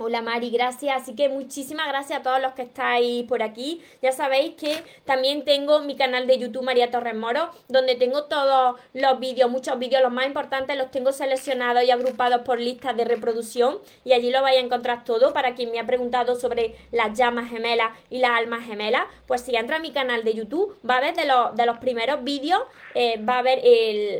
Hola 0.00 0.22
Mari, 0.22 0.50
gracias. 0.50 1.02
Así 1.02 1.16
que 1.16 1.28
muchísimas 1.28 1.88
gracias 1.88 2.20
a 2.20 2.22
todos 2.22 2.40
los 2.40 2.52
que 2.52 2.62
estáis 2.62 3.24
por 3.24 3.42
aquí. 3.42 3.82
Ya 4.00 4.12
sabéis 4.12 4.54
que 4.54 4.84
también 5.04 5.44
tengo 5.44 5.80
mi 5.80 5.96
canal 5.96 6.28
de 6.28 6.38
YouTube 6.38 6.62
María 6.62 6.92
Torres 6.92 7.16
Moro, 7.16 7.50
donde 7.66 7.96
tengo 7.96 8.22
todos 8.26 8.78
los 8.94 9.18
vídeos, 9.18 9.50
muchos 9.50 9.76
vídeos, 9.76 10.00
los 10.00 10.12
más 10.12 10.28
importantes 10.28 10.78
los 10.78 10.92
tengo 10.92 11.10
seleccionados 11.10 11.82
y 11.82 11.90
agrupados 11.90 12.42
por 12.42 12.60
listas 12.60 12.96
de 12.96 13.06
reproducción 13.06 13.78
y 14.04 14.12
allí 14.12 14.30
lo 14.30 14.40
vais 14.40 14.58
a 14.58 14.60
encontrar 14.64 15.02
todo 15.02 15.32
para 15.32 15.56
quien 15.56 15.72
me 15.72 15.80
ha 15.80 15.86
preguntado 15.86 16.36
sobre 16.36 16.76
las 16.92 17.18
llamas 17.18 17.50
gemelas 17.50 17.90
y 18.08 18.18
las 18.18 18.30
almas 18.30 18.64
gemelas. 18.64 19.02
Pues 19.26 19.40
si 19.40 19.56
entra 19.56 19.78
a 19.78 19.80
mi 19.80 19.90
canal 19.90 20.22
de 20.22 20.32
YouTube, 20.32 20.78
va 20.88 20.98
a 20.98 21.00
ver 21.00 21.16
de 21.16 21.24
los, 21.26 21.56
de 21.56 21.66
los 21.66 21.78
primeros 21.78 22.22
vídeos, 22.22 22.62
eh, 22.94 23.20
va 23.20 23.38
a 23.38 23.42
ver 23.42 23.58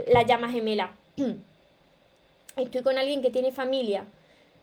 las 0.09 0.27
llamas 0.27 0.51
gemelas. 0.51 0.91
Estoy 2.57 2.83
con 2.83 2.99
alguien 2.99 3.23
que 3.23 3.31
tiene 3.31 3.53
familia 3.53 4.05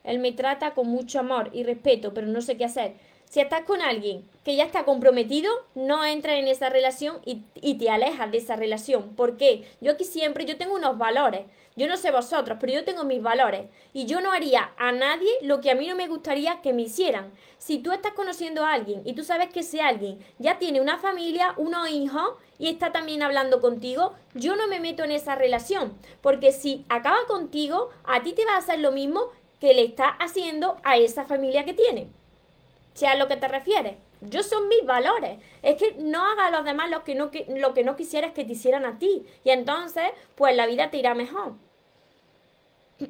él 0.05 0.19
me 0.19 0.31
trata 0.31 0.73
con 0.73 0.87
mucho 0.87 1.19
amor 1.19 1.49
y 1.53 1.63
respeto, 1.63 2.13
pero 2.13 2.27
no 2.27 2.41
sé 2.41 2.57
qué 2.57 2.65
hacer. 2.65 2.93
Si 3.29 3.41
estás 3.41 3.65
con 3.65 3.81
alguien 3.81 4.23
que 4.43 4.55
ya 4.55 4.63
está 4.63 4.85
comprometido, 4.85 5.51
no 5.73 6.05
entra 6.05 6.37
en 6.37 6.47
esa 6.47 6.69
relación 6.69 7.17
y, 7.25 7.41
te 7.75 7.89
alejas 7.89 8.31
de 8.31 8.37
esa 8.37 8.55
relación. 8.55 9.15
¿Por 9.15 9.35
qué? 9.35 9.67
Yo 9.81 9.91
aquí 9.91 10.05
siempre, 10.05 10.45
yo 10.45 10.57
tengo 10.57 10.75
unos 10.75 10.97
valores. 10.97 11.41
Yo 11.75 11.87
no 11.87 11.97
sé 11.97 12.11
vosotros, 12.11 12.57
pero 12.61 12.71
yo 12.71 12.85
tengo 12.85 13.03
mis 13.03 13.21
valores. 13.21 13.65
Y 13.91 14.05
yo 14.05 14.21
no 14.21 14.31
haría 14.31 14.71
a 14.77 14.93
nadie 14.93 15.29
lo 15.41 15.59
que 15.59 15.71
a 15.71 15.75
mí 15.75 15.87
no 15.87 15.95
me 15.95 16.07
gustaría 16.07 16.61
que 16.61 16.71
me 16.71 16.83
hicieran. 16.83 17.33
Si 17.57 17.79
tú 17.79 17.91
estás 17.91 18.13
conociendo 18.13 18.63
a 18.63 18.71
alguien 18.71 19.01
y 19.03 19.13
tú 19.13 19.23
sabes 19.25 19.49
que 19.49 19.59
ese 19.59 19.81
alguien 19.81 20.19
ya 20.39 20.57
tiene 20.57 20.79
una 20.79 20.99
familia, 20.99 21.53
unos 21.57 21.89
hijos 21.89 22.35
y 22.57 22.69
está 22.69 22.93
también 22.93 23.23
hablando 23.23 23.59
contigo, 23.59 24.13
yo 24.35 24.55
no 24.55 24.67
me 24.67 24.79
meto 24.79 25.03
en 25.03 25.11
esa 25.11 25.35
relación. 25.35 25.93
Porque 26.21 26.53
si 26.53 26.85
acaba 26.87 27.17
contigo, 27.27 27.89
a 28.05 28.23
ti 28.23 28.31
te 28.31 28.45
va 28.45 28.53
a 28.53 28.59
hacer 28.59 28.79
lo 28.79 28.93
mismo 28.93 29.31
que 29.65 29.73
le 29.73 29.83
está 29.83 30.09
haciendo 30.09 30.77
a 30.83 30.97
esa 30.97 31.25
familia 31.25 31.65
que 31.65 31.73
tiene. 31.73 32.07
sea 32.93 33.13
a 33.13 33.15
lo 33.15 33.27
que 33.27 33.35
te 33.35 33.47
refieres. 33.47 33.95
Yo 34.21 34.43
son 34.43 34.67
mis 34.67 34.85
valores. 34.85 35.39
Es 35.63 35.75
que 35.77 35.95
no 35.97 36.23
haga 36.23 36.45
a 36.45 36.51
los 36.51 36.63
demás 36.63 36.91
lo 36.91 37.03
que 37.03 37.15
no, 37.15 37.31
lo 37.47 37.73
que 37.73 37.83
no 37.83 37.95
quisieras 37.95 38.33
que 38.33 38.45
te 38.45 38.51
hicieran 38.51 38.85
a 38.85 38.99
ti. 38.99 39.25
Y 39.43 39.49
entonces, 39.49 40.03
pues 40.35 40.55
la 40.55 40.67
vida 40.67 40.91
te 40.91 40.97
irá 40.97 41.15
mejor. 41.15 41.53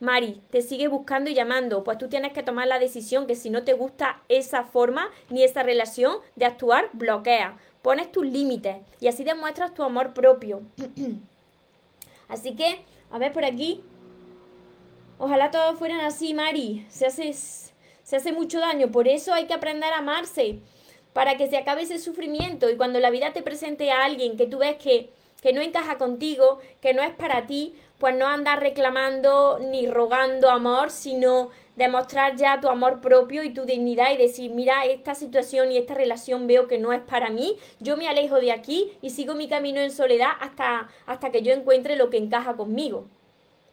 Mari, 0.00 0.42
te 0.50 0.62
sigue 0.62 0.88
buscando 0.88 1.30
y 1.30 1.34
llamando. 1.34 1.84
Pues 1.84 1.96
tú 1.96 2.08
tienes 2.08 2.32
que 2.32 2.42
tomar 2.42 2.66
la 2.66 2.80
decisión 2.80 3.28
que 3.28 3.36
si 3.36 3.48
no 3.48 3.62
te 3.62 3.74
gusta 3.74 4.20
esa 4.28 4.64
forma 4.64 5.08
ni 5.30 5.44
esa 5.44 5.62
relación 5.62 6.16
de 6.34 6.46
actuar, 6.46 6.90
bloquea. 6.92 7.56
Pones 7.82 8.10
tus 8.10 8.26
límites 8.26 8.78
y 8.98 9.06
así 9.06 9.22
demuestras 9.22 9.74
tu 9.74 9.84
amor 9.84 10.12
propio. 10.12 10.60
así 12.28 12.56
que, 12.56 12.84
a 13.12 13.18
ver 13.18 13.32
por 13.32 13.44
aquí, 13.44 13.84
Ojalá 15.18 15.50
todos 15.50 15.76
fueran 15.78 16.00
así, 16.00 16.32
Mari. 16.32 16.86
Se 16.88 17.06
hace, 17.06 17.32
se 17.32 18.16
hace 18.16 18.32
mucho 18.32 18.60
daño. 18.60 18.92
Por 18.92 19.08
eso 19.08 19.34
hay 19.34 19.46
que 19.46 19.54
aprender 19.54 19.92
a 19.92 19.98
amarse. 19.98 20.60
Para 21.12 21.36
que 21.36 21.48
se 21.48 21.56
acabe 21.56 21.82
ese 21.82 21.98
sufrimiento. 21.98 22.70
Y 22.70 22.76
cuando 22.76 23.00
la 23.00 23.10
vida 23.10 23.32
te 23.32 23.42
presente 23.42 23.90
a 23.90 24.04
alguien 24.04 24.36
que 24.36 24.46
tú 24.46 24.58
ves 24.58 24.76
que, 24.76 25.10
que 25.42 25.52
no 25.52 25.60
encaja 25.60 25.98
contigo, 25.98 26.60
que 26.80 26.94
no 26.94 27.02
es 27.02 27.12
para 27.14 27.46
ti, 27.46 27.74
pues 27.98 28.14
no 28.14 28.28
andar 28.28 28.60
reclamando 28.60 29.58
ni 29.58 29.88
rogando 29.88 30.50
amor, 30.50 30.90
sino 30.90 31.50
demostrar 31.74 32.36
ya 32.36 32.60
tu 32.60 32.68
amor 32.68 33.00
propio 33.00 33.42
y 33.42 33.52
tu 33.52 33.64
dignidad 33.64 34.12
y 34.12 34.16
decir, 34.18 34.52
mira, 34.52 34.84
esta 34.84 35.16
situación 35.16 35.72
y 35.72 35.78
esta 35.78 35.94
relación 35.94 36.46
veo 36.46 36.68
que 36.68 36.78
no 36.78 36.92
es 36.92 37.00
para 37.00 37.30
mí, 37.30 37.56
yo 37.80 37.96
me 37.96 38.08
alejo 38.08 38.36
de 38.36 38.52
aquí 38.52 38.92
y 39.02 39.10
sigo 39.10 39.34
mi 39.34 39.48
camino 39.48 39.80
en 39.80 39.90
soledad 39.90 40.30
hasta, 40.40 40.88
hasta 41.06 41.30
que 41.30 41.42
yo 41.42 41.52
encuentre 41.52 41.96
lo 41.96 42.08
que 42.10 42.18
encaja 42.18 42.54
conmigo. 42.56 43.08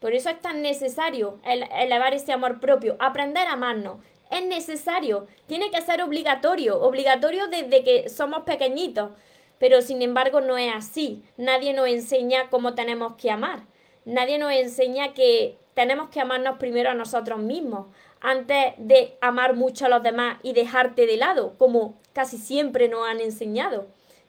Por 0.05 0.13
eso 0.13 0.29
es 0.29 0.39
tan 0.39 0.61
necesario 0.61 1.39
elevar 1.43 2.13
ese 2.13 2.31
amor 2.31 2.59
propio, 2.59 2.95
aprender 2.99 3.47
a 3.47 3.53
amarnos. 3.53 3.97
Es 4.29 4.45
necesario, 4.45 5.25
tiene 5.47 5.71
que 5.71 5.81
ser 5.81 6.03
obligatorio, 6.03 6.79
obligatorio 6.79 7.47
desde 7.47 7.83
que 7.83 8.07
somos 8.07 8.43
pequeñitos. 8.43 9.09
Pero 9.57 9.81
sin 9.81 10.03
embargo 10.03 10.41
no 10.41 10.59
es 10.59 10.71
así. 10.75 11.23
Nadie 11.37 11.73
nos 11.73 11.87
enseña 11.87 12.51
cómo 12.51 12.75
tenemos 12.75 13.15
que 13.15 13.31
amar. 13.31 13.63
Nadie 14.05 14.37
nos 14.37 14.51
enseña 14.51 15.15
que 15.15 15.57
tenemos 15.73 16.09
que 16.09 16.21
amarnos 16.21 16.59
primero 16.59 16.91
a 16.91 16.93
nosotros 16.93 17.39
mismos, 17.39 17.87
antes 18.21 18.75
de 18.77 19.17
amar 19.21 19.55
mucho 19.55 19.87
a 19.87 19.89
los 19.89 20.03
demás 20.03 20.37
y 20.43 20.53
dejarte 20.53 21.07
de 21.07 21.17
lado, 21.17 21.55
como 21.57 21.95
casi 22.13 22.37
siempre 22.37 22.89
nos 22.89 23.07
han 23.09 23.21
enseñado. 23.21 23.87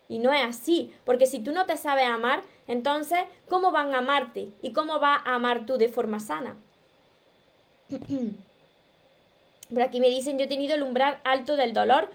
Y 0.08 0.20
no 0.20 0.32
es 0.32 0.42
así, 0.42 0.94
porque 1.04 1.26
si 1.26 1.40
tú 1.40 1.52
no 1.52 1.66
te 1.66 1.76
sabes 1.76 2.06
amar, 2.06 2.42
entonces, 2.68 3.20
¿cómo 3.48 3.70
van 3.70 3.94
a 3.94 3.98
amarte? 3.98 4.48
¿Y 4.62 4.72
cómo 4.72 4.98
vas 4.98 5.20
a 5.24 5.34
amar 5.34 5.66
tú 5.66 5.78
de 5.78 5.88
forma 5.88 6.20
sana? 6.20 6.56
Por 9.72 9.82
aquí 9.82 10.00
me 10.00 10.08
dicen, 10.08 10.38
yo 10.38 10.44
he 10.44 10.48
tenido 10.48 10.74
el 10.74 10.82
umbral 10.82 11.18
alto 11.24 11.56
del 11.56 11.72
dolor 11.72 12.08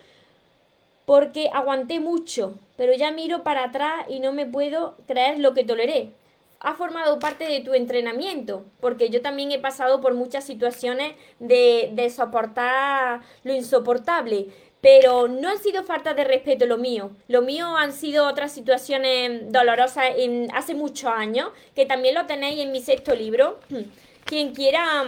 porque 1.05 1.49
aguanté 1.51 1.99
mucho, 1.99 2.55
pero 2.77 2.93
ya 2.93 3.11
miro 3.11 3.43
para 3.43 3.65
atrás 3.65 4.05
y 4.07 4.19
no 4.19 4.31
me 4.31 4.45
puedo 4.45 4.95
creer 5.07 5.39
lo 5.39 5.53
que 5.53 5.65
toleré. 5.65 6.11
Ha 6.59 6.75
formado 6.75 7.19
parte 7.19 7.45
de 7.45 7.61
tu 7.61 7.73
entrenamiento, 7.73 8.63
porque 8.79 9.09
yo 9.09 9.21
también 9.21 9.51
he 9.51 9.59
pasado 9.59 9.99
por 9.99 10.13
muchas 10.13 10.45
situaciones 10.45 11.15
de, 11.39 11.89
de 11.93 12.09
soportar 12.09 13.21
lo 13.43 13.53
insoportable, 13.53 14.47
pero 14.81 15.27
no 15.27 15.49
han 15.49 15.59
sido 15.59 15.83
falta 15.83 16.13
de 16.13 16.23
respeto 16.23 16.65
lo 16.65 16.77
mío. 16.77 17.11
Lo 17.27 17.41
mío 17.43 17.77
han 17.77 17.93
sido 17.93 18.27
otras 18.27 18.51
situaciones 18.51 19.51
dolorosas 19.51 20.05
en, 20.17 20.49
hace 20.53 20.73
muchos 20.73 21.11
años, 21.11 21.49
que 21.75 21.85
también 21.85 22.15
lo 22.15 22.25
tenéis 22.25 22.59
en 22.59 22.71
mi 22.71 22.81
sexto 22.81 23.15
libro. 23.15 23.59
Quien 24.25 24.53
quiera, 24.53 25.05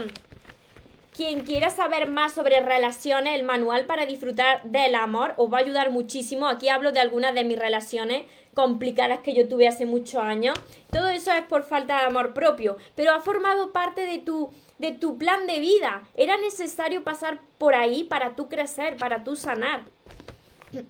quien 1.16 1.42
quiera 1.42 1.70
saber 1.70 2.10
más 2.10 2.34
sobre 2.34 2.60
relaciones, 2.60 3.40
el 3.40 3.46
manual 3.46 3.86
para 3.86 4.08
disfrutar 4.08 4.64
del 4.64 4.96
amor, 4.96 5.36
os 5.38 5.54
va 5.54 5.60
a 5.60 5.62
ayudar 5.62 5.92
muchísimo. 5.92 6.48
Aquí 6.48 6.68
hablo 6.68 6.92
de 6.92 7.00
algunas 7.00 7.36
de 7.36 7.44
mis 7.44 7.58
relaciones 7.58 8.24
complicadas 8.56 9.20
que 9.20 9.34
yo 9.34 9.48
tuve 9.48 9.68
hace 9.68 9.86
muchos 9.86 10.16
años. 10.16 10.60
Todo 10.92 11.10
eso 11.10 11.32
es 11.32 11.44
por 11.44 11.64
falta 11.64 12.00
de 12.00 12.06
amor 12.06 12.34
propio, 12.34 12.78
pero 12.96 13.14
ha 13.14 13.22
formado 13.22 13.72
parte 13.72 14.06
de 14.06 14.18
tu 14.18 14.52
de 14.84 14.92
tu 14.92 15.18
plan 15.18 15.48
de 15.48 15.60
vida. 15.62 16.04
Era 16.14 16.36
necesario 16.36 17.06
pasar 17.06 17.40
por 17.58 17.74
ahí 17.74 18.04
para 18.04 18.36
tú 18.36 18.50
crecer, 18.50 18.98
para 18.98 19.24
tú 19.24 19.38
sanar. 19.38 19.84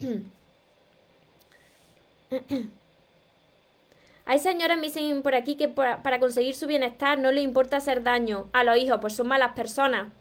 Hay 4.25 4.39
señoras 4.39 4.77
me 4.77 4.87
dicen 4.87 5.21
por 5.21 5.35
aquí 5.35 5.55
que 5.55 5.67
para 5.67 6.19
conseguir 6.19 6.55
su 6.55 6.65
bienestar 6.65 7.19
no 7.19 7.31
le 7.31 7.41
importa 7.41 7.77
hacer 7.77 8.01
daño 8.01 8.49
a 8.51 8.63
los 8.63 8.77
hijos, 8.77 8.97
pues 8.99 9.15
son 9.15 9.27
malas 9.27 9.53
personas. 9.53 10.11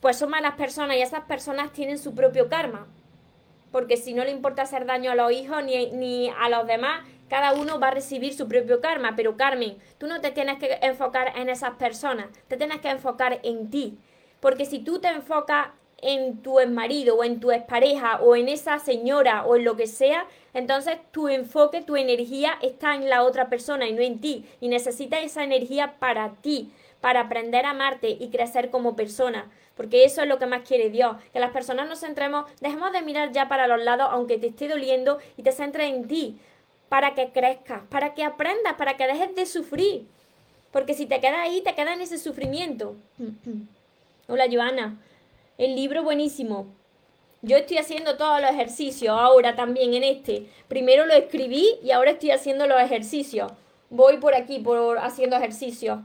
Pues 0.00 0.16
son 0.16 0.30
malas 0.30 0.56
personas 0.56 0.96
y 0.96 1.02
esas 1.02 1.24
personas 1.26 1.72
tienen 1.72 1.98
su 1.98 2.16
propio 2.16 2.48
karma. 2.48 2.88
Porque 3.70 3.96
si 3.96 4.12
no 4.12 4.24
le 4.24 4.32
importa 4.32 4.62
hacer 4.62 4.86
daño 4.86 5.12
a 5.12 5.14
los 5.14 5.30
hijos 5.30 5.62
ni, 5.62 5.92
ni 5.92 6.30
a 6.30 6.48
los 6.48 6.66
demás, 6.66 7.06
cada 7.32 7.54
uno 7.54 7.80
va 7.80 7.88
a 7.88 7.92
recibir 7.92 8.34
su 8.34 8.46
propio 8.46 8.82
karma, 8.82 9.14
pero 9.16 9.38
Carmen, 9.38 9.78
tú 9.96 10.06
no 10.06 10.20
te 10.20 10.32
tienes 10.32 10.58
que 10.58 10.78
enfocar 10.82 11.32
en 11.38 11.48
esas 11.48 11.76
personas, 11.76 12.26
te 12.46 12.58
tienes 12.58 12.82
que 12.82 12.90
enfocar 12.90 13.40
en 13.42 13.70
ti, 13.70 13.96
porque 14.38 14.66
si 14.66 14.80
tú 14.80 14.98
te 14.98 15.08
enfocas 15.08 15.68
en 16.02 16.42
tu 16.42 16.58
marido 16.68 17.16
o 17.16 17.24
en 17.24 17.40
tu 17.40 17.50
expareja 17.50 18.20
o 18.20 18.36
en 18.36 18.50
esa 18.50 18.78
señora 18.78 19.46
o 19.46 19.56
en 19.56 19.64
lo 19.64 19.76
que 19.76 19.86
sea, 19.86 20.26
entonces 20.52 20.98
tu 21.10 21.28
enfoque, 21.28 21.80
tu 21.80 21.96
energía 21.96 22.58
está 22.60 22.96
en 22.96 23.08
la 23.08 23.22
otra 23.22 23.48
persona 23.48 23.88
y 23.88 23.94
no 23.94 24.02
en 24.02 24.20
ti. 24.20 24.44
Y 24.60 24.68
necesitas 24.68 25.22
esa 25.22 25.42
energía 25.42 25.94
para 25.98 26.34
ti, 26.42 26.70
para 27.00 27.20
aprender 27.20 27.64
a 27.64 27.70
amarte 27.70 28.10
y 28.10 28.28
crecer 28.28 28.68
como 28.68 28.94
persona. 28.94 29.50
Porque 29.74 30.04
eso 30.04 30.20
es 30.20 30.28
lo 30.28 30.38
que 30.38 30.46
más 30.46 30.68
quiere 30.68 30.90
Dios, 30.90 31.16
que 31.32 31.40
las 31.40 31.52
personas 31.52 31.88
nos 31.88 32.00
centremos, 32.00 32.44
dejemos 32.60 32.92
de 32.92 33.00
mirar 33.00 33.32
ya 33.32 33.48
para 33.48 33.66
los 33.66 33.82
lados 33.82 34.08
aunque 34.10 34.36
te 34.36 34.48
esté 34.48 34.68
doliendo 34.68 35.18
y 35.38 35.42
te 35.42 35.52
centres 35.52 35.88
en 35.88 36.06
ti, 36.06 36.38
para 36.92 37.14
que 37.14 37.30
crezcas, 37.30 37.80
para 37.88 38.12
que 38.12 38.22
aprendas, 38.22 38.74
para 38.74 38.98
que 38.98 39.06
dejes 39.06 39.34
de 39.34 39.46
sufrir. 39.46 40.06
Porque 40.72 40.92
si 40.92 41.06
te 41.06 41.20
quedas 41.20 41.38
ahí, 41.38 41.62
te 41.62 41.74
quedas 41.74 41.94
en 41.94 42.02
ese 42.02 42.18
sufrimiento. 42.18 42.96
Hola, 44.28 44.44
Joana. 44.52 45.00
El 45.56 45.74
libro 45.74 46.02
buenísimo. 46.02 46.66
Yo 47.40 47.56
estoy 47.56 47.78
haciendo 47.78 48.18
todos 48.18 48.42
los 48.42 48.50
ejercicios 48.50 49.16
ahora 49.18 49.56
también 49.56 49.94
en 49.94 50.04
este. 50.04 50.48
Primero 50.68 51.06
lo 51.06 51.14
escribí 51.14 51.66
y 51.82 51.92
ahora 51.92 52.10
estoy 52.10 52.30
haciendo 52.30 52.66
los 52.66 52.78
ejercicios. 52.78 53.50
Voy 53.88 54.18
por 54.18 54.34
aquí, 54.34 54.58
por 54.58 54.98
haciendo 54.98 55.36
ejercicios. 55.36 56.00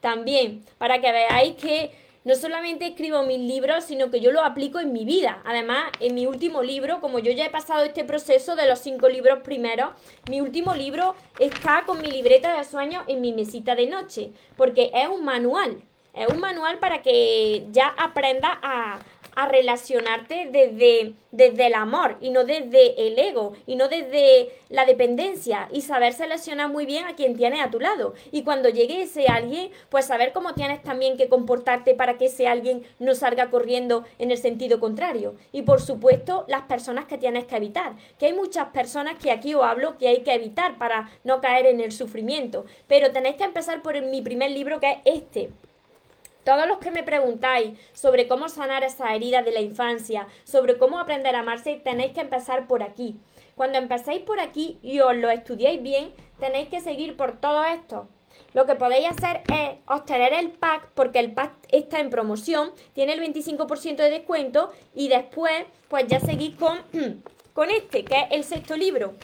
También, 0.00 0.64
para 0.78 1.00
que 1.00 1.10
veáis 1.10 1.56
que 1.56 1.90
no 2.26 2.34
solamente 2.34 2.88
escribo 2.88 3.22
mis 3.22 3.38
libros, 3.38 3.84
sino 3.84 4.10
que 4.10 4.18
yo 4.18 4.32
lo 4.32 4.42
aplico 4.42 4.80
en 4.80 4.92
mi 4.92 5.04
vida. 5.04 5.40
Además, 5.44 5.92
en 6.00 6.16
mi 6.16 6.26
último 6.26 6.60
libro, 6.60 7.00
como 7.00 7.20
yo 7.20 7.30
ya 7.30 7.46
he 7.46 7.50
pasado 7.50 7.84
este 7.84 8.04
proceso 8.04 8.56
de 8.56 8.66
los 8.66 8.80
cinco 8.80 9.08
libros 9.08 9.44
primeros, 9.44 9.90
mi 10.28 10.40
último 10.40 10.74
libro 10.74 11.14
está 11.38 11.84
con 11.86 12.02
mi 12.02 12.10
libreta 12.10 12.56
de 12.56 12.64
sueños 12.64 13.04
en 13.06 13.20
mi 13.20 13.32
mesita 13.32 13.76
de 13.76 13.86
noche, 13.86 14.32
porque 14.56 14.90
es 14.92 15.06
un 15.08 15.24
manual. 15.24 15.80
Es 16.14 16.26
un 16.26 16.40
manual 16.40 16.80
para 16.80 17.00
que 17.00 17.68
ya 17.70 17.94
aprenda 17.96 18.58
a, 18.60 18.98
a 19.36 19.46
relacionarte 19.46 20.48
desde, 20.50 21.12
desde 21.30 21.66
el 21.66 21.74
amor 21.74 22.16
y 22.20 22.30
no 22.30 22.44
desde 22.44 23.06
el 23.06 23.18
ego 23.18 23.52
y 23.66 23.76
no 23.76 23.86
desde 23.88 24.50
la 24.70 24.86
dependencia 24.86 25.68
y 25.70 25.82
saber 25.82 26.14
seleccionar 26.14 26.70
muy 26.70 26.86
bien 26.86 27.04
a 27.04 27.14
quien 27.14 27.36
tienes 27.36 27.60
a 27.60 27.70
tu 27.70 27.78
lado. 27.78 28.14
Y 28.32 28.42
cuando 28.42 28.70
llegue 28.70 29.02
ese 29.02 29.26
alguien, 29.28 29.70
pues 29.90 30.06
saber 30.06 30.32
cómo 30.32 30.54
tienes 30.54 30.82
también 30.82 31.18
que 31.18 31.28
comportarte 31.28 31.94
para 31.94 32.16
que 32.16 32.26
ese 32.26 32.48
alguien 32.48 32.82
no 32.98 33.14
salga 33.14 33.50
corriendo 33.50 34.04
en 34.18 34.30
el 34.30 34.38
sentido 34.38 34.80
contrario. 34.80 35.36
Y 35.52 35.62
por 35.62 35.82
supuesto, 35.82 36.46
las 36.48 36.62
personas 36.62 37.04
que 37.04 37.18
tienes 37.18 37.44
que 37.44 37.56
evitar. 37.56 37.94
Que 38.18 38.26
hay 38.26 38.32
muchas 38.32 38.68
personas 38.68 39.18
que 39.18 39.30
aquí 39.30 39.54
os 39.54 39.62
hablo 39.62 39.98
que 39.98 40.08
hay 40.08 40.22
que 40.22 40.32
evitar 40.32 40.78
para 40.78 41.10
no 41.24 41.42
caer 41.42 41.66
en 41.66 41.80
el 41.80 41.92
sufrimiento. 41.92 42.64
Pero 42.88 43.12
tenéis 43.12 43.36
que 43.36 43.44
empezar 43.44 43.82
por 43.82 44.00
mi 44.00 44.22
primer 44.22 44.50
libro 44.50 44.80
que 44.80 44.92
es 45.04 45.22
este. 45.22 45.50
Todos 46.46 46.68
los 46.68 46.78
que 46.78 46.92
me 46.92 47.02
preguntáis 47.02 47.76
sobre 47.92 48.28
cómo 48.28 48.48
sanar 48.48 48.84
esa 48.84 49.12
herida 49.16 49.42
de 49.42 49.50
la 49.50 49.60
infancia, 49.60 50.28
sobre 50.44 50.78
cómo 50.78 51.00
aprender 51.00 51.34
a 51.34 51.40
amarse, 51.40 51.74
tenéis 51.74 52.12
que 52.12 52.20
empezar 52.20 52.68
por 52.68 52.84
aquí. 52.84 53.16
Cuando 53.56 53.78
empecéis 53.78 54.20
por 54.20 54.38
aquí 54.38 54.78
y 54.80 55.00
os 55.00 55.16
lo 55.16 55.28
estudiáis 55.28 55.82
bien, 55.82 56.14
tenéis 56.38 56.68
que 56.68 56.80
seguir 56.80 57.16
por 57.16 57.40
todo 57.40 57.64
esto. 57.64 58.06
Lo 58.54 58.64
que 58.64 58.76
podéis 58.76 59.08
hacer 59.08 59.42
es 59.52 59.78
obtener 59.88 60.34
el 60.34 60.52
pack, 60.52 60.90
porque 60.94 61.18
el 61.18 61.32
pack 61.32 61.52
está 61.70 61.98
en 61.98 62.10
promoción, 62.10 62.70
tiene 62.92 63.14
el 63.14 63.20
25% 63.22 63.96
de 63.96 64.10
descuento 64.10 64.72
y 64.94 65.08
después 65.08 65.64
pues 65.88 66.06
ya 66.06 66.20
seguís 66.20 66.54
con, 66.54 66.78
con 67.54 67.70
este, 67.70 68.04
que 68.04 68.20
es 68.20 68.26
el 68.30 68.44
sexto 68.44 68.76
libro 68.76 69.14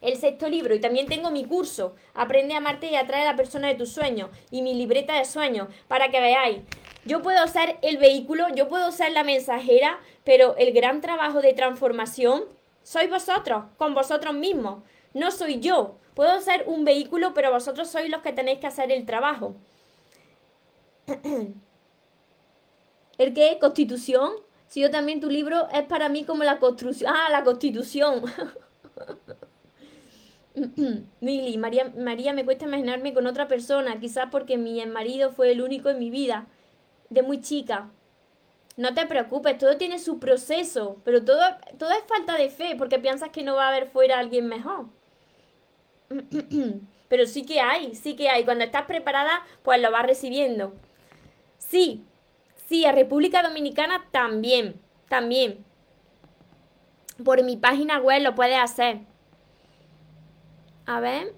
el 0.00 0.16
sexto 0.16 0.48
libro 0.48 0.74
y 0.74 0.80
también 0.80 1.06
tengo 1.06 1.30
mi 1.30 1.44
curso, 1.44 1.94
Aprende 2.14 2.54
a 2.54 2.58
amarte 2.58 2.90
y 2.90 2.96
atrae 2.96 3.22
a 3.22 3.32
la 3.32 3.36
persona 3.36 3.68
de 3.68 3.74
tus 3.74 3.92
sueños 3.92 4.30
y 4.50 4.62
mi 4.62 4.74
libreta 4.74 5.14
de 5.14 5.24
sueños 5.24 5.68
para 5.88 6.10
que 6.10 6.20
veáis. 6.20 6.60
Yo 7.04 7.22
puedo 7.22 7.46
ser 7.48 7.78
el 7.82 7.98
vehículo, 7.98 8.46
yo 8.54 8.68
puedo 8.68 8.92
ser 8.92 9.12
la 9.12 9.24
mensajera, 9.24 9.98
pero 10.24 10.56
el 10.56 10.72
gran 10.72 11.00
trabajo 11.00 11.40
de 11.40 11.52
transformación 11.54 12.44
sois 12.82 13.08
vosotros, 13.08 13.64
con 13.76 13.94
vosotros 13.94 14.34
mismos. 14.34 14.82
No 15.14 15.30
soy 15.30 15.60
yo. 15.60 15.96
Puedo 16.14 16.40
ser 16.40 16.64
un 16.66 16.84
vehículo, 16.84 17.32
pero 17.34 17.50
vosotros 17.50 17.88
sois 17.88 18.10
los 18.10 18.20
que 18.22 18.32
tenéis 18.32 18.58
que 18.58 18.66
hacer 18.66 18.92
el 18.92 19.06
trabajo. 19.06 19.54
¿El 23.18 23.34
qué? 23.34 23.58
¿Constitución? 23.60 24.32
Si 24.66 24.80
yo 24.80 24.90
también 24.90 25.20
tu 25.20 25.28
libro 25.28 25.68
es 25.72 25.82
para 25.84 26.08
mí 26.08 26.24
como 26.24 26.44
la 26.44 26.58
construcción. 26.58 27.12
Ah, 27.14 27.28
la 27.30 27.44
constitución. 27.44 28.22
Mili, 31.20 31.56
María, 31.58 31.92
María, 31.96 32.32
me 32.32 32.44
cuesta 32.44 32.66
imaginarme 32.66 33.14
con 33.14 33.26
otra 33.26 33.48
persona, 33.48 33.98
quizás 34.00 34.26
porque 34.30 34.58
mi 34.58 34.84
marido 34.86 35.30
fue 35.30 35.52
el 35.52 35.62
único 35.62 35.88
en 35.88 35.98
mi 35.98 36.10
vida, 36.10 36.46
de 37.08 37.22
muy 37.22 37.40
chica. 37.40 37.90
No 38.76 38.94
te 38.94 39.06
preocupes, 39.06 39.58
todo 39.58 39.76
tiene 39.76 39.98
su 39.98 40.18
proceso, 40.18 40.96
pero 41.04 41.24
todo, 41.24 41.42
todo 41.78 41.90
es 41.90 42.04
falta 42.06 42.36
de 42.36 42.48
fe, 42.48 42.76
porque 42.76 42.98
piensas 42.98 43.30
que 43.30 43.42
no 43.42 43.56
va 43.56 43.66
a 43.66 43.68
haber 43.68 43.88
fuera 43.88 44.18
alguien 44.18 44.46
mejor. 44.46 44.86
pero 47.08 47.26
sí 47.26 47.44
que 47.44 47.60
hay, 47.60 47.94
sí 47.94 48.16
que 48.16 48.28
hay. 48.28 48.44
Cuando 48.44 48.64
estás 48.64 48.84
preparada, 48.86 49.44
pues 49.62 49.80
lo 49.80 49.90
vas 49.90 50.06
recibiendo. 50.06 50.72
Sí, 51.58 52.04
sí, 52.68 52.84
a 52.84 52.92
República 52.92 53.42
Dominicana 53.42 54.06
también, 54.10 54.80
también. 55.08 55.64
Por 57.24 57.42
mi 57.42 57.56
página 57.56 57.98
web 57.98 58.22
lo 58.22 58.34
puedes 58.34 58.58
hacer. 58.58 59.09
A 60.90 60.98
ver. 60.98 61.32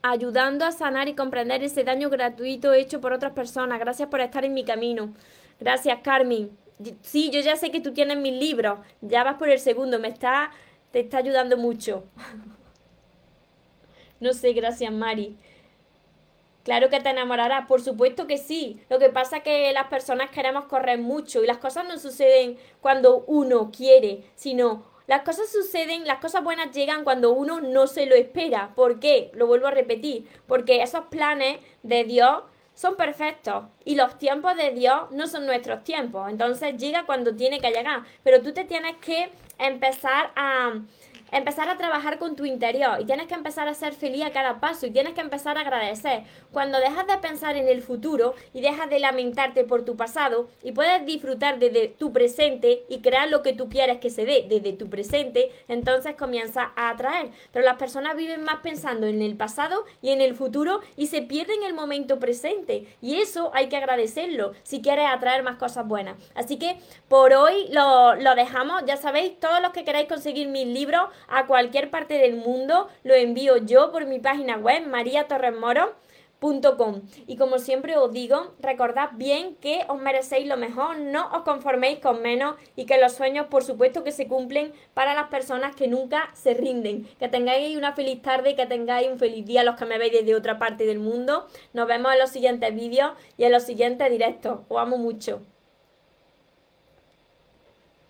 ayudando 0.00 0.64
a 0.64 0.70
sanar 0.70 1.08
y 1.08 1.16
comprender 1.16 1.64
ese 1.64 1.82
daño 1.82 2.08
gratuito 2.08 2.72
hecho 2.72 3.00
por 3.00 3.12
otras 3.12 3.32
personas. 3.32 3.80
Gracias 3.80 4.08
por 4.08 4.20
estar 4.20 4.44
en 4.44 4.54
mi 4.54 4.64
camino. 4.64 5.12
Gracias, 5.58 5.98
Carmen. 6.04 6.56
Sí, 7.02 7.30
yo 7.32 7.40
ya 7.40 7.56
sé 7.56 7.72
que 7.72 7.80
tú 7.80 7.92
tienes 7.92 8.18
mis 8.18 8.34
libros. 8.34 8.78
Ya 9.00 9.24
vas 9.24 9.38
por 9.38 9.48
el 9.48 9.58
segundo. 9.58 9.98
Me 9.98 10.06
está, 10.06 10.52
te 10.92 11.00
está 11.00 11.18
ayudando 11.18 11.56
mucho. 11.56 12.04
no 14.20 14.32
sé, 14.32 14.52
gracias, 14.52 14.92
Mari. 14.92 15.36
Claro 16.62 16.90
que 16.90 17.00
te 17.00 17.10
enamorarás, 17.10 17.66
por 17.66 17.82
supuesto 17.82 18.28
que 18.28 18.38
sí. 18.38 18.80
Lo 18.88 19.00
que 19.00 19.08
pasa 19.08 19.38
es 19.38 19.42
que 19.42 19.72
las 19.72 19.88
personas 19.88 20.30
queremos 20.30 20.66
correr 20.66 21.00
mucho 21.00 21.42
y 21.42 21.48
las 21.48 21.58
cosas 21.58 21.88
no 21.88 21.98
suceden 21.98 22.56
cuando 22.80 23.24
uno 23.26 23.72
quiere, 23.72 24.22
sino 24.36 24.93
las 25.06 25.22
cosas 25.22 25.50
suceden, 25.50 26.06
las 26.06 26.18
cosas 26.20 26.42
buenas 26.42 26.72
llegan 26.72 27.04
cuando 27.04 27.32
uno 27.32 27.60
no 27.60 27.86
se 27.86 28.06
lo 28.06 28.14
espera. 28.14 28.72
¿Por 28.74 29.00
qué? 29.00 29.30
Lo 29.34 29.46
vuelvo 29.46 29.66
a 29.66 29.70
repetir. 29.70 30.26
Porque 30.46 30.82
esos 30.82 31.06
planes 31.06 31.58
de 31.82 32.04
Dios 32.04 32.42
son 32.74 32.96
perfectos 32.96 33.66
y 33.84 33.94
los 33.94 34.18
tiempos 34.18 34.56
de 34.56 34.72
Dios 34.72 35.10
no 35.10 35.26
son 35.26 35.46
nuestros 35.46 35.84
tiempos. 35.84 36.30
Entonces 36.30 36.76
llega 36.78 37.04
cuando 37.04 37.36
tiene 37.36 37.60
que 37.60 37.70
llegar. 37.70 38.04
Pero 38.22 38.40
tú 38.42 38.52
te 38.52 38.64
tienes 38.64 38.96
que 38.96 39.30
empezar 39.58 40.32
a 40.36 40.72
empezar 41.32 41.68
a 41.68 41.76
trabajar 41.76 42.18
con 42.18 42.36
tu 42.36 42.44
interior 42.44 43.00
y 43.00 43.04
tienes 43.04 43.26
que 43.26 43.34
empezar 43.34 43.68
a 43.68 43.74
ser 43.74 43.94
feliz 43.94 44.24
a 44.24 44.30
cada 44.30 44.60
paso 44.60 44.86
y 44.86 44.90
tienes 44.90 45.14
que 45.14 45.20
empezar 45.20 45.58
a 45.58 45.62
agradecer. 45.62 46.24
Cuando 46.52 46.78
dejas 46.78 47.06
de 47.06 47.18
pensar 47.18 47.56
en 47.56 47.68
el 47.68 47.82
futuro 47.82 48.34
y 48.52 48.60
dejas 48.60 48.88
de 48.90 49.00
lamentarte 49.00 49.64
por 49.64 49.84
tu 49.84 49.96
pasado 49.96 50.48
y 50.62 50.72
puedes 50.72 51.04
disfrutar 51.06 51.58
desde 51.58 51.88
tu 51.88 52.12
presente 52.12 52.84
y 52.88 53.00
crear 53.00 53.28
lo 53.28 53.42
que 53.42 53.52
tú 53.52 53.68
quieres 53.68 53.98
que 53.98 54.10
se 54.10 54.24
dé 54.24 54.46
desde 54.48 54.72
tu 54.72 54.88
presente, 54.88 55.50
entonces 55.68 56.14
comienza 56.16 56.72
a 56.76 56.90
atraer. 56.90 57.30
Pero 57.52 57.64
las 57.64 57.76
personas 57.76 58.16
viven 58.16 58.42
más 58.42 58.60
pensando 58.62 59.06
en 59.06 59.22
el 59.22 59.36
pasado 59.36 59.84
y 60.02 60.10
en 60.10 60.20
el 60.20 60.34
futuro 60.34 60.80
y 60.96 61.06
se 61.08 61.22
pierden 61.22 61.62
el 61.62 61.74
momento 61.74 62.18
presente. 62.18 62.86
Y 63.00 63.16
eso 63.16 63.50
hay 63.54 63.68
que 63.68 63.76
agradecerlo 63.76 64.52
si 64.62 64.82
quieres 64.82 65.06
atraer 65.08 65.42
más 65.42 65.56
cosas 65.56 65.86
buenas. 65.86 66.16
Así 66.34 66.58
que 66.58 66.78
por 67.08 67.32
hoy 67.32 67.68
lo, 67.70 68.14
lo 68.14 68.34
dejamos. 68.34 68.84
Ya 68.86 68.96
sabéis, 68.96 69.38
todos 69.40 69.60
los 69.60 69.72
que 69.72 69.84
queráis 69.84 70.08
conseguir 70.08 70.48
mis 70.48 70.66
libros, 70.66 71.08
a 71.28 71.46
cualquier 71.46 71.90
parte 71.90 72.14
del 72.14 72.36
mundo, 72.36 72.88
lo 73.02 73.14
envío 73.14 73.56
yo 73.58 73.90
por 73.92 74.06
mi 74.06 74.18
página 74.18 74.56
web 74.56 74.86
mariatorresmoro.com. 74.86 76.04
Y 77.26 77.36
como 77.38 77.58
siempre 77.58 77.96
os 77.96 78.12
digo, 78.12 78.52
recordad 78.60 79.10
bien 79.14 79.54
que 79.56 79.86
os 79.88 79.98
merecéis 79.98 80.46
lo 80.46 80.58
mejor, 80.58 80.98
no 80.98 81.30
os 81.32 81.42
conforméis 81.42 82.00
con 82.00 82.20
menos 82.20 82.56
y 82.76 82.84
que 82.84 83.00
los 83.00 83.12
sueños 83.12 83.46
por 83.46 83.64
supuesto 83.64 84.04
que 84.04 84.12
se 84.12 84.28
cumplen 84.28 84.74
para 84.92 85.14
las 85.14 85.28
personas 85.28 85.74
que 85.74 85.88
nunca 85.88 86.28
se 86.34 86.52
rinden. 86.52 87.08
Que 87.18 87.28
tengáis 87.28 87.76
una 87.78 87.94
feliz 87.94 88.20
tarde 88.20 88.56
que 88.56 88.66
tengáis 88.66 89.08
un 89.10 89.18
feliz 89.18 89.46
día 89.46 89.64
los 89.64 89.76
que 89.76 89.86
me 89.86 89.96
veis 89.96 90.12
desde 90.12 90.34
otra 90.34 90.58
parte 90.58 90.84
del 90.84 90.98
mundo. 90.98 91.46
Nos 91.72 91.86
vemos 91.86 92.12
en 92.12 92.18
los 92.18 92.28
siguientes 92.28 92.74
vídeos 92.74 93.12
y 93.38 93.44
en 93.44 93.52
los 93.52 93.62
siguientes 93.62 94.10
directos. 94.10 94.60
Os 94.68 94.78
amo 94.78 94.98
mucho. 94.98 95.40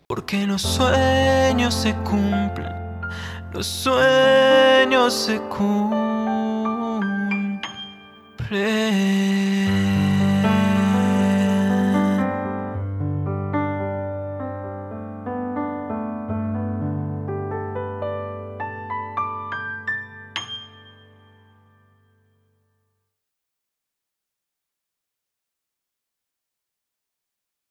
Porque 0.07 0.45
los 0.45 0.61
sueños 0.61 1.73
se 1.73 1.95
cumplen 2.03 2.84
los 3.55 3.65
sueños 3.67 5.13
se 5.13 5.39
cumplen. 5.47 5.95